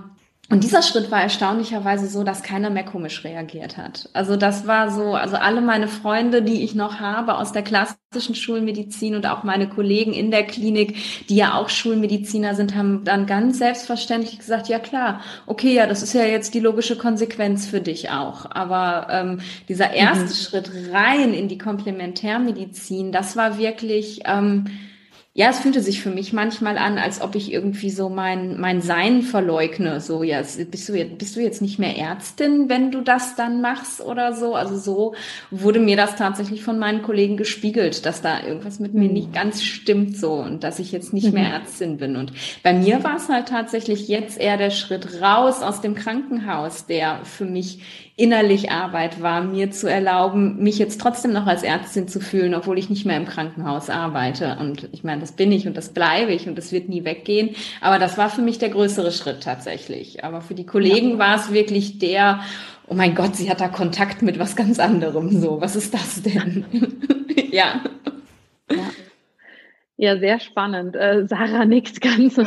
und 0.49 0.63
dieser 0.63 0.81
Schritt 0.81 1.11
war 1.11 1.21
erstaunlicherweise 1.21 2.07
so, 2.07 2.23
dass 2.23 2.41
keiner 2.41 2.69
mehr 2.69 2.85
komisch 2.85 3.25
reagiert 3.25 3.75
hat. 3.75 4.09
Also 4.13 4.37
das 4.37 4.65
war 4.65 4.89
so, 4.91 5.13
also 5.13 5.35
alle 5.35 5.59
meine 5.59 5.89
Freunde, 5.89 6.41
die 6.41 6.63
ich 6.63 6.73
noch 6.73 7.01
habe 7.01 7.35
aus 7.35 7.51
der 7.51 7.63
klassischen 7.63 8.33
Schulmedizin 8.33 9.15
und 9.15 9.27
auch 9.27 9.43
meine 9.43 9.67
Kollegen 9.67 10.13
in 10.13 10.31
der 10.31 10.43
Klinik, 10.43 11.27
die 11.27 11.35
ja 11.35 11.55
auch 11.55 11.67
Schulmediziner 11.67 12.55
sind, 12.55 12.75
haben 12.75 13.03
dann 13.03 13.25
ganz 13.25 13.57
selbstverständlich 13.57 14.39
gesagt, 14.39 14.69
ja 14.69 14.79
klar, 14.79 15.19
okay, 15.47 15.73
ja, 15.73 15.85
das 15.85 16.01
ist 16.01 16.13
ja 16.13 16.23
jetzt 16.23 16.53
die 16.53 16.61
logische 16.61 16.97
Konsequenz 16.97 17.67
für 17.67 17.81
dich 17.81 18.11
auch. 18.11 18.49
Aber 18.49 19.07
ähm, 19.11 19.41
dieser 19.67 19.91
erste 19.91 20.27
mhm. 20.27 20.29
Schritt 20.29 20.71
rein 20.93 21.33
in 21.33 21.49
die 21.49 21.57
Komplementärmedizin, 21.57 23.11
das 23.11 23.35
war 23.35 23.57
wirklich... 23.57 24.21
Ähm, 24.23 24.67
ja, 25.37 25.51
es 25.51 25.59
fühlte 25.59 25.81
sich 25.81 26.01
für 26.01 26.09
mich 26.09 26.33
manchmal 26.33 26.79
an, 26.79 26.97
als 26.97 27.21
ob 27.21 27.35
ich 27.35 27.53
irgendwie 27.53 27.91
so 27.91 28.09
mein, 28.09 28.59
mein 28.59 28.81
Sein 28.81 29.21
verleugne. 29.21 30.01
So, 30.01 30.23
ja, 30.23 30.41
bist 30.41 30.89
du, 30.89 30.95
jetzt, 30.95 31.19
bist 31.19 31.35
du 31.35 31.41
jetzt 31.41 31.61
nicht 31.61 31.77
mehr 31.77 31.95
Ärztin, 31.95 32.69
wenn 32.69 32.89
du 32.89 33.01
das 33.01 33.35
dann 33.35 33.61
machst 33.61 34.01
oder 34.01 34.33
so? 34.33 34.55
Also 34.55 34.79
so 34.79 35.13
wurde 35.51 35.79
mir 35.79 35.95
das 35.95 36.15
tatsächlich 36.15 36.63
von 36.63 36.79
meinen 36.79 37.03
Kollegen 37.03 37.37
gespiegelt, 37.37 38.07
dass 38.07 38.23
da 38.23 38.41
irgendwas 38.41 38.79
mit 38.79 38.95
mir 38.95 39.09
nicht 39.09 39.27
mhm. 39.27 39.33
ganz 39.33 39.61
stimmt 39.61 40.17
so 40.17 40.33
und 40.33 40.63
dass 40.63 40.79
ich 40.79 40.91
jetzt 40.91 41.13
nicht 41.13 41.31
mehr 41.31 41.49
mhm. 41.49 41.53
Ärztin 41.53 41.97
bin. 41.97 42.15
Und 42.15 42.33
bei 42.63 42.73
mir 42.73 43.03
war 43.03 43.17
es 43.17 43.29
halt 43.29 43.47
tatsächlich 43.47 44.07
jetzt 44.07 44.39
eher 44.39 44.57
der 44.57 44.71
Schritt 44.71 45.21
raus 45.21 45.61
aus 45.61 45.81
dem 45.81 45.93
Krankenhaus, 45.93 46.87
der 46.87 47.19
für 47.25 47.45
mich 47.45 48.06
innerlich 48.17 48.71
Arbeit 48.71 49.21
war, 49.21 49.43
mir 49.43 49.69
zu 49.69 49.87
erlauben, 49.87 50.57
mich 50.57 50.79
jetzt 50.79 50.99
trotzdem 50.99 51.33
noch 51.33 51.45
als 51.45 51.61
Ärztin 51.61 52.07
zu 52.07 52.19
fühlen, 52.19 52.55
obwohl 52.55 52.79
ich 52.79 52.89
nicht 52.89 53.05
mehr 53.05 53.15
im 53.15 53.27
Krankenhaus 53.27 53.91
arbeite. 53.91 54.57
Und 54.59 54.89
ich 54.91 55.03
meine, 55.03 55.21
das 55.21 55.33
bin 55.33 55.51
ich 55.51 55.67
und 55.67 55.77
das 55.77 55.89
bleibe 55.89 56.33
ich 56.33 56.47
und 56.47 56.57
das 56.57 56.71
wird 56.71 56.89
nie 56.89 57.05
weggehen. 57.05 57.55
Aber 57.79 57.99
das 57.99 58.17
war 58.17 58.31
für 58.31 58.41
mich 58.41 58.57
der 58.57 58.69
größere 58.69 59.11
Schritt 59.11 59.43
tatsächlich. 59.43 60.23
Aber 60.23 60.41
für 60.41 60.55
die 60.55 60.65
Kollegen 60.65 61.11
ja. 61.11 61.17
war 61.19 61.35
es 61.35 61.53
wirklich 61.53 61.99
der, 61.99 62.39
oh 62.87 62.95
mein 62.95 63.13
Gott, 63.13 63.35
sie 63.35 63.51
hat 63.51 63.61
da 63.61 63.67
Kontakt 63.67 64.23
mit 64.23 64.39
was 64.39 64.55
ganz 64.55 64.79
anderem. 64.79 65.39
So, 65.39 65.61
was 65.61 65.75
ist 65.75 65.93
das 65.93 66.23
denn? 66.23 66.65
ja. 67.51 67.81
ja. 68.71 68.77
Ja, 69.99 70.19
sehr 70.19 70.39
spannend. 70.39 70.95
Äh, 70.95 71.25
Sarah 71.25 71.65
nickt 71.65 72.01
ganz 72.01 72.39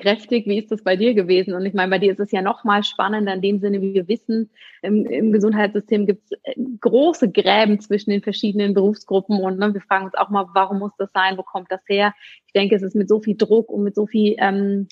kräftig. 0.00 0.46
Wie 0.46 0.58
ist 0.58 0.70
das 0.70 0.84
bei 0.84 0.94
dir 0.94 1.14
gewesen? 1.14 1.52
Und 1.52 1.66
ich 1.66 1.74
meine, 1.74 1.90
bei 1.90 1.98
dir 1.98 2.12
ist 2.12 2.20
es 2.20 2.30
ja 2.30 2.42
noch 2.42 2.62
mal 2.62 2.84
spannender 2.84 3.34
in 3.34 3.42
dem 3.42 3.58
Sinne, 3.58 3.82
wie 3.82 3.92
wir 3.92 4.06
wissen, 4.06 4.50
im, 4.82 5.04
im 5.06 5.32
Gesundheitssystem 5.32 6.06
gibt 6.06 6.22
es 6.26 6.38
äh, 6.44 6.54
große 6.80 7.32
Gräben 7.32 7.80
zwischen 7.80 8.10
den 8.10 8.22
verschiedenen 8.22 8.72
Berufsgruppen. 8.72 9.40
Und 9.42 9.58
ne, 9.58 9.74
wir 9.74 9.80
fragen 9.80 10.04
uns 10.04 10.14
auch 10.14 10.30
mal, 10.30 10.46
warum 10.54 10.78
muss 10.78 10.92
das 10.96 11.10
sein? 11.12 11.36
Wo 11.36 11.42
kommt 11.42 11.72
das 11.72 11.80
her? 11.88 12.14
Ich 12.46 12.52
denke, 12.52 12.76
es 12.76 12.82
ist 12.82 12.94
mit 12.94 13.08
so 13.08 13.20
viel 13.20 13.36
Druck 13.36 13.68
und 13.68 13.82
mit 13.82 13.96
so 13.96 14.06
viel 14.06 14.36
ähm, 14.38 14.86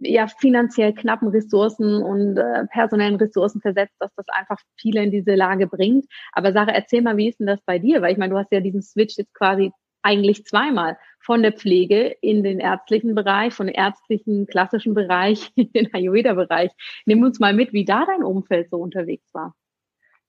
ja, 0.00 0.28
finanziell 0.28 0.94
knappen 0.94 1.28
Ressourcen 1.28 2.02
und 2.02 2.38
äh, 2.38 2.64
personellen 2.72 3.16
Ressourcen 3.16 3.60
versetzt, 3.60 3.96
dass 3.98 4.14
das 4.14 4.28
einfach 4.30 4.58
viele 4.76 5.02
in 5.02 5.10
diese 5.10 5.34
Lage 5.34 5.66
bringt. 5.66 6.06
Aber 6.32 6.54
Sarah, 6.54 6.72
erzähl 6.72 7.02
mal, 7.02 7.18
wie 7.18 7.28
ist 7.28 7.38
denn 7.38 7.48
das 7.48 7.60
bei 7.66 7.78
dir? 7.78 8.00
Weil 8.00 8.12
ich 8.12 8.18
meine, 8.18 8.32
du 8.32 8.38
hast 8.38 8.50
ja 8.50 8.60
diesen 8.60 8.80
Switch 8.80 9.18
jetzt 9.18 9.34
quasi 9.34 9.72
eigentlich 10.02 10.44
zweimal 10.44 10.96
von 11.28 11.42
der 11.42 11.52
Pflege 11.52 12.16
in 12.22 12.42
den 12.42 12.58
ärztlichen 12.58 13.14
Bereich, 13.14 13.52
von 13.52 13.66
dem 13.66 13.74
ärztlichen 13.76 14.46
klassischen 14.46 14.94
Bereich 14.94 15.52
in 15.56 15.70
den 15.72 15.92
Ayurveda-Bereich. 15.92 16.70
Nimm 17.04 17.22
uns 17.22 17.38
mal 17.38 17.52
mit, 17.52 17.74
wie 17.74 17.84
da 17.84 18.06
dein 18.06 18.24
Umfeld 18.24 18.70
so 18.70 18.78
unterwegs 18.78 19.26
war. 19.34 19.54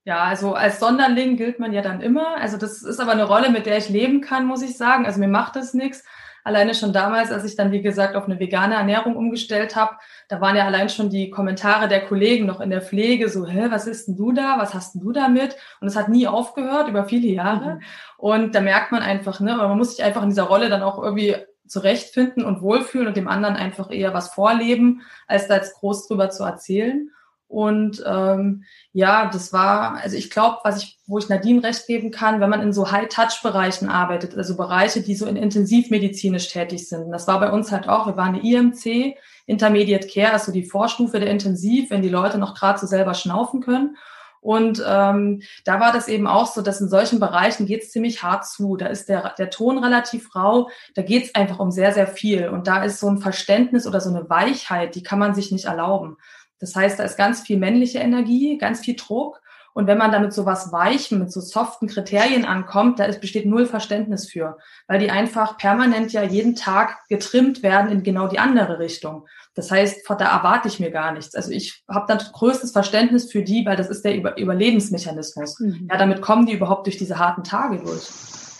Ja, 0.04 0.26
also 0.26 0.56
als 0.56 0.82
Sonderling 0.82 1.38
gilt 1.38 1.58
man 1.58 1.72
ja 1.72 1.82
dann 1.82 2.02
immer. 2.02 2.36
Also 2.36 2.58
das 2.58 2.84
ist 2.84 3.00
aber 3.00 3.14
eine 3.14 3.24
Rolle, 3.24 3.50
mit 3.50 3.66
der 3.66 3.78
ich 3.78 3.88
leben 3.88 4.20
kann, 4.20 4.46
muss 4.46 4.62
ich 4.62 4.76
sagen. 4.76 5.06
Also 5.06 5.22
mir 5.22 5.30
macht 5.30 5.56
das 5.56 5.74
nichts. 5.74 6.04
Alleine 6.44 6.74
schon 6.74 6.94
damals, 6.94 7.32
als 7.32 7.44
ich 7.46 7.56
dann, 7.56 7.72
wie 7.72 7.82
gesagt, 7.82 8.16
auf 8.16 8.26
eine 8.26 8.40
vegane 8.40 8.76
Ernährung 8.76 9.16
umgestellt 9.16 9.76
habe, 9.76 9.96
da 10.28 10.42
waren 10.42 10.56
ja 10.56 10.66
allein 10.66 10.90
schon 10.90 11.10
die 11.10 11.30
Kommentare 11.30 11.88
der 11.88 12.06
Kollegen 12.06 12.46
noch 12.46 12.62
in 12.62 12.70
der 12.70 12.82
Pflege 12.82 13.30
so, 13.30 13.48
hä, 13.48 13.68
was 13.70 13.88
ist 13.88 14.08
denn 14.08 14.16
du 14.16 14.32
da? 14.32 14.58
Was 14.58 14.74
hast 14.74 14.96
denn 14.96 15.02
du 15.02 15.12
damit? 15.12 15.56
Und 15.82 15.88
es 15.88 15.96
hat 15.96 16.10
nie 16.10 16.28
aufgehört 16.28 16.88
über 16.88 17.06
viele 17.06 17.28
Jahre. 17.28 17.76
Mhm. 17.76 17.82
Und 18.18 18.56
da 18.56 18.62
merkt 18.62 18.92
man 18.92 19.02
einfach, 19.02 19.40
ne, 19.40 19.56
man 19.56 19.78
muss 19.78 19.96
sich 19.96 20.04
einfach 20.04 20.24
in 20.24 20.30
dieser 20.30 20.44
Rolle 20.44 20.70
dann 20.70 20.84
auch 20.84 21.02
irgendwie 21.02 21.36
zurechtfinden 21.68 22.44
und 22.44 22.62
wohlfühlen 22.62 23.08
und 23.08 23.16
dem 23.16 23.28
anderen 23.28 23.56
einfach 23.56 23.92
eher 23.92 24.14
was 24.14 24.34
vorleben, 24.34 25.02
als 25.28 25.48
da 25.48 25.56
jetzt 25.56 25.76
groß 25.76 26.08
drüber 26.08 26.30
zu 26.30 26.44
erzählen. 26.44 27.12
Und 27.50 28.04
ähm, 28.06 28.64
ja, 28.94 29.28
das 29.28 29.52
war, 29.52 29.96
also 29.96 30.16
ich 30.16 30.30
glaube, 30.30 30.60
was 30.64 30.84
ich, 30.84 31.00
wo 31.08 31.18
ich 31.18 31.30
Nadine 31.30 31.64
recht 31.64 31.88
geben 31.88 32.12
kann, 32.12 32.40
wenn 32.40 32.50
man 32.50 32.62
in 32.62 32.74
so 32.74 32.92
High-Touch-Bereichen 32.92 33.90
arbeitet, 33.90 34.38
also 34.38 34.56
Bereiche, 34.56 35.02
die 35.02 35.16
so 35.16 35.26
in 35.26 35.36
intensivmedizinisch 35.36 36.50
tätig 36.50 36.88
sind. 36.88 37.10
Das 37.10 37.28
war 37.28 37.40
bei 37.40 37.52
uns 37.52 37.72
halt 37.72 37.90
auch, 37.90 38.06
wir 38.06 38.16
waren 38.16 38.36
eine 38.36 38.44
IMC, 38.44 39.16
Intermediate 39.48 40.08
Care, 40.08 40.34
also 40.34 40.52
die 40.52 40.64
Vorstufe 40.64 41.20
der 41.20 41.32
Intensiv, 41.32 41.90
wenn 41.90 42.04
die 42.04 42.10
Leute 42.10 42.38
noch 42.38 42.54
gerade 42.54 42.78
so 42.78 42.86
selber 42.86 43.16
schnaufen 43.16 43.62
können. 43.62 43.98
Und 44.42 44.82
ähm, 44.88 45.42
da 45.66 45.80
war 45.80 45.92
das 45.92 46.08
eben 46.08 46.28
auch 46.28 46.46
so, 46.46 46.62
dass 46.62 46.80
in 46.80 46.88
solchen 46.88 47.20
Bereichen 47.20 47.66
geht 47.66 47.82
es 47.82 47.92
ziemlich 47.92 48.22
hart 48.22 48.46
zu. 48.46 48.78
Da 48.78 48.86
ist 48.86 49.10
der, 49.10 49.34
der 49.38 49.50
Ton 49.50 49.84
relativ 49.84 50.36
rau, 50.36 50.70
da 50.94 51.02
geht 51.02 51.26
es 51.26 51.36
einfach 51.36 51.60
um 51.60 51.72
sehr, 51.72 51.94
sehr 51.94 52.08
viel. 52.08 52.48
Und 52.48 52.68
da 52.68 52.84
ist 52.84 53.00
so 53.00 53.10
ein 53.10 53.18
Verständnis 53.18 53.88
oder 53.88 54.00
so 54.00 54.10
eine 54.10 54.30
Weichheit, 54.30 54.94
die 54.94 55.04
kann 55.04 55.20
man 55.20 55.34
sich 55.34 55.52
nicht 55.52 55.66
erlauben. 55.66 56.18
Das 56.60 56.76
heißt, 56.76 57.00
da 57.00 57.04
ist 57.04 57.18
ganz 57.18 57.42
viel 57.42 57.58
männliche 57.58 58.00
Energie, 58.00 58.58
ganz 58.58 58.82
viel 58.82 58.96
Druck. 58.96 59.42
Und 59.74 59.88
wenn 59.88 59.98
man 59.98 60.12
damit 60.12 60.34
so 60.34 60.46
was 60.46 60.72
Weichen, 60.72 61.20
mit 61.20 61.32
so 61.32 61.40
soften 61.40 61.88
Kriterien 61.88 62.44
ankommt, 62.44 63.00
da 63.00 63.06
ist, 63.06 63.22
besteht 63.22 63.46
null 63.46 63.66
Verständnis 63.66 64.30
für, 64.30 64.58
weil 64.88 65.00
die 65.00 65.12
einfach 65.12 65.58
permanent 65.58 66.12
ja 66.12 66.24
jeden 66.24 66.56
Tag 66.56 66.98
getrimmt 67.08 67.64
werden 67.64 67.92
in 67.92 68.04
genau 68.04 68.28
die 68.28 68.40
andere 68.40 68.80
Richtung. 68.80 69.28
Das 69.54 69.72
heißt, 69.72 70.10
da 70.10 70.38
erwarte 70.38 70.68
ich 70.68 70.80
mir 70.80 70.92
gar 70.92 71.14
nichts. 71.14 71.36
Also 71.36 71.52
ich 71.52 71.84
habe 71.88 72.06
dann 72.08 72.18
größtes 72.18 72.72
Verständnis 72.72 73.32
für 73.32 73.44
die, 73.44 73.66
weil 73.66 73.78
das 73.78 73.90
ist 73.90 74.04
der 74.04 74.16
Über 74.16 74.38
Überlebensmechanismus. 74.38 75.60
Mhm. 75.60 75.88
Ja, 75.90 75.98
damit 75.98 76.22
kommen 76.22 76.46
die 76.46 76.54
überhaupt 76.54 76.88
durch 76.88 76.98
diese 76.98 77.20
harten 77.20 77.44
Tage 77.44 77.78
durch. 77.78 78.08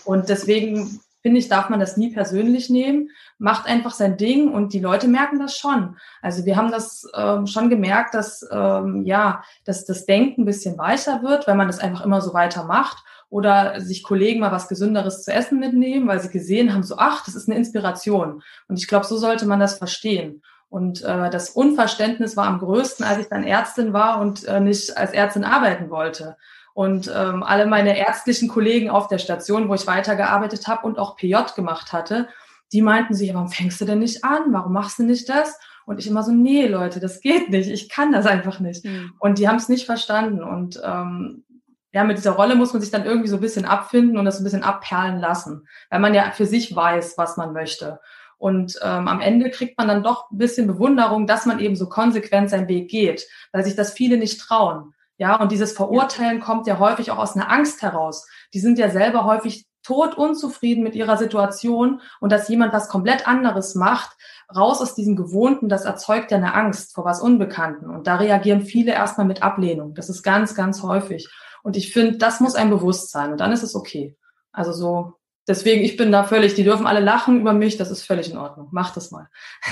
Und 0.06 0.30
deswegen 0.30 1.02
finde 1.22 1.40
ich, 1.40 1.50
darf 1.50 1.70
man 1.70 1.80
das 1.80 1.98
nie 1.98 2.14
persönlich 2.14 2.70
nehmen, 2.70 3.10
macht 3.38 3.68
einfach 3.68 3.92
sein 3.92 4.18
Ding 4.18 4.52
und 4.52 4.74
die 4.74 4.80
Leute 4.80 5.08
merken 5.08 5.40
das 5.40 5.58
schon. 5.58 5.98
Also 6.22 6.46
wir 6.46 6.56
haben 6.56 6.72
das 6.72 7.06
ähm, 7.16 7.48
schon 7.48 7.70
gemerkt, 7.70 8.14
dass 8.14 8.48
ähm, 8.52 9.04
ja, 9.06 9.44
dass 9.66 9.86
das 9.86 10.06
Denken 10.06 10.42
ein 10.42 10.46
bisschen 10.46 10.78
weicher 10.78 11.22
wird, 11.22 11.48
wenn 11.48 11.58
man 11.58 11.68
das 11.68 11.80
einfach 11.80 12.06
immer 12.06 12.22
so 12.22 12.34
weitermacht 12.34 13.04
oder 13.30 13.80
sich 13.80 14.04
Kollegen 14.04 14.40
mal 14.40 14.52
was 14.52 14.68
Gesünderes 14.68 15.24
zu 15.24 15.32
essen 15.32 15.60
mitnehmen, 15.60 16.08
weil 16.08 16.20
sie 16.20 16.30
gesehen 16.30 16.74
haben, 16.74 16.84
so 16.84 16.96
ach, 16.98 17.24
das 17.26 17.36
ist 17.36 17.48
eine 17.48 17.58
Inspiration. 17.58 18.42
Und 18.68 18.80
ich 18.80 18.88
glaube, 18.88 19.06
so 19.06 19.18
sollte 19.18 19.46
man 19.46 19.60
das 19.60 19.78
verstehen. 19.78 20.42
Und 20.70 21.04
äh, 21.04 21.30
das 21.32 21.50
Unverständnis 21.50 22.38
war 22.38 22.46
am 22.46 22.60
größten, 22.60 23.04
als 23.04 23.20
ich 23.20 23.28
dann 23.28 23.44
Ärztin 23.44 23.92
war 23.92 24.22
und 24.22 24.46
äh, 24.46 24.60
nicht 24.60 24.96
als 24.98 25.12
Ärztin 25.12 25.44
arbeiten 25.44 25.90
wollte. 25.90 26.38
Und 26.80 27.12
ähm, 27.14 27.44
alle 27.44 27.66
meine 27.66 27.98
ärztlichen 27.98 28.48
Kollegen 28.48 28.90
auf 28.90 29.10
der 29.10 29.18
Station, 29.18 29.68
wo 29.68 29.74
ich 29.74 29.86
weitergearbeitet 29.86 30.70
habe 30.70 30.88
und 30.88 30.98
auch 30.98 31.18
PJ 31.18 31.36
gemacht 31.54 31.92
hatte, 31.92 32.30
die 32.72 32.82
meinten 32.82 33.14
sich, 33.14 33.34
warum 33.34 33.50
fängst 33.50 33.82
du 33.82 33.86
denn 33.86 34.00
nicht 34.00 34.24
an? 34.24 34.54
Warum 34.54 34.72
machst 34.72 34.98
du 34.98 35.04
nicht 35.04 35.28
das? 35.28 35.60
Und 35.86 36.00
ich 36.00 36.08
immer 36.08 36.24
so, 36.24 36.32
nee, 36.32 36.68
Leute, 36.68 37.02
das 37.02 37.20
geht 37.20 37.50
nicht. 37.50 37.70
Ich 37.70 37.90
kann 37.90 38.14
das 38.14 38.26
einfach 38.26 38.62
nicht. 38.62 38.86
Mhm. 38.86 39.12
Und 39.20 39.40
die 39.40 39.50
haben 39.50 39.58
es 39.58 39.68
nicht 39.68 39.86
verstanden. 39.86 40.42
Und 40.42 40.80
ähm, 40.82 41.44
ja, 41.92 42.06
mit 42.06 42.18
dieser 42.18 42.32
Rolle 42.32 42.56
muss 42.56 42.72
man 42.72 42.82
sich 42.82 42.92
dann 42.92 43.04
irgendwie 43.04 43.28
so 43.28 43.36
ein 43.36 43.42
bisschen 43.42 43.66
abfinden 43.66 44.18
und 44.18 44.24
das 44.24 44.40
ein 44.40 44.46
bisschen 44.46 44.64
abperlen 44.64 45.20
lassen, 45.20 45.68
weil 45.90 46.00
man 46.00 46.14
ja 46.14 46.32
für 46.32 46.46
sich 46.46 46.74
weiß, 46.74 47.18
was 47.18 47.36
man 47.36 47.52
möchte. 47.52 48.00
Und 48.38 48.80
ähm, 48.82 49.10
am 49.10 49.20
Ende 49.20 49.50
kriegt 49.50 49.78
man 49.78 49.90
dann 49.90 50.02
doch 50.02 50.32
ein 50.32 50.38
bisschen 50.38 50.66
Bewunderung, 50.66 51.28
dass 51.28 51.46
man 51.46 51.60
eben 51.60 51.76
so 51.76 51.90
konsequent 51.90 52.50
seinen 52.50 52.70
Weg 52.70 52.90
geht, 52.90 53.28
weil 53.52 53.66
sich 53.66 53.76
das 53.76 53.92
viele 53.92 54.16
nicht 54.16 54.40
trauen. 54.40 54.94
Ja, 55.20 55.36
und 55.36 55.52
dieses 55.52 55.74
Verurteilen 55.74 56.40
kommt 56.40 56.66
ja 56.66 56.80
häufig 56.80 57.12
auch 57.12 57.18
aus 57.18 57.36
einer 57.36 57.52
Angst 57.52 57.82
heraus. 57.82 58.26
Die 58.54 58.62
sind 58.62 58.80
ja 58.80 58.90
selber 58.90 59.26
häufig 59.26 59.68
tot 59.84 60.18
unzufrieden 60.18 60.82
mit 60.82 60.96
ihrer 60.96 61.18
Situation 61.18 62.00
und 62.22 62.32
dass 62.32 62.48
jemand 62.48 62.72
was 62.72 62.88
komplett 62.88 63.28
anderes 63.28 63.76
macht, 63.76 64.16
raus 64.56 64.80
aus 64.82 64.96
diesem 64.96 65.18
Gewohnten, 65.18 65.68
das 65.68 65.84
erzeugt 65.84 66.32
ja 66.32 66.38
eine 66.38 66.54
Angst 66.54 66.96
vor 66.96 67.04
was 67.04 67.22
Unbekannten. 67.22 67.90
Und 67.90 68.08
da 68.08 68.16
reagieren 68.16 68.62
viele 68.62 68.94
erstmal 68.94 69.28
mit 69.28 69.44
Ablehnung. 69.44 69.94
Das 69.94 70.10
ist 70.10 70.24
ganz, 70.24 70.56
ganz 70.56 70.84
häufig. 70.84 71.30
Und 71.64 71.76
ich 71.76 71.92
finde, 71.92 72.18
das 72.18 72.40
muss 72.40 72.56
ein 72.56 72.70
Bewusstsein 72.70 73.34
und 73.34 73.42
dann 73.42 73.52
ist 73.52 73.64
es 73.64 73.76
okay. 73.76 74.16
Also 74.54 74.72
so, 74.72 75.16
deswegen, 75.50 75.84
ich 75.84 75.98
bin 75.98 76.14
da 76.14 76.24
völlig, 76.24 76.56
die 76.56 76.64
dürfen 76.64 76.88
alle 76.88 77.02
lachen 77.02 77.42
über 77.42 77.52
mich, 77.52 77.76
das 77.76 77.92
ist 77.92 78.04
völlig 78.04 78.32
in 78.32 78.38
Ordnung. 78.38 78.70
Mach 78.72 78.94
das 78.94 79.12
mal. 79.12 79.28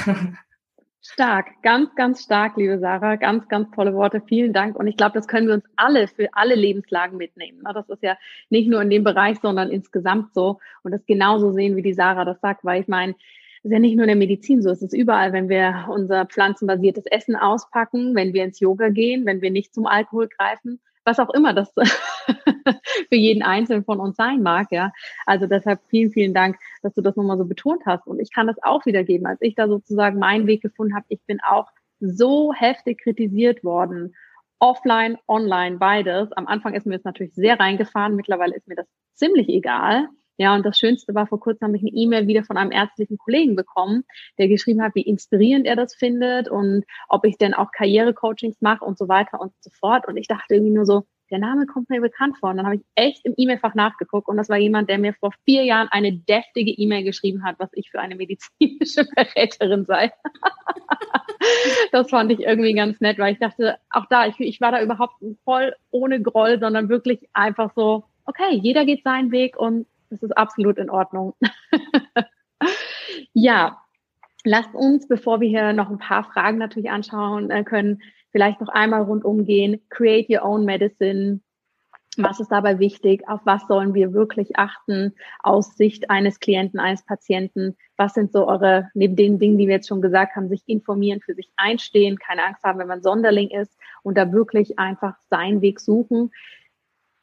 Stark, 1.09 1.61
ganz, 1.63 1.95
ganz 1.95 2.23
stark, 2.23 2.57
liebe 2.57 2.79
Sarah. 2.79 3.15
Ganz, 3.15 3.47
ganz 3.47 3.71
tolle 3.71 3.93
Worte. 3.93 4.21
Vielen 4.27 4.51
Dank. 4.51 4.75
Und 4.75 4.87
ich 4.87 4.97
glaube, 4.97 5.13
das 5.13 5.27
können 5.27 5.47
wir 5.47 5.53
uns 5.53 5.63
alle 5.77 6.09
für 6.09 6.27
alle 6.33 6.53
Lebenslagen 6.53 7.17
mitnehmen. 7.17 7.61
Das 7.73 7.87
ist 7.87 8.03
ja 8.03 8.17
nicht 8.49 8.67
nur 8.67 8.81
in 8.81 8.89
dem 8.89 9.05
Bereich, 9.05 9.39
sondern 9.39 9.71
insgesamt 9.71 10.33
so. 10.33 10.59
Und 10.83 10.91
das 10.91 11.05
genauso 11.05 11.53
sehen, 11.53 11.77
wie 11.77 11.81
die 11.81 11.93
Sarah 11.93 12.25
das 12.25 12.41
sagt, 12.41 12.65
weil 12.65 12.81
ich 12.81 12.89
meine, 12.89 13.13
es 13.59 13.65
ist 13.65 13.71
ja 13.71 13.79
nicht 13.79 13.95
nur 13.95 14.03
in 14.03 14.09
der 14.09 14.17
Medizin 14.17 14.61
so, 14.61 14.69
es 14.69 14.81
ist 14.81 14.93
überall, 14.93 15.31
wenn 15.31 15.47
wir 15.47 15.87
unser 15.89 16.25
pflanzenbasiertes 16.25 17.05
Essen 17.05 17.37
auspacken, 17.37 18.13
wenn 18.13 18.33
wir 18.33 18.43
ins 18.43 18.59
Yoga 18.59 18.89
gehen, 18.89 19.25
wenn 19.25 19.41
wir 19.41 19.49
nicht 19.49 19.73
zum 19.73 19.85
Alkohol 19.85 20.27
greifen, 20.27 20.81
was 21.07 21.19
auch 21.19 21.33
immer 21.33 21.53
das 21.53 21.71
für 23.09 23.15
jeden 23.15 23.41
Einzelnen 23.41 23.85
von 23.85 23.99
uns 23.99 24.17
sein 24.17 24.43
mag, 24.43 24.67
ja. 24.71 24.91
Also 25.25 25.47
deshalb 25.47 25.79
vielen, 25.87 26.11
vielen 26.11 26.33
Dank, 26.33 26.57
dass 26.83 26.93
du 26.93 27.01
das 27.01 27.15
nochmal 27.15 27.37
so 27.37 27.45
betont 27.45 27.83
hast. 27.85 28.05
Und 28.05 28.19
ich 28.19 28.31
kann 28.31 28.45
das 28.45 28.57
auch 28.61 28.85
wiedergeben, 28.85 29.25
als 29.25 29.41
ich 29.41 29.55
da 29.55 29.67
sozusagen 29.67 30.19
meinen 30.19 30.45
Weg 30.47 30.61
gefunden 30.61 30.95
habe. 30.95 31.05
Ich 31.07 31.21
bin 31.25 31.39
auch 31.41 31.67
so 31.99 32.53
heftig 32.53 33.01
kritisiert 33.01 33.63
worden. 33.63 34.15
Offline, 34.59 35.17
online, 35.27 35.77
beides. 35.77 36.31
Am 36.33 36.45
Anfang 36.45 36.73
ist 36.73 36.85
mir 36.85 36.97
das 36.97 37.05
natürlich 37.05 37.33
sehr 37.33 37.59
reingefahren. 37.59 38.15
Mittlerweile 38.15 38.55
ist 38.55 38.67
mir 38.67 38.75
das 38.75 38.87
ziemlich 39.13 39.47
egal. 39.47 40.09
Ja, 40.37 40.53
und 40.55 40.65
das 40.65 40.77
Schönste 40.77 41.15
war, 41.15 41.27
vor 41.27 41.39
kurzem 41.39 41.67
habe 41.67 41.77
ich 41.77 41.83
eine 41.83 41.91
E-Mail 41.91 42.27
wieder 42.27 42.43
von 42.43 42.57
einem 42.57 42.71
ärztlichen 42.71 43.17
Kollegen 43.17 43.55
bekommen, 43.55 44.03
der 44.37 44.47
geschrieben 44.47 44.83
hat, 44.83 44.93
wie 44.95 45.01
inspirierend 45.01 45.65
er 45.65 45.75
das 45.75 45.95
findet 45.95 46.47
und 46.47 46.85
ob 47.09 47.25
ich 47.25 47.37
denn 47.37 47.53
auch 47.55 47.71
Karrierecoachings 47.71 48.61
mache 48.61 48.85
und 48.85 48.97
so 48.97 49.07
weiter 49.07 49.41
und 49.41 49.51
so 49.61 49.71
fort. 49.71 50.07
Und 50.07 50.17
ich 50.17 50.27
dachte 50.27 50.55
irgendwie 50.55 50.73
nur 50.73 50.85
so, 50.85 51.03
der 51.29 51.39
Name 51.39 51.65
kommt 51.65 51.89
mir 51.89 52.01
bekannt 52.01 52.37
vor. 52.37 52.51
Und 52.51 52.57
dann 52.57 52.65
habe 52.65 52.77
ich 52.77 52.83
echt 52.95 53.25
im 53.25 53.33
E-Mail-Fach 53.35 53.75
nachgeguckt 53.75 54.27
und 54.27 54.37
das 54.37 54.49
war 54.49 54.57
jemand, 54.57 54.89
der 54.89 54.97
mir 54.97 55.13
vor 55.13 55.31
vier 55.45 55.63
Jahren 55.63 55.87
eine 55.89 56.13
deftige 56.13 56.71
E-Mail 56.71 57.03
geschrieben 57.03 57.43
hat, 57.43 57.55
was 57.59 57.69
ich 57.73 57.89
für 57.89 57.99
eine 57.99 58.15
medizinische 58.15 59.05
Verräterin 59.15 59.85
sei. 59.85 60.13
das 61.91 62.09
fand 62.09 62.31
ich 62.31 62.39
irgendwie 62.41 62.73
ganz 62.73 62.99
nett, 63.01 63.17
weil 63.17 63.33
ich 63.33 63.39
dachte, 63.39 63.77
auch 63.89 64.05
da, 64.09 64.27
ich, 64.27 64.39
ich 64.39 64.61
war 64.61 64.71
da 64.71 64.81
überhaupt 64.81 65.15
voll 65.43 65.75
ohne 65.89 66.21
Groll, 66.21 66.59
sondern 66.59 66.89
wirklich 66.89 67.27
einfach 67.33 67.71
so, 67.75 68.05
okay, 68.25 68.59
jeder 68.61 68.85
geht 68.85 69.03
seinen 69.03 69.31
Weg 69.31 69.57
und 69.57 69.87
das 70.09 70.23
ist 70.23 70.37
absolut 70.37 70.77
in 70.77 70.89
Ordnung. 70.89 71.33
ja, 73.33 73.81
lasst 74.43 74.73
uns, 74.73 75.07
bevor 75.07 75.39
wir 75.41 75.49
hier 75.49 75.73
noch 75.73 75.89
ein 75.89 75.99
paar 75.99 76.23
Fragen 76.23 76.57
natürlich 76.57 76.89
anschauen 76.89 77.49
äh, 77.51 77.63
können, 77.63 78.01
vielleicht 78.31 78.61
noch 78.61 78.69
einmal 78.69 79.03
rundum 79.03 79.45
gehen. 79.45 79.81
Create 79.89 80.29
your 80.29 80.43
own 80.43 80.65
medicine. 80.65 81.41
Was 82.19 82.39
ist 82.39 82.51
dabei 82.51 82.79
wichtig? 82.79 83.27
Auf 83.27 83.41
was 83.43 83.67
sollen 83.67 83.93
wir 83.93 84.11
wirklich 84.11 84.57
achten 84.57 85.13
aus 85.43 85.75
Sicht 85.77 86.09
eines 86.09 86.39
Klienten, 86.39 86.79
eines 86.79 87.03
Patienten? 87.03 87.77
Was 87.95 88.15
sind 88.15 88.31
so 88.31 88.47
eure, 88.47 88.89
neben 88.95 89.15
den 89.15 89.37
Dingen, 89.37 89.59
die 89.59 89.67
wir 89.67 89.75
jetzt 89.75 89.87
schon 89.87 90.01
gesagt 90.01 90.35
haben, 90.35 90.49
sich 90.49 90.63
informieren, 90.65 91.21
für 91.21 91.35
sich 91.35 91.51
einstehen, 91.57 92.17
keine 92.17 92.43
Angst 92.43 92.63
haben, 92.63 92.79
wenn 92.79 92.87
man 92.87 93.03
Sonderling 93.03 93.49
ist 93.51 93.77
und 94.01 94.17
da 94.17 94.31
wirklich 94.31 94.79
einfach 94.79 95.15
seinen 95.29 95.61
Weg 95.61 95.79
suchen. 95.79 96.31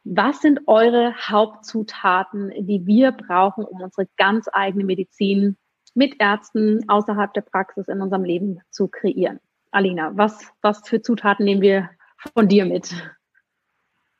Was 0.05 0.43
sind 0.43 0.61
eure 0.67 1.15
Hauptzutaten, 1.17 2.53
die 2.67 2.87
wir 2.87 3.13
brauchen, 3.13 3.65
um 3.65 3.81
unsere 3.81 4.07
ganz 4.19 4.49
eigene 4.53 4.85
Medizin 4.85 5.57
mit 5.95 6.21
Ärzten 6.21 6.87
außerhalb 6.89 7.33
der 7.33 7.41
Praxis 7.41 7.89
in 7.89 8.03
unserem 8.03 8.23
Leben 8.23 8.61
zu 8.71 8.89
kreieren? 8.89 9.41
Alina, 9.71 10.13
was, 10.15 10.39
was 10.61 10.87
für 10.87 11.01
Zutaten 11.01 11.47
nehmen 11.47 11.63
wir 11.63 11.89
von 12.35 12.49
dir 12.49 12.67
mit? 12.67 12.93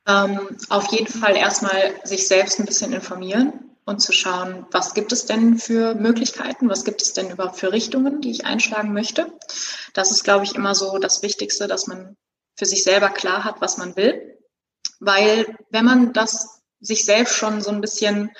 Ähm, 0.07 0.39
auf 0.69 0.91
jeden 0.91 1.07
Fall 1.07 1.35
erstmal 1.35 1.93
sich 2.03 2.27
selbst 2.27 2.59
ein 2.59 2.65
bisschen 2.65 2.91
informieren 2.91 3.53
und 3.85 4.01
zu 4.01 4.11
schauen, 4.11 4.65
was 4.71 4.95
gibt 4.95 5.11
es 5.11 5.27
denn 5.27 5.57
für 5.59 5.93
Möglichkeiten, 5.93 6.67
was 6.67 6.83
gibt 6.83 7.03
es 7.03 7.13
denn 7.13 7.29
überhaupt 7.29 7.57
für 7.57 7.71
Richtungen, 7.71 8.21
die 8.21 8.31
ich 8.31 8.45
einschlagen 8.45 8.91
möchte. 8.91 9.31
Das 9.93 10.09
ist, 10.09 10.23
glaube 10.23 10.45
ich, 10.45 10.55
immer 10.55 10.73
so 10.73 10.97
das 10.97 11.21
Wichtigste, 11.21 11.67
dass 11.67 11.85
man 11.85 12.17
für 12.57 12.65
sich 12.65 12.83
selber 12.83 13.09
klar 13.09 13.43
hat, 13.43 13.61
was 13.61 13.77
man 13.77 13.95
will 13.95 14.34
weil 14.99 15.57
wenn 15.69 15.85
man 15.85 16.13
das 16.13 16.61
sich 16.79 17.05
selbst 17.05 17.35
schon 17.35 17.61
so 17.61 17.71
ein 17.71 17.81
bisschen 17.81 18.31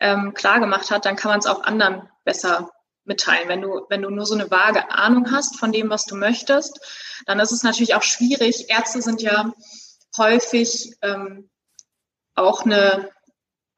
ähm, 0.00 0.34
klar 0.34 0.60
gemacht 0.60 0.90
hat, 0.90 1.04
dann 1.04 1.16
kann 1.16 1.30
man 1.30 1.38
es 1.38 1.46
auch 1.46 1.62
anderen 1.62 2.08
besser 2.24 2.70
mitteilen. 3.04 3.48
Wenn 3.48 3.62
du, 3.62 3.86
wenn 3.88 4.02
du 4.02 4.10
nur 4.10 4.26
so 4.26 4.34
eine 4.34 4.50
vage 4.50 4.90
Ahnung 4.90 5.30
hast 5.30 5.58
von 5.58 5.72
dem, 5.72 5.90
was 5.90 6.04
du 6.04 6.16
möchtest, 6.16 6.80
dann 7.26 7.40
ist 7.40 7.52
es 7.52 7.62
natürlich 7.62 7.94
auch 7.94 8.02
schwierig. 8.02 8.68
Ärzte 8.68 9.00
sind 9.00 9.22
ja 9.22 9.52
häufig 10.18 10.96
ähm, 11.02 11.48
auch 12.34 12.64
eine 12.64 13.10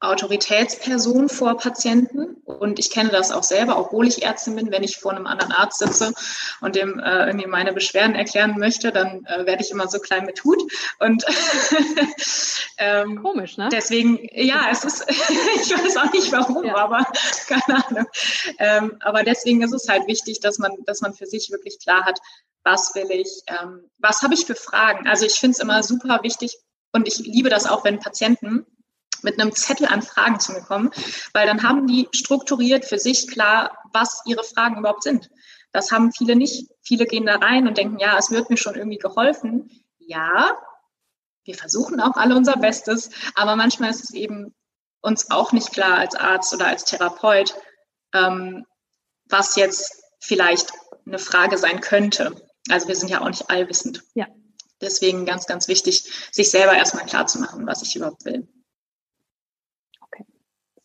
Autoritätsperson 0.00 1.28
vor 1.28 1.56
Patienten. 1.56 2.36
Und 2.44 2.78
ich 2.78 2.90
kenne 2.90 3.10
das 3.10 3.32
auch 3.32 3.42
selber, 3.42 3.78
obwohl 3.78 4.06
ich 4.06 4.22
Ärztin 4.22 4.54
bin, 4.54 4.70
wenn 4.70 4.84
ich 4.84 4.98
vor 4.98 5.12
einem 5.12 5.26
anderen 5.26 5.52
Arzt 5.52 5.80
sitze 5.80 6.14
und 6.60 6.76
dem 6.76 7.00
äh, 7.00 7.26
irgendwie 7.26 7.48
meine 7.48 7.72
Beschwerden 7.72 8.14
erklären 8.14 8.58
möchte, 8.58 8.92
dann 8.92 9.24
äh, 9.24 9.44
werde 9.44 9.62
ich 9.62 9.72
immer 9.72 9.88
so 9.88 9.98
klein 9.98 10.24
mit 10.24 10.44
Hut. 10.44 10.62
Und 11.00 11.24
ähm, 12.78 13.20
komisch, 13.22 13.56
ne? 13.56 13.68
Deswegen, 13.72 14.20
ja, 14.32 14.68
es 14.70 14.84
ist, 14.84 15.04
ich 15.10 15.70
weiß 15.70 15.96
auch 15.96 16.12
nicht 16.12 16.30
warum, 16.30 16.64
ja. 16.64 16.76
aber 16.76 17.04
keine 17.48 17.86
Ahnung. 17.86 18.06
Ähm, 18.58 18.96
aber 19.00 19.24
deswegen 19.24 19.62
ist 19.62 19.72
es 19.72 19.88
halt 19.88 20.06
wichtig, 20.06 20.38
dass 20.38 20.58
man, 20.58 20.72
dass 20.86 21.00
man 21.00 21.12
für 21.12 21.26
sich 21.26 21.50
wirklich 21.50 21.80
klar 21.80 22.04
hat, 22.04 22.20
was 22.62 22.94
will 22.94 23.10
ich, 23.10 23.42
ähm, 23.46 23.90
was 23.98 24.22
habe 24.22 24.34
ich 24.34 24.46
für 24.46 24.54
Fragen. 24.54 25.08
Also 25.08 25.26
ich 25.26 25.34
finde 25.34 25.56
es 25.56 25.58
immer 25.58 25.82
super 25.82 26.20
wichtig 26.22 26.56
und 26.92 27.08
ich 27.08 27.18
liebe 27.18 27.50
das 27.50 27.66
auch, 27.66 27.84
wenn 27.84 27.98
Patienten 27.98 28.64
mit 29.22 29.40
einem 29.40 29.54
Zettel 29.54 29.86
an 29.86 30.02
Fragen 30.02 30.40
zu 30.40 30.52
mir 30.52 30.62
kommen, 30.62 30.90
weil 31.32 31.46
dann 31.46 31.62
haben 31.62 31.86
die 31.86 32.08
strukturiert 32.12 32.84
für 32.84 32.98
sich 32.98 33.28
klar, 33.28 33.78
was 33.92 34.22
ihre 34.26 34.44
Fragen 34.44 34.78
überhaupt 34.78 35.02
sind. 35.02 35.30
Das 35.72 35.92
haben 35.92 36.12
viele 36.12 36.36
nicht. 36.36 36.68
Viele 36.82 37.06
gehen 37.06 37.26
da 37.26 37.36
rein 37.36 37.68
und 37.68 37.76
denken, 37.76 37.98
ja, 37.98 38.16
es 38.18 38.30
wird 38.30 38.50
mir 38.50 38.56
schon 38.56 38.74
irgendwie 38.74 38.98
geholfen. 38.98 39.70
Ja, 39.98 40.56
wir 41.44 41.54
versuchen 41.54 42.00
auch 42.00 42.16
alle 42.16 42.36
unser 42.36 42.56
Bestes, 42.56 43.10
aber 43.34 43.56
manchmal 43.56 43.90
ist 43.90 44.04
es 44.04 44.14
eben 44.14 44.54
uns 45.00 45.30
auch 45.30 45.52
nicht 45.52 45.72
klar 45.72 45.98
als 45.98 46.14
Arzt 46.14 46.54
oder 46.54 46.66
als 46.66 46.84
Therapeut, 46.84 47.54
ähm, 48.14 48.66
was 49.26 49.56
jetzt 49.56 50.02
vielleicht 50.20 50.72
eine 51.06 51.18
Frage 51.18 51.58
sein 51.58 51.80
könnte. 51.80 52.34
Also 52.68 52.88
wir 52.88 52.96
sind 52.96 53.08
ja 53.08 53.20
auch 53.22 53.28
nicht 53.28 53.50
allwissend. 53.50 54.02
Ja. 54.14 54.26
Deswegen 54.80 55.26
ganz, 55.26 55.46
ganz 55.46 55.68
wichtig, 55.68 56.10
sich 56.30 56.50
selber 56.50 56.74
erstmal 56.74 57.06
klar 57.06 57.26
zu 57.26 57.40
machen, 57.40 57.66
was 57.66 57.82
ich 57.82 57.96
überhaupt 57.96 58.24
will. 58.24 58.46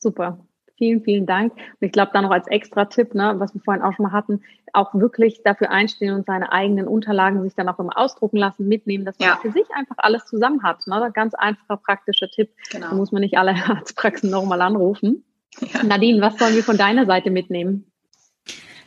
Super. 0.03 0.37
Vielen, 0.77 1.01
vielen 1.01 1.25
Dank. 1.25 1.53
Und 1.53 1.85
ich 1.85 1.91
glaube, 1.91 2.11
da 2.13 2.21
noch 2.21 2.31
als 2.31 2.47
extra 2.47 2.85
Tipp, 2.85 3.15
ne, 3.15 3.35
was 3.37 3.53
wir 3.53 3.61
vorhin 3.61 3.83
auch 3.83 3.93
schon 3.93 4.03
mal 4.03 4.11
hatten, 4.11 4.41
auch 4.73 4.93
wirklich 4.93 5.41
dafür 5.43 5.69
einstehen 5.69 6.13
und 6.13 6.25
seine 6.25 6.51
eigenen 6.51 6.87
Unterlagen 6.87 7.41
sich 7.43 7.53
dann 7.55 7.69
auch 7.69 7.79
immer 7.79 7.97
ausdrucken 7.97 8.37
lassen, 8.37 8.67
mitnehmen, 8.67 9.05
dass 9.05 9.17
man 9.19 9.29
ja. 9.29 9.39
für 9.41 9.51
sich 9.51 9.65
einfach 9.75 9.95
alles 9.99 10.25
zusammen 10.25 10.63
hat. 10.63 10.85
Ne? 10.87 11.11
Ganz 11.13 11.35
einfacher, 11.35 11.77
praktischer 11.77 12.27
Tipp. 12.27 12.49
Genau. 12.71 12.89
Da 12.89 12.95
muss 12.95 13.11
man 13.11 13.21
nicht 13.21 13.37
alle 13.37 13.51
Arztpraxen 13.67 14.29
nochmal 14.29 14.61
anrufen. 14.61 15.23
Ja. 15.59 15.83
Nadine, 15.83 16.21
was 16.21 16.37
sollen 16.37 16.55
wir 16.55 16.63
von 16.63 16.77
deiner 16.77 17.05
Seite 17.05 17.29
mitnehmen? 17.29 17.85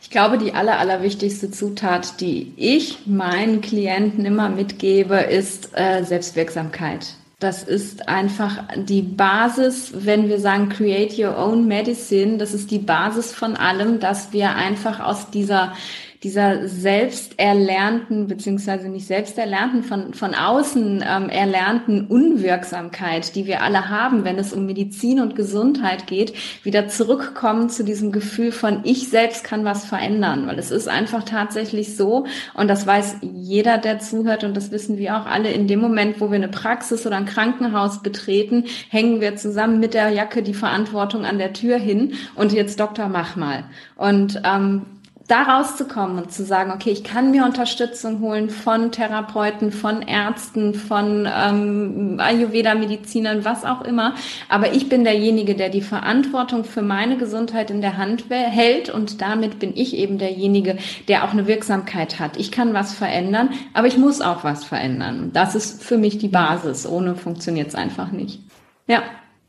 Ich 0.03 0.11
glaube, 0.11 0.39
die 0.39 0.53
aller, 0.53 0.79
allerwichtigste 0.79 1.51
Zutat, 1.51 2.21
die 2.21 2.53
ich 2.57 3.07
meinen 3.07 3.61
Klienten 3.61 4.25
immer 4.25 4.49
mitgebe, 4.49 5.17
ist 5.17 5.71
äh, 5.75 6.03
Selbstwirksamkeit. 6.03 7.15
Das 7.39 7.63
ist 7.63 8.09
einfach 8.09 8.65
die 8.77 9.03
Basis, 9.03 9.93
wenn 9.93 10.31
wir 10.31 10.41
sagen 10.41 10.71
Create 10.71 11.19
Your 11.19 11.37
Own 11.37 11.69
Medicine, 11.69 12.39
das 12.39 12.55
ist 12.55 12.71
die 12.71 12.79
Basis 12.79 13.35
von 13.35 13.57
allem, 13.57 14.01
dass 14.01 14.33
wir 14.33 14.55
einfach 14.55 15.01
aus 15.01 15.31
dieser 15.31 15.75
dieser 16.23 16.69
selbst 16.69 17.39
erlernten, 17.39 18.27
beziehungsweise 18.27 18.89
nicht 18.89 19.07
selbst 19.07 19.39
erlernten, 19.39 19.83
von, 19.83 20.15
von 20.15 20.35
außen 20.35 21.05
ähm, 21.07 21.29
erlernten 21.29 22.07
Unwirksamkeit, 22.07 23.35
die 23.35 23.47
wir 23.47 23.63
alle 23.63 23.89
haben, 23.89 24.25
wenn 24.25 24.39
es 24.39 24.53
um 24.53 24.67
Medizin 24.67 25.21
und 25.21 25.37
Gesundheit 25.37 26.07
geht, 26.07 26.35
wieder 26.63 26.89
zurückkommen 26.89 27.69
zu 27.69 27.85
diesem 27.85 28.13
Gefühl 28.13 28.53
von 28.53 28.81
ich 28.85 29.09
selbst 29.09 29.45
kann 29.45 29.65
was 29.65 29.85
verändern, 29.85 30.47
weil 30.47 30.59
es 30.59 30.71
ist 30.71 30.89
einfach 30.89 31.25
tatsächlich 31.25 31.97
so 31.97 32.27
und 32.55 32.69
das 32.69 32.87
weiß 32.87 33.17
jeder, 33.21 33.79
der 33.79 33.99
zuhört 33.99 34.45
und 34.45 34.57
das 34.57 34.71
wissen 34.71 34.99
wir 34.99 35.17
auch 35.17 35.27
alle, 35.27 35.51
in 35.51 35.69
dem 35.69 35.81
Moment, 35.81 36.21
wo 36.21 36.31
wir 36.31 36.37
eine 36.37 36.49
Praxis 36.49 37.07
oder 37.07 37.17
ein 37.17 37.27
Krankenhaus 37.27 38.03
betreten, 38.03 38.65
hängen 38.89 39.21
wir 39.21 39.37
zusammen 39.37 39.81
mit 39.81 39.95
der 39.95 40.11
Jacke 40.11 40.43
die 40.43 40.55
Verantwortung 40.55 41.25
an 41.25 41.39
der 41.39 41.53
Tür 41.53 41.79
hin 41.79 42.15
und 42.35 42.53
jetzt 42.53 42.81
Doktor, 42.81 43.09
mach 43.09 43.37
mal. 43.37 43.65
Und 43.97 44.41
ähm, 44.45 44.83
da 45.29 45.43
rauszukommen 45.43 46.19
und 46.19 46.33
zu 46.33 46.45
sagen, 46.45 46.71
okay, 46.71 46.91
ich 46.91 47.03
kann 47.03 47.31
mir 47.31 47.45
Unterstützung 47.45 48.21
holen 48.21 48.49
von 48.51 48.93
Therapeuten, 48.93 49.73
von 49.73 50.03
Ärzten, 50.03 50.75
von 50.75 51.27
ähm, 51.27 52.19
Ayurveda-Medizinern, 52.21 53.45
was 53.45 53.65
auch 53.65 53.83
immer. 53.83 54.15
Aber 54.49 54.73
ich 54.73 54.89
bin 54.89 55.05
derjenige, 55.05 55.55
der 55.55 55.69
die 55.69 55.83
Verantwortung 55.83 56.65
für 56.65 56.83
meine 56.83 57.17
Gesundheit 57.17 57.71
in 57.71 57.81
der 57.81 57.97
Hand 57.97 58.27
hält 58.31 58.89
und 58.91 59.21
damit 59.21 59.59
bin 59.59 59.77
ich 59.77 59.97
eben 59.97 60.19
derjenige, 60.19 60.79
der 61.09 61.25
auch 61.25 61.33
eine 61.33 61.47
Wirksamkeit 61.47 62.21
hat. 62.21 62.37
Ich 62.37 62.53
kann 62.53 62.75
was 62.75 62.95
verändern, 62.95 63.51
aber 63.75 63.89
ich 63.89 63.99
muss 63.99 64.21
auch 64.21 64.45
was 64.45 64.65
verändern. 64.65 65.31
Das 65.33 65.55
ist 65.55 65.83
für 65.83 65.99
mich 65.99 66.19
die 66.19 66.29
Basis. 66.29 66.87
Ohne 66.87 67.17
funktioniert 67.17 67.69
es 67.69 67.75
einfach 67.75 68.13
nicht. 68.13 68.41
Ja. 68.87 69.03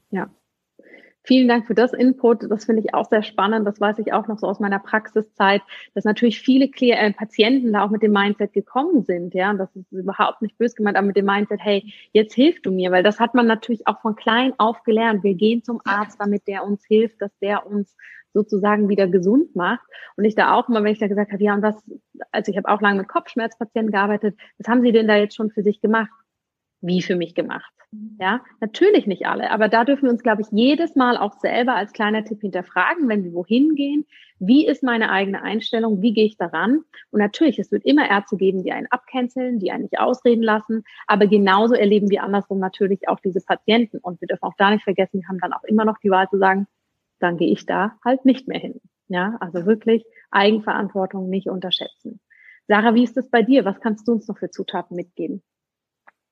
Ja, 0.09 0.30
Vielen 1.28 1.49
Dank 1.49 1.67
für 1.67 1.75
das 1.75 1.91
Input. 1.91 2.49
Das 2.49 2.63
finde 2.63 2.82
ich 2.82 2.93
auch 2.93 3.09
sehr 3.09 3.21
spannend. 3.21 3.67
Das 3.67 3.82
weiß 3.82 3.99
ich 3.99 4.13
auch 4.13 4.30
noch 4.30 4.39
so 4.39 4.47
aus 4.47 4.61
meiner 4.61 4.80
Praxiszeit, 4.80 5.61
dass 5.93 6.05
natürlich 6.05 6.39
viele 6.39 6.69
äh, 6.73 7.11
Patienten 7.11 7.73
da 7.73 7.84
auch 7.84 7.89
mit 7.89 8.01
dem 8.01 8.13
Mindset 8.13 8.53
gekommen 8.53 9.03
sind. 9.03 9.34
Ja, 9.34 9.51
und 9.51 9.57
das 9.57 9.75
ist 9.75 9.91
überhaupt 9.91 10.41
nicht 10.41 10.57
böse 10.57 10.75
gemeint, 10.75 10.95
aber 10.95 11.07
mit 11.07 11.17
dem 11.17 11.25
Mindset, 11.25 11.59
hey, 11.61 11.93
jetzt 12.13 12.34
hilfst 12.34 12.65
du 12.65 12.71
mir, 12.71 12.91
weil 12.91 13.03
das 13.03 13.19
hat 13.19 13.36
man 13.36 13.45
natürlich 13.45 13.86
auch 13.88 13.99
von 13.99 14.15
klein 14.15 14.53
auf 14.57 14.84
gelernt. 14.84 15.21
Wir 15.25 15.34
gehen 15.34 15.63
zum 15.63 15.82
Arzt, 15.84 16.17
damit 16.17 16.47
der 16.47 16.63
uns 16.63 16.86
hilft, 16.86 17.21
dass 17.21 17.38
der 17.39 17.67
uns 17.67 17.93
sozusagen 18.34 18.88
wieder 18.88 19.07
gesund 19.07 19.53
macht. 19.53 19.86
Und 20.15 20.23
ich 20.23 20.36
da 20.36 20.53
auch 20.53 20.69
immer, 20.69 20.82
wenn 20.82 20.93
ich 20.93 20.99
da 20.99 21.07
gesagt 21.07 21.34
habe, 21.34 21.43
ja, 21.43 21.53
und 21.55 21.61
was, 21.61 21.75
also 22.32 22.49
ich 22.49 22.57
habe 22.57 22.69
auch 22.69 22.80
lange 22.80 22.99
mit 22.99 23.09
Kopfschmerzpatienten 23.09 23.91
gearbeitet, 23.91 24.38
was 24.59 24.69
haben 24.69 24.82
Sie 24.82 24.93
denn 24.93 25.09
da 25.09 25.17
jetzt 25.17 25.36
schon 25.36 25.51
für 25.51 25.61
sich 25.61 25.82
gemacht? 25.82 26.09
Wie 26.82 27.01
für 27.01 27.15
mich 27.15 27.34
gemacht? 27.36 27.73
Mhm. 27.91 28.17
Ja, 28.19 28.41
natürlich 28.59 29.07
nicht 29.07 29.25
alle, 29.25 29.49
aber 29.49 29.69
da 29.69 29.86
dürfen 29.86 30.03
wir 30.03 30.11
uns, 30.11 30.23
glaube 30.23 30.41
ich, 30.41 30.47
jedes 30.51 30.95
Mal 30.95 31.17
auch 31.17 31.34
selber 31.39 31.75
als 31.75 31.93
kleiner 31.93 32.23
Tipp 32.23 32.41
hinterfragen, 32.41 33.07
wenn 33.07 33.23
wir 33.23 33.34
wohin 33.34 33.75
gehen. 33.75 34.05
Wie 34.39 34.67
ist 34.67 34.84
meine 34.84 35.09
eigene 35.09 35.41
Einstellung? 35.41 36.01
Wie 36.01 36.13
gehe 36.13 36.25
ich 36.25 36.38
daran? 36.38 36.84
Und 37.09 37.19
natürlich, 37.19 37.57
es 37.57 37.71
wird 37.71 37.86
immer 37.86 38.07
Ärzte 38.07 38.38
geben, 38.38 38.63
die 38.63 38.71
einen 38.71 38.88
abcanceln, 38.91 39.57
die 39.59 39.71
einen 39.71 39.84
nicht 39.84 39.99
ausreden 39.99 40.43
lassen. 40.43 40.84
Aber 41.07 41.25
genauso 41.25 41.73
erleben 41.73 42.11
wir 42.11 42.23
andersrum 42.23 42.59
natürlich 42.59 43.07
auch 43.07 43.19
diese 43.19 43.41
Patienten. 43.41 43.97
Und 43.97 44.21
wir 44.21 44.28
dürfen 44.28 44.43
auch 44.43 44.55
da 44.57 44.69
nicht 44.69 44.84
vergessen, 44.84 45.21
wir 45.21 45.28
haben 45.28 45.39
dann 45.39 45.53
auch 45.53 45.63
immer 45.63 45.86
noch 45.86 45.97
die 45.97 46.11
Wahl 46.11 46.30
zu 46.30 46.38
sagen, 46.38 46.67
dann 47.19 47.38
gehe 47.38 47.51
ich 47.51 47.65
da 47.65 47.97
halt 48.05 48.25
nicht 48.25 48.47
mehr 48.47 48.59
hin. 48.59 48.80
Ja, 49.07 49.38
also 49.39 49.65
wirklich 49.65 50.05
Eigenverantwortung 50.30 51.30
nicht 51.30 51.49
unterschätzen. 51.49 52.19
Sarah, 52.67 52.93
wie 52.93 53.03
ist 53.03 53.15
das 53.15 53.30
bei 53.30 53.41
dir? 53.41 53.63
Was 53.63 53.80
kannst 53.80 54.07
du 54.07 54.11
uns 54.11 54.28
noch 54.28 54.38
für 54.38 54.51
Zutaten 54.51 54.95
mitgeben? 54.97 55.41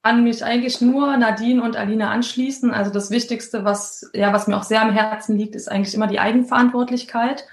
Kann 0.06 0.24
mich 0.24 0.45
eigentlich 0.45 0.82
nur 0.82 1.18
Nadine 1.18 1.64
und 1.64 1.76
Alina 1.76 2.12
anschließen. 2.12 2.72
Also 2.76 2.91
das 2.91 3.10
Wichtigste, 3.10 3.66
was, 3.66 4.08
ja, 4.14 4.32
was 4.34 4.45
mir 4.45 4.56
auch 4.56 4.62
sehr 4.62 4.84
am 4.84 4.91
Herzen 4.91 5.36
liegt, 5.36 5.56
ist 5.56 5.68
eigentlich 5.68 5.95
immer 5.95 6.06
die 6.06 6.20
Eigenverantwortlichkeit. 6.20 7.47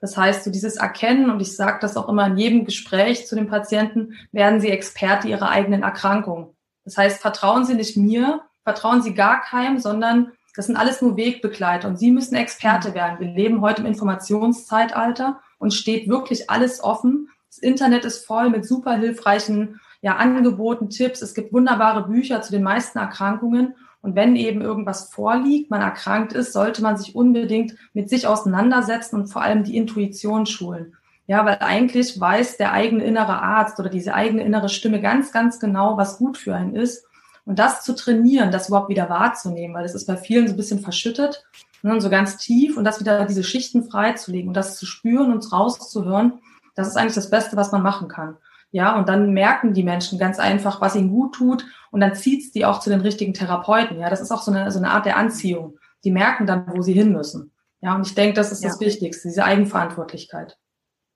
Das 0.00 0.16
heißt, 0.16 0.42
so 0.42 0.50
dieses 0.50 0.76
Erkennen, 0.76 1.28
und 1.28 1.40
ich 1.40 1.54
sage 1.54 1.80
das 1.82 1.98
auch 1.98 2.08
immer 2.08 2.28
in 2.28 2.38
jedem 2.38 2.64
Gespräch 2.64 3.26
zu 3.26 3.34
den 3.34 3.46
Patienten, 3.46 4.14
werden 4.32 4.58
sie 4.58 4.70
Experte 4.70 5.28
ihrer 5.28 5.50
eigenen 5.50 5.82
Erkrankung. 5.82 6.56
Das 6.86 6.96
heißt, 6.96 7.20
vertrauen 7.20 7.66
Sie 7.66 7.74
nicht 7.74 7.98
mir, 7.98 8.40
vertrauen 8.64 9.02
Sie 9.02 9.12
gar 9.12 9.42
keinem, 9.42 9.78
sondern 9.78 10.32
das 10.56 10.64
sind 10.64 10.76
alles 10.76 11.02
nur 11.02 11.18
Wegbegleiter 11.18 11.88
und 11.88 11.98
Sie 11.98 12.10
müssen 12.10 12.36
Experte 12.36 12.94
werden. 12.94 13.20
Wir 13.20 13.28
leben 13.28 13.60
heute 13.60 13.82
im 13.82 13.86
Informationszeitalter 13.86 15.40
und 15.58 15.74
steht 15.74 16.08
wirklich 16.08 16.48
alles 16.48 16.82
offen. 16.82 17.28
Das 17.50 17.58
Internet 17.58 18.06
ist 18.06 18.24
voll 18.24 18.48
mit 18.48 18.64
super 18.64 18.96
hilfreichen 18.96 19.78
ja, 20.00 20.16
Angeboten, 20.16 20.90
Tipps. 20.90 21.22
Es 21.22 21.34
gibt 21.34 21.52
wunderbare 21.52 22.06
Bücher 22.06 22.40
zu 22.42 22.52
den 22.52 22.62
meisten 22.62 22.98
Erkrankungen. 22.98 23.74
Und 24.00 24.14
wenn 24.14 24.36
eben 24.36 24.60
irgendwas 24.60 25.10
vorliegt, 25.10 25.70
man 25.70 25.80
erkrankt 25.80 26.32
ist, 26.32 26.52
sollte 26.52 26.82
man 26.82 26.96
sich 26.96 27.16
unbedingt 27.16 27.74
mit 27.94 28.08
sich 28.08 28.26
auseinandersetzen 28.26 29.16
und 29.16 29.26
vor 29.26 29.42
allem 29.42 29.64
die 29.64 29.76
Intuition 29.76 30.46
schulen. 30.46 30.94
Ja, 31.26 31.44
weil 31.44 31.58
eigentlich 31.60 32.18
weiß 32.18 32.56
der 32.56 32.72
eigene 32.72 33.04
innere 33.04 33.42
Arzt 33.42 33.78
oder 33.80 33.90
diese 33.90 34.14
eigene 34.14 34.44
innere 34.44 34.68
Stimme 34.68 35.00
ganz, 35.00 35.32
ganz 35.32 35.60
genau, 35.60 35.98
was 35.98 36.18
gut 36.18 36.38
für 36.38 36.54
einen 36.54 36.74
ist. 36.74 37.04
Und 37.44 37.58
das 37.58 37.82
zu 37.82 37.94
trainieren, 37.94 38.50
das 38.50 38.68
überhaupt 38.68 38.88
wieder 38.88 39.10
wahrzunehmen, 39.10 39.74
weil 39.74 39.84
es 39.84 39.94
ist 39.94 40.06
bei 40.06 40.16
vielen 40.16 40.46
so 40.46 40.54
ein 40.54 40.56
bisschen 40.56 40.80
verschüttet, 40.80 41.44
ne, 41.82 42.00
so 42.00 42.08
ganz 42.08 42.36
tief 42.36 42.76
und 42.76 42.84
das 42.84 43.00
wieder 43.00 43.24
diese 43.26 43.42
Schichten 43.42 43.84
freizulegen 43.84 44.48
und 44.48 44.54
das 44.54 44.78
zu 44.78 44.86
spüren 44.86 45.32
und 45.32 45.50
rauszuhören, 45.52 46.34
das 46.74 46.88
ist 46.88 46.96
eigentlich 46.96 47.14
das 47.14 47.30
Beste, 47.30 47.56
was 47.56 47.72
man 47.72 47.82
machen 47.82 48.08
kann. 48.08 48.36
Ja, 48.70 48.98
und 48.98 49.08
dann 49.08 49.32
merken 49.32 49.72
die 49.72 49.82
Menschen 49.82 50.18
ganz 50.18 50.38
einfach, 50.38 50.80
was 50.80 50.94
ihnen 50.94 51.10
gut 51.10 51.34
tut 51.34 51.64
und 51.90 52.00
dann 52.00 52.14
zieht's 52.14 52.50
die 52.50 52.66
auch 52.66 52.80
zu 52.80 52.90
den 52.90 53.00
richtigen 53.00 53.32
Therapeuten. 53.32 53.98
Ja, 53.98 54.10
das 54.10 54.20
ist 54.20 54.30
auch 54.30 54.42
so 54.42 54.52
eine, 54.52 54.70
so 54.70 54.78
eine 54.78 54.90
Art 54.90 55.06
der 55.06 55.16
Anziehung. 55.16 55.78
Die 56.04 56.10
merken 56.10 56.46
dann, 56.46 56.66
wo 56.74 56.82
sie 56.82 56.92
hin 56.92 57.12
müssen. 57.12 57.52
Ja, 57.80 57.94
und 57.94 58.06
ich 58.06 58.14
denke, 58.14 58.34
das 58.34 58.52
ist 58.52 58.62
ja. 58.62 58.68
das 58.68 58.80
Wichtigste, 58.80 59.28
diese 59.28 59.44
Eigenverantwortlichkeit. 59.44 60.58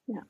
Ja, 0.07 0.23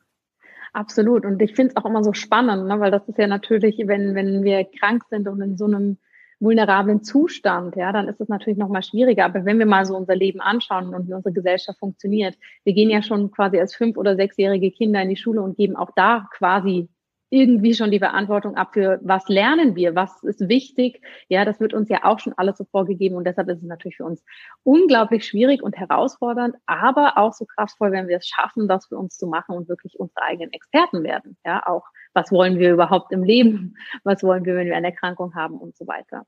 absolut. 0.72 1.24
Und 1.24 1.40
ich 1.40 1.54
finde 1.54 1.74
es 1.74 1.76
auch 1.76 1.88
immer 1.88 2.02
so 2.02 2.12
spannend, 2.12 2.66
ne? 2.66 2.80
weil 2.80 2.90
das 2.90 3.06
ist 3.06 3.18
ja 3.18 3.26
natürlich, 3.26 3.76
wenn, 3.86 4.14
wenn 4.14 4.42
wir 4.42 4.64
krank 4.64 5.04
sind 5.08 5.28
und 5.28 5.40
in 5.40 5.56
so 5.56 5.66
einem 5.66 5.98
vulnerablen 6.40 7.04
Zustand, 7.04 7.76
ja, 7.76 7.92
dann 7.92 8.08
ist 8.08 8.20
es 8.20 8.28
natürlich 8.28 8.58
noch 8.58 8.68
mal 8.68 8.82
schwieriger. 8.82 9.26
Aber 9.26 9.44
wenn 9.44 9.60
wir 9.60 9.66
mal 9.66 9.86
so 9.86 9.96
unser 9.96 10.16
Leben 10.16 10.40
anschauen 10.40 10.92
und 10.92 11.06
wie 11.06 11.14
unsere 11.14 11.32
Gesellschaft 11.32 11.78
funktioniert, 11.78 12.36
wir 12.64 12.72
gehen 12.72 12.90
ja 12.90 13.00
schon 13.00 13.30
quasi 13.30 13.60
als 13.60 13.76
fünf- 13.76 13.96
oder 13.96 14.16
sechsjährige 14.16 14.72
Kinder 14.72 15.00
in 15.00 15.08
die 15.08 15.16
Schule 15.16 15.40
und 15.40 15.56
geben 15.56 15.76
auch 15.76 15.90
da 15.94 16.28
quasi 16.32 16.88
irgendwie 17.32 17.72
schon 17.72 17.90
die 17.90 17.98
Verantwortung 17.98 18.56
ab 18.56 18.74
für 18.74 19.00
was 19.02 19.26
lernen 19.26 19.74
wir, 19.74 19.94
was 19.94 20.22
ist 20.22 20.50
wichtig. 20.50 21.00
Ja, 21.28 21.46
das 21.46 21.60
wird 21.60 21.72
uns 21.72 21.88
ja 21.88 22.04
auch 22.04 22.18
schon 22.18 22.34
alles 22.36 22.58
so 22.58 22.64
vorgegeben 22.64 23.16
und 23.16 23.24
deshalb 23.24 23.48
ist 23.48 23.62
es 23.62 23.64
natürlich 23.64 23.96
für 23.96 24.04
uns 24.04 24.22
unglaublich 24.64 25.26
schwierig 25.26 25.62
und 25.62 25.74
herausfordernd, 25.74 26.56
aber 26.66 27.16
auch 27.16 27.32
so 27.32 27.46
kraftvoll, 27.46 27.90
wenn 27.90 28.06
wir 28.06 28.18
es 28.18 28.26
schaffen, 28.26 28.68
das 28.68 28.86
für 28.86 28.98
uns 28.98 29.16
zu 29.16 29.26
machen 29.26 29.56
und 29.56 29.66
wirklich 29.66 29.98
unsere 29.98 30.22
eigenen 30.22 30.52
Experten 30.52 31.04
werden. 31.04 31.38
Ja, 31.42 31.66
auch 31.66 31.86
was 32.12 32.30
wollen 32.30 32.58
wir 32.58 32.70
überhaupt 32.70 33.12
im 33.12 33.24
Leben? 33.24 33.76
Was 34.04 34.22
wollen 34.22 34.44
wir, 34.44 34.54
wenn 34.54 34.66
wir 34.66 34.76
eine 34.76 34.88
Erkrankung 34.88 35.34
haben 35.34 35.56
und 35.56 35.74
so 35.74 35.86
weiter. 35.86 36.26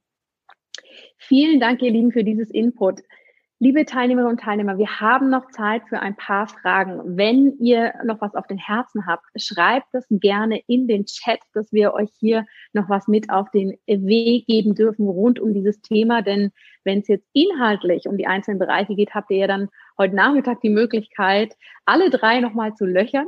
Vielen 1.18 1.60
Dank, 1.60 1.82
ihr 1.82 1.90
Lieben, 1.90 2.12
für 2.12 2.24
dieses 2.24 2.50
Input. 2.50 3.02
Liebe 3.64 3.86
Teilnehmerinnen 3.86 4.32
und 4.32 4.40
Teilnehmer, 4.42 4.76
wir 4.76 5.00
haben 5.00 5.30
noch 5.30 5.50
Zeit 5.50 5.84
für 5.88 5.98
ein 5.98 6.14
paar 6.16 6.46
Fragen. 6.48 7.16
Wenn 7.16 7.56
ihr 7.60 7.94
noch 8.04 8.20
was 8.20 8.34
auf 8.34 8.46
den 8.46 8.58
Herzen 8.58 9.06
habt, 9.06 9.24
schreibt 9.36 9.86
das 9.92 10.04
gerne 10.10 10.60
in 10.66 10.86
den 10.86 11.06
Chat, 11.06 11.38
dass 11.54 11.72
wir 11.72 11.94
euch 11.94 12.10
hier 12.20 12.44
noch 12.74 12.90
was 12.90 13.08
mit 13.08 13.30
auf 13.30 13.50
den 13.52 13.78
Weg 13.86 14.46
geben 14.46 14.74
dürfen 14.74 15.08
rund 15.08 15.40
um 15.40 15.54
dieses 15.54 15.80
Thema. 15.80 16.20
Denn 16.20 16.50
wenn 16.84 16.98
es 16.98 17.08
jetzt 17.08 17.26
inhaltlich 17.32 18.06
um 18.06 18.18
die 18.18 18.26
einzelnen 18.26 18.58
Bereiche 18.58 18.96
geht, 18.96 19.14
habt 19.14 19.30
ihr 19.30 19.38
ja 19.38 19.46
dann 19.46 19.70
heute 19.98 20.14
Nachmittag 20.14 20.60
die 20.60 20.70
Möglichkeit, 20.70 21.56
alle 21.84 22.10
drei 22.10 22.40
nochmal 22.40 22.74
zu 22.74 22.84
löchern. 22.84 23.26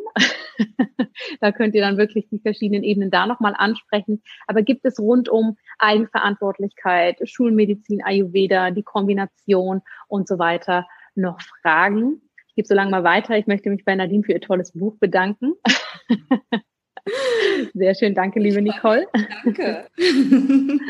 da 1.41 1.53
könnt 1.53 1.75
ihr 1.75 1.81
dann 1.81 1.97
wirklich 1.97 2.29
die 2.29 2.39
verschiedenen 2.39 2.83
Ebenen 2.83 3.11
da 3.11 3.27
nochmal 3.27 3.55
ansprechen. 3.57 4.23
Aber 4.47 4.63
gibt 4.63 4.85
es 4.85 4.99
rund 4.99 5.29
um 5.29 5.57
Eigenverantwortlichkeit, 5.79 7.19
Schulmedizin, 7.25 8.03
Ayurveda, 8.05 8.71
die 8.71 8.83
Kombination 8.83 9.83
und 10.09 10.29
so 10.29 10.39
weiter 10.39 10.87
noch 11.15 11.41
Fragen? 11.41 12.23
Ich 12.49 12.55
gebe 12.55 12.69
so 12.69 12.75
lange 12.75 12.91
mal 12.91 13.05
weiter. 13.05 13.37
Ich 13.37 13.47
möchte 13.47 13.71
mich 13.71 13.85
bei 13.85 13.95
Nadine 13.95 14.25
für 14.25 14.33
ihr 14.33 14.41
tolles 14.41 14.73
Buch 14.73 14.97
bedanken. 14.99 15.55
Sehr 17.75 17.95
schön, 17.95 18.15
danke, 18.15 18.41
liebe 18.41 18.61
Nicole. 18.61 19.07
Danke. 19.45 19.87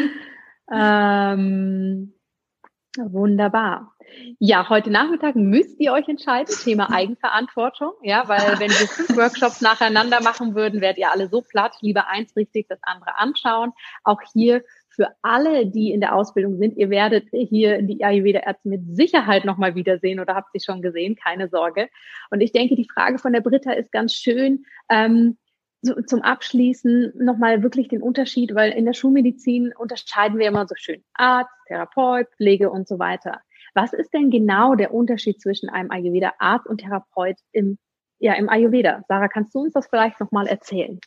ähm, 0.72 2.15
Wunderbar. 2.98 3.92
Ja, 4.38 4.68
heute 4.68 4.90
Nachmittag 4.90 5.36
müsst 5.36 5.80
ihr 5.80 5.92
euch 5.92 6.08
entscheiden, 6.08 6.54
Thema 6.62 6.90
Eigenverantwortung. 6.92 7.92
Ja, 8.02 8.28
weil 8.28 8.58
wenn 8.58 8.70
wir 8.70 8.88
fünf 8.88 9.16
Workshops 9.16 9.60
nacheinander 9.60 10.22
machen 10.22 10.54
würden, 10.54 10.80
wärt 10.80 10.98
ihr 10.98 11.10
alle 11.10 11.28
so 11.28 11.42
platt. 11.42 11.76
Lieber 11.80 12.08
eins 12.08 12.34
richtig, 12.36 12.68
das 12.68 12.78
andere 12.82 13.18
anschauen. 13.18 13.72
Auch 14.04 14.20
hier 14.32 14.62
für 14.88 15.08
alle, 15.22 15.66
die 15.66 15.92
in 15.92 16.00
der 16.00 16.14
Ausbildung 16.14 16.56
sind, 16.56 16.76
ihr 16.78 16.88
werdet 16.88 17.28
hier 17.30 17.82
die 17.82 18.02
Ayurveda-Ärzte 18.02 18.68
mit 18.68 18.96
Sicherheit 18.96 19.44
nochmal 19.44 19.74
wiedersehen 19.74 20.20
oder 20.20 20.34
habt 20.34 20.52
sie 20.52 20.60
schon 20.64 20.80
gesehen, 20.80 21.16
keine 21.16 21.48
Sorge. 21.48 21.90
Und 22.30 22.40
ich 22.40 22.52
denke, 22.52 22.76
die 22.76 22.88
Frage 22.92 23.18
von 23.18 23.34
der 23.34 23.42
Britta 23.42 23.72
ist 23.72 23.92
ganz 23.92 24.14
schön. 24.14 24.64
Ähm, 24.88 25.36
so, 25.86 25.94
zum 26.02 26.22
Abschließen 26.22 27.12
nochmal 27.16 27.62
wirklich 27.62 27.88
den 27.88 28.02
Unterschied, 28.02 28.54
weil 28.54 28.72
in 28.72 28.84
der 28.84 28.92
Schulmedizin 28.92 29.72
unterscheiden 29.76 30.38
wir 30.38 30.48
immer 30.48 30.66
so 30.66 30.74
schön 30.76 31.02
Arzt, 31.14 31.50
Therapeut, 31.66 32.28
Pflege 32.36 32.70
und 32.70 32.86
so 32.86 32.98
weiter. 32.98 33.40
Was 33.74 33.92
ist 33.92 34.12
denn 34.12 34.30
genau 34.30 34.74
der 34.74 34.92
Unterschied 34.92 35.40
zwischen 35.40 35.68
einem 35.68 35.90
Ayurveda-Arzt 35.90 36.66
und 36.66 36.78
Therapeut 36.78 37.36
im, 37.52 37.78
ja, 38.18 38.34
im 38.34 38.48
Ayurveda? 38.48 39.02
Sarah, 39.08 39.28
kannst 39.28 39.54
du 39.54 39.60
uns 39.60 39.72
das 39.72 39.86
vielleicht 39.86 40.20
nochmal 40.20 40.46
erzählen? 40.46 40.98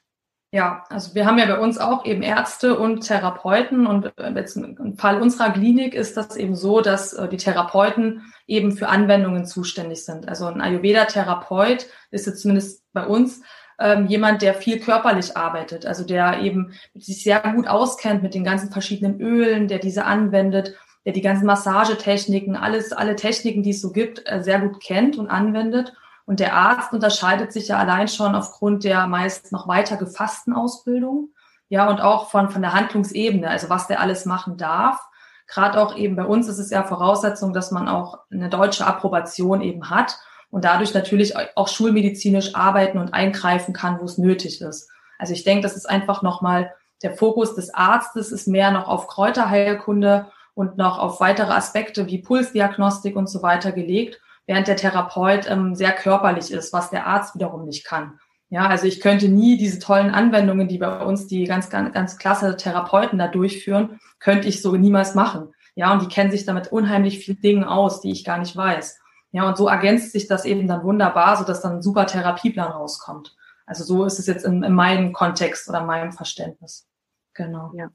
Ja, 0.51 0.83
also 0.89 1.13
wir 1.13 1.27
haben 1.27 1.37
ja 1.37 1.45
bei 1.45 1.59
uns 1.59 1.77
auch 1.77 2.05
eben 2.05 2.23
Ärzte 2.23 2.79
und 2.79 3.01
Therapeuten 3.01 3.85
und 3.85 4.11
im 4.17 4.97
Fall 4.97 5.21
unserer 5.21 5.51
Klinik 5.51 5.93
ist 5.93 6.17
das 6.17 6.35
eben 6.37 6.55
so, 6.55 6.81
dass 6.81 7.13
äh, 7.13 7.27
die 7.27 7.37
Therapeuten 7.37 8.23
eben 8.47 8.71
für 8.71 8.89
Anwendungen 8.89 9.45
zuständig 9.45 10.03
sind. 10.05 10.27
Also 10.27 10.47
ein 10.47 10.61
Ayurveda-Therapeut 10.61 11.85
ist 12.09 12.25
jetzt 12.25 12.41
zumindest 12.41 12.83
bei 12.93 13.05
uns 13.05 13.43
ähm, 13.79 14.07
jemand, 14.07 14.41
der 14.41 14.53
viel 14.53 14.79
körperlich 14.79 15.37
arbeitet, 15.37 15.85
also 15.85 16.03
der 16.03 16.41
eben 16.41 16.73
sich 16.95 17.23
sehr 17.23 17.39
gut 17.39 17.67
auskennt 17.67 18.21
mit 18.21 18.33
den 18.33 18.43
ganzen 18.43 18.71
verschiedenen 18.71 19.19
Ölen, 19.21 19.67
der 19.67 19.79
diese 19.79 20.05
anwendet, 20.05 20.75
der 21.05 21.13
die 21.13 21.21
ganzen 21.21 21.45
Massagetechniken, 21.45 22.55
alles, 22.55 22.91
alle 22.91 23.15
Techniken, 23.15 23.63
die 23.63 23.71
es 23.71 23.81
so 23.81 23.91
gibt, 23.91 24.21
äh, 24.25 24.43
sehr 24.43 24.59
gut 24.59 24.81
kennt 24.81 25.17
und 25.17 25.29
anwendet. 25.29 25.93
Und 26.25 26.39
der 26.39 26.53
Arzt 26.53 26.93
unterscheidet 26.93 27.51
sich 27.53 27.69
ja 27.69 27.77
allein 27.77 28.07
schon 28.07 28.35
aufgrund 28.35 28.83
der 28.83 29.07
meist 29.07 29.51
noch 29.51 29.67
weiter 29.67 29.97
gefassten 29.97 30.53
Ausbildung. 30.53 31.29
Ja, 31.69 31.89
und 31.89 32.01
auch 32.01 32.29
von, 32.29 32.49
von 32.49 32.61
der 32.61 32.73
Handlungsebene, 32.73 33.49
also 33.49 33.69
was 33.69 33.87
der 33.87 34.01
alles 34.01 34.25
machen 34.25 34.57
darf. 34.57 34.99
Gerade 35.47 35.81
auch 35.81 35.95
eben 35.95 36.15
bei 36.15 36.25
uns 36.25 36.47
ist 36.47 36.59
es 36.59 36.69
ja 36.69 36.83
Voraussetzung, 36.83 37.53
dass 37.53 37.71
man 37.71 37.87
auch 37.87 38.19
eine 38.31 38.49
deutsche 38.49 38.85
Approbation 38.85 39.61
eben 39.61 39.89
hat 39.89 40.19
und 40.51 40.65
dadurch 40.65 40.93
natürlich 40.93 41.35
auch 41.55 41.67
schulmedizinisch 41.67 42.55
arbeiten 42.55 42.97
und 42.97 43.13
eingreifen 43.13 43.73
kann, 43.73 43.99
wo 43.99 44.05
es 44.05 44.17
nötig 44.17 44.61
ist. 44.61 44.89
Also 45.17 45.33
ich 45.33 45.43
denke, 45.43 45.63
das 45.63 45.75
ist 45.75 45.89
einfach 45.89 46.21
nochmal 46.21 46.73
der 47.01 47.15
Fokus 47.15 47.55
des 47.55 47.73
Arztes 47.73 48.31
ist 48.31 48.47
mehr 48.47 48.71
noch 48.71 48.87
auf 48.87 49.07
Kräuterheilkunde 49.07 50.27
und 50.53 50.77
noch 50.77 50.99
auf 50.99 51.21
weitere 51.21 51.53
Aspekte 51.53 52.07
wie 52.07 52.21
Pulsdiagnostik 52.21 53.15
und 53.15 53.29
so 53.29 53.41
weiter 53.41 53.71
gelegt, 53.71 54.19
während 54.45 54.67
der 54.67 54.75
Therapeut 54.75 55.49
ähm, 55.49 55.75
sehr 55.75 55.93
körperlich 55.93 56.51
ist, 56.51 56.73
was 56.73 56.89
der 56.89 57.07
Arzt 57.07 57.35
wiederum 57.35 57.65
nicht 57.65 57.85
kann. 57.85 58.19
Ja, 58.49 58.67
also 58.67 58.87
ich 58.87 58.99
könnte 58.99 59.29
nie 59.29 59.57
diese 59.57 59.79
tollen 59.79 60.09
Anwendungen, 60.09 60.67
die 60.67 60.79
bei 60.79 61.05
uns 61.05 61.27
die 61.27 61.43
ganz, 61.45 61.69
ganz, 61.69 61.93
ganz 61.93 62.17
klasse 62.17 62.57
Therapeuten 62.57 63.19
da 63.19 63.27
durchführen, 63.27 63.99
könnte 64.19 64.47
ich 64.47 64.61
so 64.61 64.75
niemals 64.75 65.13
machen. 65.13 65.53
Ja, 65.75 65.93
und 65.93 66.01
die 66.01 66.07
kennen 66.07 66.31
sich 66.31 66.45
damit 66.45 66.71
unheimlich 66.71 67.19
viel 67.19 67.35
Dingen 67.35 67.63
aus, 67.63 68.01
die 68.01 68.11
ich 68.11 68.25
gar 68.25 68.39
nicht 68.39 68.57
weiß. 68.57 68.98
Ja, 69.31 69.47
und 69.47 69.57
so 69.57 69.67
ergänzt 69.67 70.11
sich 70.11 70.27
das 70.27 70.45
eben 70.45 70.67
dann 70.67 70.83
wunderbar, 70.83 71.37
so 71.37 71.43
dass 71.43 71.61
dann 71.61 71.77
ein 71.77 71.81
super 71.81 72.07
Therapieplan 72.07 72.71
rauskommt. 72.71 73.35
Also 73.65 73.83
so 73.83 74.03
ist 74.05 74.17
es 74.17 74.25
jetzt 74.25 74.45
in, 74.45 74.63
in 74.63 74.73
meinem 74.73 75.13
Kontext 75.13 75.69
oder 75.69 75.83
meinem 75.83 76.11
Verständnis. 76.11 76.87
Genau. 77.35 77.71
Ja. 77.75 77.89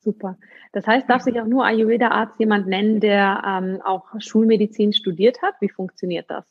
Super. 0.00 0.36
Das 0.72 0.86
heißt, 0.86 1.08
darf 1.08 1.22
sich 1.22 1.40
auch 1.40 1.46
nur 1.46 1.64
Ayurveda-Arzt 1.64 2.38
jemand 2.38 2.66
nennen, 2.66 3.00
der 3.00 3.42
ähm, 3.46 3.80
auch 3.82 4.04
Schulmedizin 4.18 4.92
studiert 4.92 5.40
hat? 5.42 5.54
Wie 5.60 5.70
funktioniert 5.70 6.30
das? 6.30 6.44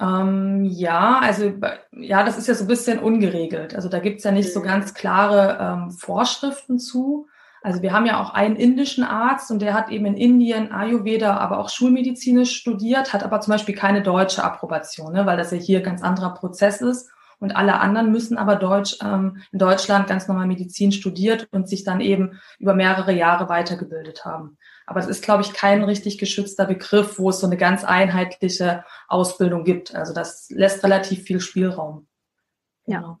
Ähm, 0.00 0.64
ja, 0.64 1.20
also 1.22 1.52
ja, 1.92 2.22
das 2.22 2.38
ist 2.38 2.48
ja 2.48 2.54
so 2.54 2.64
ein 2.64 2.68
bisschen 2.68 2.98
ungeregelt. 2.98 3.74
Also 3.74 3.88
da 3.88 3.98
gibt's 3.98 4.24
ja 4.24 4.30
nicht 4.30 4.52
so 4.52 4.62
ganz 4.62 4.94
klare 4.94 5.58
ähm, 5.60 5.90
Vorschriften 5.90 6.78
zu. 6.78 7.28
Also 7.62 7.82
wir 7.82 7.92
haben 7.92 8.06
ja 8.06 8.20
auch 8.20 8.30
einen 8.30 8.56
indischen 8.56 9.04
Arzt 9.04 9.50
und 9.50 9.60
der 9.60 9.74
hat 9.74 9.90
eben 9.90 10.06
in 10.06 10.16
Indien 10.16 10.72
Ayurveda, 10.72 11.36
aber 11.36 11.58
auch 11.58 11.68
schulmedizinisch 11.68 12.56
studiert, 12.56 13.12
hat 13.12 13.22
aber 13.22 13.40
zum 13.40 13.52
Beispiel 13.52 13.74
keine 13.74 14.02
deutsche 14.02 14.42
Approbation, 14.42 15.12
ne, 15.12 15.26
weil 15.26 15.36
das 15.36 15.50
ja 15.50 15.58
hier 15.58 15.82
ganz 15.82 16.02
anderer 16.02 16.34
Prozess 16.34 16.80
ist. 16.80 17.10
Und 17.38 17.56
alle 17.56 17.80
anderen 17.80 18.12
müssen 18.12 18.36
aber 18.36 18.56
Deutsch, 18.56 18.98
ähm, 19.02 19.38
in 19.50 19.58
Deutschland 19.58 20.06
ganz 20.06 20.28
normal 20.28 20.46
Medizin 20.46 20.92
studiert 20.92 21.48
und 21.52 21.68
sich 21.68 21.84
dann 21.84 22.02
eben 22.02 22.38
über 22.58 22.74
mehrere 22.74 23.12
Jahre 23.12 23.48
weitergebildet 23.48 24.26
haben. 24.26 24.58
Aber 24.86 25.00
es 25.00 25.06
ist, 25.06 25.24
glaube 25.24 25.42
ich, 25.42 25.54
kein 25.54 25.82
richtig 25.82 26.18
geschützter 26.18 26.66
Begriff, 26.66 27.18
wo 27.18 27.30
es 27.30 27.40
so 27.40 27.46
eine 27.46 27.56
ganz 27.56 27.82
einheitliche 27.82 28.84
Ausbildung 29.08 29.64
gibt. 29.64 29.94
Also 29.94 30.12
das 30.12 30.50
lässt 30.50 30.84
relativ 30.84 31.22
viel 31.22 31.40
Spielraum. 31.40 32.06
Ja. 32.84 33.18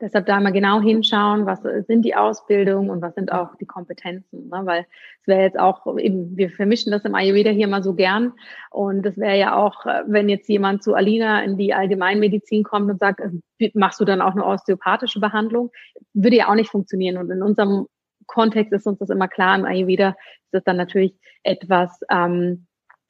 Deshalb 0.00 0.26
da 0.26 0.38
mal 0.38 0.52
genau 0.52 0.80
hinschauen, 0.80 1.44
was 1.44 1.60
sind 1.86 2.02
die 2.04 2.14
Ausbildungen 2.14 2.88
und 2.88 3.02
was 3.02 3.16
sind 3.16 3.32
auch 3.32 3.56
die 3.56 3.66
Kompetenzen. 3.66 4.48
Ne? 4.48 4.60
Weil 4.64 4.86
es 5.20 5.26
wäre 5.26 5.42
jetzt 5.42 5.58
auch 5.58 5.98
eben, 5.98 6.36
wir 6.36 6.50
vermischen 6.50 6.92
das 6.92 7.04
im 7.04 7.16
Ayurveda 7.16 7.50
hier 7.50 7.66
mal 7.66 7.82
so 7.82 7.94
gern. 7.94 8.32
Und 8.70 9.04
es 9.04 9.18
wäre 9.18 9.36
ja 9.36 9.56
auch, 9.56 9.84
wenn 10.06 10.28
jetzt 10.28 10.48
jemand 10.48 10.84
zu 10.84 10.94
Alina 10.94 11.42
in 11.42 11.56
die 11.56 11.74
Allgemeinmedizin 11.74 12.62
kommt 12.62 12.88
und 12.88 13.00
sagt, 13.00 13.20
äh, 13.20 13.70
machst 13.74 13.98
du 13.98 14.04
dann 14.04 14.20
auch 14.20 14.32
eine 14.32 14.46
osteopathische 14.46 15.18
Behandlung? 15.18 15.70
Würde 16.14 16.36
ja 16.36 16.48
auch 16.48 16.54
nicht 16.54 16.70
funktionieren. 16.70 17.16
Und 17.16 17.30
in 17.30 17.42
unserem 17.42 17.86
Kontext 18.26 18.72
ist 18.72 18.86
uns 18.86 19.00
das 19.00 19.10
immer 19.10 19.26
klar. 19.26 19.58
Im 19.58 19.64
Ayurveda 19.64 20.10
ist 20.10 20.52
das 20.52 20.62
dann 20.62 20.76
natürlich 20.76 21.14
etwas, 21.42 22.00
ähm, 22.08 22.66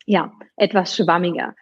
ja, 0.07 0.33
etwas 0.57 0.97
schwammiger. 0.97 1.55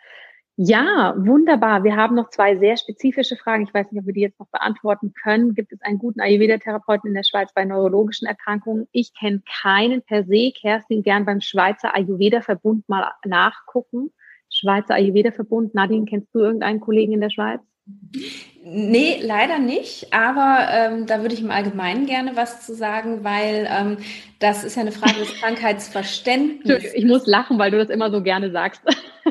Ja, 0.58 1.14
wunderbar. 1.18 1.84
Wir 1.84 1.96
haben 1.96 2.14
noch 2.14 2.30
zwei 2.30 2.56
sehr 2.56 2.78
spezifische 2.78 3.36
Fragen. 3.36 3.64
Ich 3.64 3.74
weiß 3.74 3.92
nicht, 3.92 4.00
ob 4.00 4.06
wir 4.06 4.14
die 4.14 4.22
jetzt 4.22 4.40
noch 4.40 4.48
beantworten 4.48 5.12
können. 5.12 5.54
Gibt 5.54 5.72
es 5.72 5.82
einen 5.82 5.98
guten 5.98 6.20
Ayurveda-Therapeuten 6.20 7.08
in 7.08 7.14
der 7.14 7.24
Schweiz 7.24 7.52
bei 7.54 7.66
neurologischen 7.66 8.26
Erkrankungen? 8.26 8.88
Ich 8.90 9.12
kenne 9.12 9.42
keinen 9.62 10.00
per 10.00 10.24
se. 10.24 10.52
Kerstin, 10.58 11.02
gern 11.02 11.26
beim 11.26 11.42
Schweizer 11.42 11.94
Ayurveda-Verbund 11.94 12.88
mal 12.88 13.12
nachgucken. 13.26 14.12
Schweizer 14.50 14.94
Ayurveda-Verbund. 14.94 15.74
Nadine, 15.74 16.06
kennst 16.06 16.34
du 16.34 16.38
irgendeinen 16.38 16.80
Kollegen 16.80 17.12
in 17.12 17.20
der 17.20 17.30
Schweiz? 17.30 17.60
Nee, 18.64 19.20
leider 19.22 19.60
nicht, 19.60 20.12
aber 20.12 20.66
ähm, 20.72 21.06
da 21.06 21.20
würde 21.20 21.34
ich 21.34 21.40
im 21.40 21.52
Allgemeinen 21.52 22.06
gerne 22.06 22.34
was 22.34 22.66
zu 22.66 22.74
sagen, 22.74 23.22
weil 23.22 23.68
ähm, 23.70 23.98
das 24.40 24.64
ist 24.64 24.74
ja 24.74 24.82
eine 24.82 24.90
Frage 24.90 25.20
des 25.20 25.34
Krankheitsverständnisses. 25.40 26.94
Ich 26.94 27.04
muss 27.04 27.26
lachen, 27.26 27.58
weil 27.58 27.70
du 27.70 27.78
das 27.78 27.90
immer 27.90 28.10
so 28.10 28.22
gerne 28.22 28.50
sagst. 28.50 28.82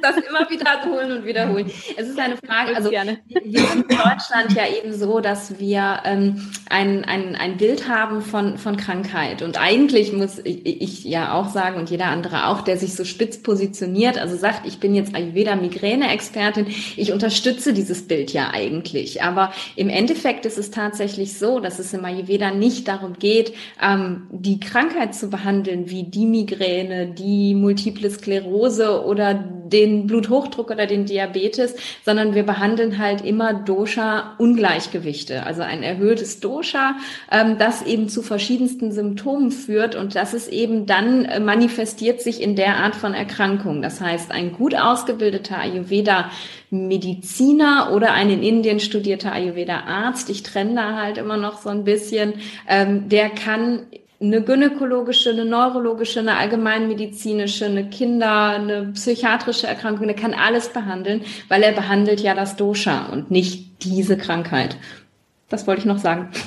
Das 0.02 0.18
immer 0.18 0.50
wiederholen 0.50 1.12
und 1.18 1.26
wiederholen. 1.26 1.72
Es 1.98 2.08
ist 2.08 2.20
eine 2.20 2.38
Frage, 2.38 2.76
also 2.76 2.90
gerne. 2.90 3.20
wir 3.28 3.60
sind 3.60 3.92
in 3.92 3.98
Deutschland 3.98 4.54
ja 4.54 4.64
eben 4.68 4.94
so, 4.94 5.20
dass 5.20 5.60
wir 5.60 6.00
ähm, 6.06 6.52
ein, 6.70 7.06
ein, 7.06 7.36
ein 7.36 7.58
Bild 7.58 7.88
haben 7.88 8.22
von, 8.22 8.58
von 8.58 8.78
Krankheit. 8.78 9.42
Und 9.42 9.60
eigentlich 9.60 10.12
muss 10.12 10.40
ich, 10.40 10.82
ich 10.82 11.04
ja 11.04 11.34
auch 11.34 11.50
sagen 11.50 11.80
und 11.80 11.90
jeder 11.90 12.08
andere 12.08 12.48
auch, 12.48 12.62
der 12.62 12.78
sich 12.78 12.96
so 12.96 13.06
spitz 13.06 13.42
positioniert, 13.42 14.18
also 14.18 14.36
sagt, 14.36 14.66
ich 14.66 14.80
bin 14.80 14.96
jetzt 14.96 15.16
Ayurveda-Migräne-Expertin, 15.16 16.68
ich 16.96 17.12
unterstütze 17.12 17.74
dieses 17.74 18.08
Bild 18.08 18.34
ja 18.34 18.52
eigentlich. 18.52 19.24
Aber 19.24 19.54
im 19.76 19.90
Endeffekt 19.90 20.46
ist 20.46 20.58
es 20.58 20.72
tatsächlich 20.72 21.38
so, 21.38 21.60
dass 21.60 21.80
es 21.80 21.94
im 21.94 22.04
Ayurveda 22.06 22.52
nicht 22.52 22.88
darum 22.88 23.14
geht, 23.14 23.54
ähm, 23.82 24.28
die 24.32 24.60
Krankheit 24.60 24.96
Krankheit 24.96 25.16
zu 25.16 25.30
behandeln, 25.30 25.90
wie 25.90 26.04
die 26.04 26.26
Migräne, 26.26 27.08
die 27.08 27.54
Multiple 27.54 28.10
Sklerose 28.10 29.04
oder 29.06 29.34
den 29.70 30.08
Bluthochdruck 30.08 30.70
oder 30.70 30.86
den 30.86 31.06
Diabetes, 31.06 31.76
sondern 32.04 32.36
wir 32.36 32.44
behandeln 32.44 32.98
halt 32.98 33.22
immer 33.22 33.54
Dosha-Ungleichgewichte, 33.54 35.46
also 35.46 35.62
ein 35.64 35.82
erhöhtes 35.84 36.40
Dosha, 36.40 36.96
ähm, 37.32 37.58
das 37.58 37.82
eben 37.82 38.08
zu 38.10 38.22
verschiedensten 38.22 38.92
Symptomen 38.92 39.52
führt 39.52 39.96
und 39.96 40.16
das 40.16 40.34
ist 40.34 40.50
eben 40.50 40.86
dann 40.86 41.26
äh, 41.26 41.40
manifestiert 41.40 42.22
sich 42.22 42.42
in 42.42 42.56
der 42.56 42.78
Art 42.78 42.96
von 42.96 43.14
Erkrankung. 43.14 43.82
Das 43.82 44.02
heißt, 44.02 44.32
ein 44.32 44.52
gut 44.52 44.76
ausgebildeter 44.76 45.58
Ayurveda 45.58 46.30
Mediziner 46.70 47.92
oder 47.94 48.14
ein 48.14 48.30
in 48.30 48.44
Indien 48.44 48.80
studierter 48.80 49.32
Ayurveda-Arzt, 49.32 50.30
ich 50.30 50.44
trenne 50.44 50.76
da 50.76 50.96
halt 50.96 51.18
immer 51.18 51.38
noch 51.38 51.62
so 51.62 51.70
ein 51.70 51.84
bisschen, 51.84 52.34
ähm, 52.68 53.08
der 53.10 53.30
kann 53.30 53.86
eine 54.22 54.42
gynäkologische, 54.42 55.32
eine 55.32 55.46
neurologische, 55.46 56.22
eine 56.22 56.38
allgemeinmedizinische, 56.38 57.66
eine 57.66 57.90
Kinder, 57.90 58.50
eine 58.52 58.92
psychiatrische 58.94 59.68
Erkrankung, 59.68 60.08
der 60.08 60.16
kann 60.16 60.34
alles 60.34 60.70
behandeln, 60.70 61.22
weil 61.50 61.64
er 61.64 61.74
behandelt 61.74 62.22
ja 62.22 62.34
das 62.34 62.56
Dosha 62.56 63.08
und 63.12 63.30
nicht 63.30 63.84
diese 63.84 64.18
Krankheit. 64.18 64.78
Das 65.50 65.68
wollte 65.68 65.82
ich 65.82 65.86
noch 65.86 66.00
sagen. 66.00 66.30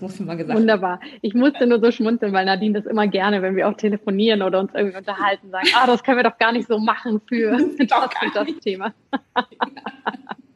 Das 0.00 0.18
muss 0.18 0.26
mal 0.26 0.34
gesagt 0.34 0.58
Wunderbar. 0.58 0.98
Ich 1.20 1.34
musste 1.34 1.66
nur 1.66 1.78
so 1.78 1.90
schmunzeln, 1.90 2.32
weil 2.32 2.46
Nadine 2.46 2.80
das 2.80 2.90
immer 2.90 3.06
gerne, 3.06 3.42
wenn 3.42 3.54
wir 3.54 3.68
auch 3.68 3.76
telefonieren 3.76 4.40
oder 4.40 4.60
uns 4.60 4.72
irgendwie 4.72 4.96
unterhalten, 4.96 5.50
sagen, 5.50 5.68
ah, 5.76 5.86
das 5.86 6.02
können 6.02 6.16
wir 6.16 6.24
doch 6.24 6.38
gar 6.38 6.52
nicht 6.52 6.68
so 6.68 6.78
machen 6.78 7.20
für 7.28 7.50
das 7.50 7.62
und 7.78 8.34
das 8.34 8.46
Thema. 8.64 8.94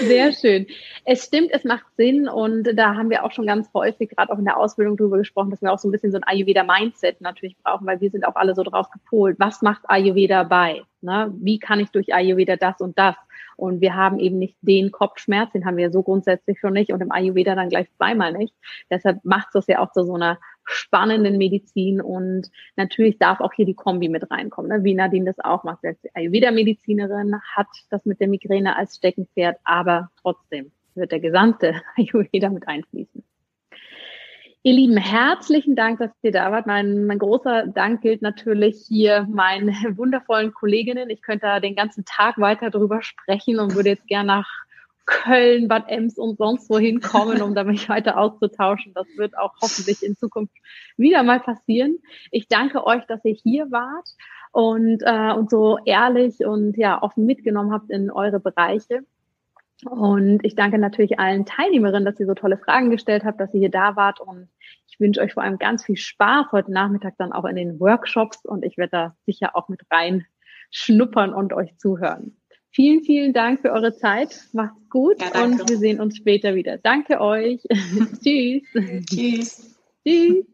Sehr 0.00 0.32
schön. 0.32 0.66
Es 1.04 1.24
stimmt, 1.24 1.50
es 1.52 1.64
macht 1.64 1.86
Sinn 1.96 2.28
und 2.28 2.64
da 2.74 2.94
haben 2.94 3.10
wir 3.10 3.24
auch 3.24 3.32
schon 3.32 3.46
ganz 3.46 3.68
häufig, 3.72 4.10
gerade 4.10 4.32
auch 4.32 4.38
in 4.38 4.44
der 4.44 4.58
Ausbildung 4.58 4.96
drüber 4.96 5.18
gesprochen, 5.18 5.50
dass 5.50 5.62
wir 5.62 5.72
auch 5.72 5.78
so 5.78 5.88
ein 5.88 5.92
bisschen 5.92 6.12
so 6.12 6.18
ein 6.18 6.24
Ayurveda-Mindset 6.24 7.20
natürlich 7.20 7.56
brauchen, 7.62 7.86
weil 7.86 8.00
wir 8.00 8.10
sind 8.10 8.26
auch 8.26 8.36
alle 8.36 8.54
so 8.54 8.62
drauf 8.62 8.90
gepolt. 8.90 9.36
Was 9.38 9.62
macht 9.62 9.82
Ayurveda 9.88 10.44
bei? 10.44 10.82
Ne? 11.00 11.32
Wie 11.38 11.58
kann 11.58 11.80
ich 11.80 11.90
durch 11.90 12.14
Ayurveda 12.14 12.56
das 12.56 12.80
und 12.80 12.98
das? 12.98 13.16
Und 13.56 13.80
wir 13.80 13.94
haben 13.94 14.18
eben 14.18 14.38
nicht 14.38 14.56
den 14.62 14.90
Kopfschmerz, 14.90 15.52
den 15.52 15.66
haben 15.66 15.76
wir 15.76 15.90
so 15.90 16.02
grundsätzlich 16.02 16.58
schon 16.60 16.72
nicht 16.72 16.92
und 16.92 17.00
im 17.00 17.12
Ayurveda 17.12 17.54
dann 17.54 17.68
gleich 17.68 17.88
zweimal 17.96 18.32
nicht. 18.32 18.54
Deshalb 18.90 19.24
macht 19.24 19.48
es 19.48 19.52
das 19.52 19.66
ja 19.66 19.80
auch 19.80 19.92
zu 19.92 20.04
so 20.04 20.14
einer 20.14 20.38
spannenden 20.70 21.36
Medizin 21.38 22.00
und 22.00 22.50
natürlich 22.76 23.18
darf 23.18 23.40
auch 23.40 23.52
hier 23.52 23.66
die 23.66 23.74
Kombi 23.74 24.08
mit 24.08 24.30
reinkommen, 24.30 24.70
ne? 24.70 24.84
wie 24.84 24.94
Nadine 24.94 25.26
das 25.26 25.44
auch 25.44 25.64
macht. 25.64 25.84
Ist 25.84 26.06
Ayurveda-Medizinerin, 26.14 27.40
hat 27.54 27.68
das 27.90 28.04
mit 28.06 28.20
der 28.20 28.28
Migräne 28.28 28.76
als 28.76 28.96
Steckenpferd, 28.96 29.58
aber 29.64 30.10
trotzdem 30.20 30.72
wird 30.94 31.12
der 31.12 31.20
gesamte 31.20 31.74
Ayurveda 31.96 32.50
mit 32.50 32.68
einfließen. 32.68 33.22
Ihr 34.62 34.74
Lieben, 34.74 34.98
herzlichen 34.98 35.74
Dank, 35.74 36.00
dass 36.00 36.10
ihr 36.20 36.32
da 36.32 36.52
wart. 36.52 36.66
Mein, 36.66 37.06
mein 37.06 37.18
großer 37.18 37.68
Dank 37.68 38.02
gilt 38.02 38.20
natürlich 38.20 38.84
hier 38.86 39.26
meinen 39.30 39.68
wundervollen 39.96 40.52
Kolleginnen. 40.52 41.08
Ich 41.08 41.22
könnte 41.22 41.46
da 41.46 41.60
den 41.60 41.74
ganzen 41.74 42.04
Tag 42.04 42.36
weiter 42.38 42.68
drüber 42.68 43.00
sprechen 43.00 43.58
und 43.58 43.74
würde 43.74 43.88
jetzt 43.88 44.06
gerne 44.06 44.26
nach 44.26 44.48
Köln, 45.06 45.68
Bad 45.68 45.88
Ems 45.88 46.18
und 46.18 46.38
sonst 46.38 46.70
wohin 46.70 47.00
kommen, 47.00 47.42
um 47.42 47.54
da 47.54 47.64
mich 47.64 47.88
weiter 47.88 48.18
auszutauschen. 48.18 48.94
Das 48.94 49.06
wird 49.16 49.36
auch 49.36 49.54
hoffentlich 49.60 50.02
in 50.02 50.16
Zukunft 50.16 50.54
wieder 50.96 51.22
mal 51.22 51.40
passieren. 51.40 51.98
Ich 52.30 52.48
danke 52.48 52.86
euch, 52.86 53.04
dass 53.06 53.24
ihr 53.24 53.34
hier 53.34 53.70
wart 53.70 54.08
und, 54.52 55.02
äh, 55.04 55.32
und 55.32 55.50
so 55.50 55.78
ehrlich 55.84 56.44
und 56.44 56.76
ja 56.76 57.02
offen 57.02 57.26
mitgenommen 57.26 57.72
habt 57.72 57.90
in 57.90 58.10
eure 58.10 58.40
Bereiche. 58.40 59.04
Und 59.84 60.44
ich 60.44 60.54
danke 60.54 60.78
natürlich 60.78 61.18
allen 61.18 61.46
Teilnehmerinnen, 61.46 62.04
dass 62.04 62.20
ihr 62.20 62.26
so 62.26 62.34
tolle 62.34 62.58
Fragen 62.58 62.90
gestellt 62.90 63.24
habt, 63.24 63.40
dass 63.40 63.54
ihr 63.54 63.60
hier 63.60 63.70
da 63.70 63.96
wart. 63.96 64.20
Und 64.20 64.48
ich 64.90 65.00
wünsche 65.00 65.20
euch 65.20 65.32
vor 65.32 65.42
allem 65.42 65.58
ganz 65.58 65.84
viel 65.84 65.96
Spaß 65.96 66.52
heute 66.52 66.72
Nachmittag 66.72 67.14
dann 67.16 67.32
auch 67.32 67.44
in 67.44 67.56
den 67.56 67.80
Workshops. 67.80 68.44
Und 68.44 68.64
ich 68.64 68.76
werde 68.76 68.90
da 68.90 69.16
sicher 69.24 69.56
auch 69.56 69.68
mit 69.68 69.80
rein 69.90 70.26
schnuppern 70.70 71.32
und 71.32 71.52
euch 71.52 71.76
zuhören. 71.78 72.36
Vielen, 72.72 73.02
vielen 73.02 73.32
Dank 73.32 73.62
für 73.62 73.72
eure 73.72 73.96
Zeit. 73.96 74.48
Macht's 74.52 74.88
gut 74.88 75.16
ja, 75.20 75.44
und 75.44 75.68
wir 75.68 75.78
sehen 75.78 76.00
uns 76.00 76.16
später 76.16 76.54
wieder. 76.54 76.78
Danke 76.78 77.20
euch. 77.20 77.60
Tschüss. 78.22 78.62
Tschüss. 79.06 79.76
Tschüss. 80.06 80.44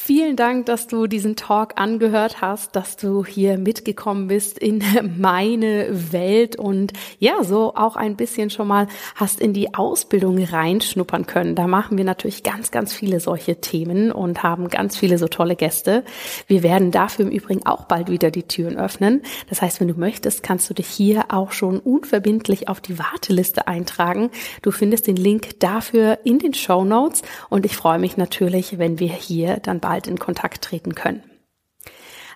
Vielen 0.00 0.36
Dank, 0.36 0.64
dass 0.66 0.86
du 0.86 1.06
diesen 1.06 1.34
Talk 1.36 1.74
angehört 1.76 2.40
hast, 2.40 2.76
dass 2.76 2.96
du 2.96 3.26
hier 3.26 3.58
mitgekommen 3.58 4.28
bist 4.28 4.56
in 4.56 4.82
meine 5.18 5.88
Welt 6.12 6.56
und 6.56 6.92
ja, 7.18 7.42
so 7.42 7.74
auch 7.74 7.96
ein 7.96 8.16
bisschen 8.16 8.48
schon 8.48 8.68
mal 8.68 8.86
hast 9.16 9.38
in 9.38 9.52
die 9.52 9.74
Ausbildung 9.74 10.42
reinschnuppern 10.42 11.26
können. 11.26 11.56
Da 11.56 11.66
machen 11.66 11.98
wir 11.98 12.04
natürlich 12.04 12.42
ganz, 12.42 12.70
ganz 12.70 12.94
viele 12.94 13.20
solche 13.20 13.60
Themen 13.60 14.10
und 14.10 14.42
haben 14.42 14.68
ganz 14.68 14.96
viele 14.96 15.18
so 15.18 15.26
tolle 15.26 15.56
Gäste. 15.56 16.04
Wir 16.46 16.62
werden 16.62 16.90
dafür 16.90 17.26
im 17.26 17.32
Übrigen 17.32 17.66
auch 17.66 17.84
bald 17.84 18.08
wieder 18.08 18.30
die 18.30 18.44
Türen 18.44 18.78
öffnen. 18.78 19.22
Das 19.50 19.60
heißt, 19.60 19.80
wenn 19.80 19.88
du 19.88 19.98
möchtest, 19.98 20.42
kannst 20.42 20.70
du 20.70 20.74
dich 20.74 20.86
hier 20.86 21.24
auch 21.28 21.52
schon 21.52 21.80
unverbindlich 21.80 22.68
auf 22.68 22.80
die 22.80 22.98
Warteliste 22.98 23.66
eintragen. 23.66 24.30
Du 24.62 24.70
findest 24.70 25.06
den 25.06 25.16
Link 25.16 25.60
dafür 25.60 26.20
in 26.24 26.38
den 26.38 26.54
Show 26.54 26.84
Notes 26.84 27.22
und 27.50 27.66
ich 27.66 27.76
freue 27.76 27.98
mich 27.98 28.16
natürlich, 28.16 28.78
wenn 28.78 29.00
wir 29.00 29.12
hier 29.12 29.58
dann 29.58 29.80
bald 29.80 29.87
bald 29.88 30.06
in 30.06 30.18
Kontakt 30.18 30.62
treten 30.62 30.94
können. 30.94 31.22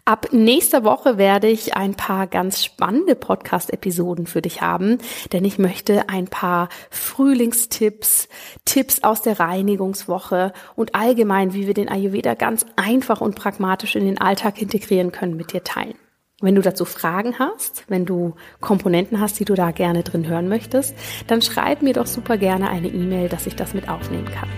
Ab 0.06 0.28
nächster 0.32 0.84
Woche 0.84 1.18
werde 1.18 1.48
ich 1.48 1.76
ein 1.76 1.94
paar 1.94 2.26
ganz 2.26 2.64
spannende 2.64 3.14
Podcast-Episoden 3.14 4.26
für 4.26 4.40
dich 4.40 4.62
haben, 4.62 4.96
denn 5.32 5.44
ich 5.44 5.58
möchte 5.58 6.08
ein 6.08 6.28
paar 6.28 6.70
Frühlingstipps, 6.90 8.28
Tipps 8.64 9.04
aus 9.04 9.20
der 9.20 9.38
Reinigungswoche 9.38 10.54
und 10.76 10.94
allgemein, 10.94 11.52
wie 11.52 11.66
wir 11.66 11.74
den 11.74 11.90
Ayurveda 11.90 12.34
ganz 12.34 12.64
einfach 12.76 13.20
und 13.20 13.36
pragmatisch 13.36 13.96
in 13.96 14.06
den 14.06 14.18
Alltag 14.18 14.60
integrieren 14.60 15.12
können, 15.12 15.36
mit 15.36 15.52
dir 15.52 15.62
teilen. 15.62 15.94
Wenn 16.40 16.54
du 16.54 16.62
dazu 16.62 16.86
Fragen 16.86 17.38
hast, 17.38 17.84
wenn 17.86 18.06
du 18.06 18.34
Komponenten 18.60 19.20
hast, 19.20 19.38
die 19.38 19.44
du 19.44 19.54
da 19.54 19.72
gerne 19.72 20.02
drin 20.02 20.26
hören 20.26 20.48
möchtest, 20.48 20.96
dann 21.26 21.42
schreib 21.42 21.82
mir 21.82 21.92
doch 21.92 22.06
super 22.06 22.38
gerne 22.38 22.70
eine 22.70 22.88
E-Mail, 22.88 23.28
dass 23.28 23.46
ich 23.46 23.56
das 23.56 23.74
mit 23.74 23.90
aufnehmen 23.90 24.30
kann. 24.32 24.48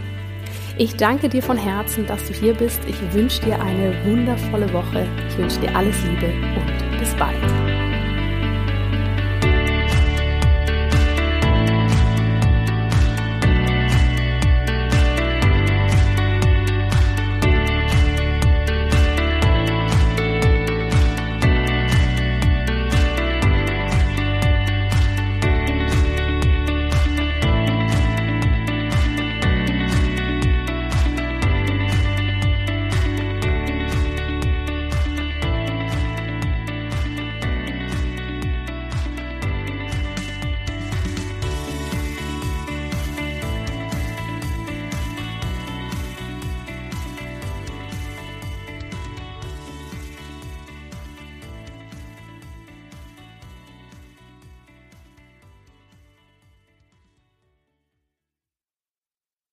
Ich 0.76 0.96
danke 0.96 1.28
dir 1.28 1.42
von 1.42 1.56
Herzen, 1.56 2.04
dass 2.06 2.24
du 2.26 2.32
hier 2.32 2.52
bist. 2.52 2.80
Ich 2.88 2.96
wünsche 3.14 3.40
dir 3.42 3.60
eine 3.60 3.94
wundervolle 4.04 4.72
Woche. 4.72 5.06
Ich 5.28 5.38
wünsche 5.38 5.60
dir 5.60 5.74
alles 5.76 5.96
Liebe 6.02 6.26
und 6.26 6.98
bis 6.98 7.14
bald. 7.14 7.53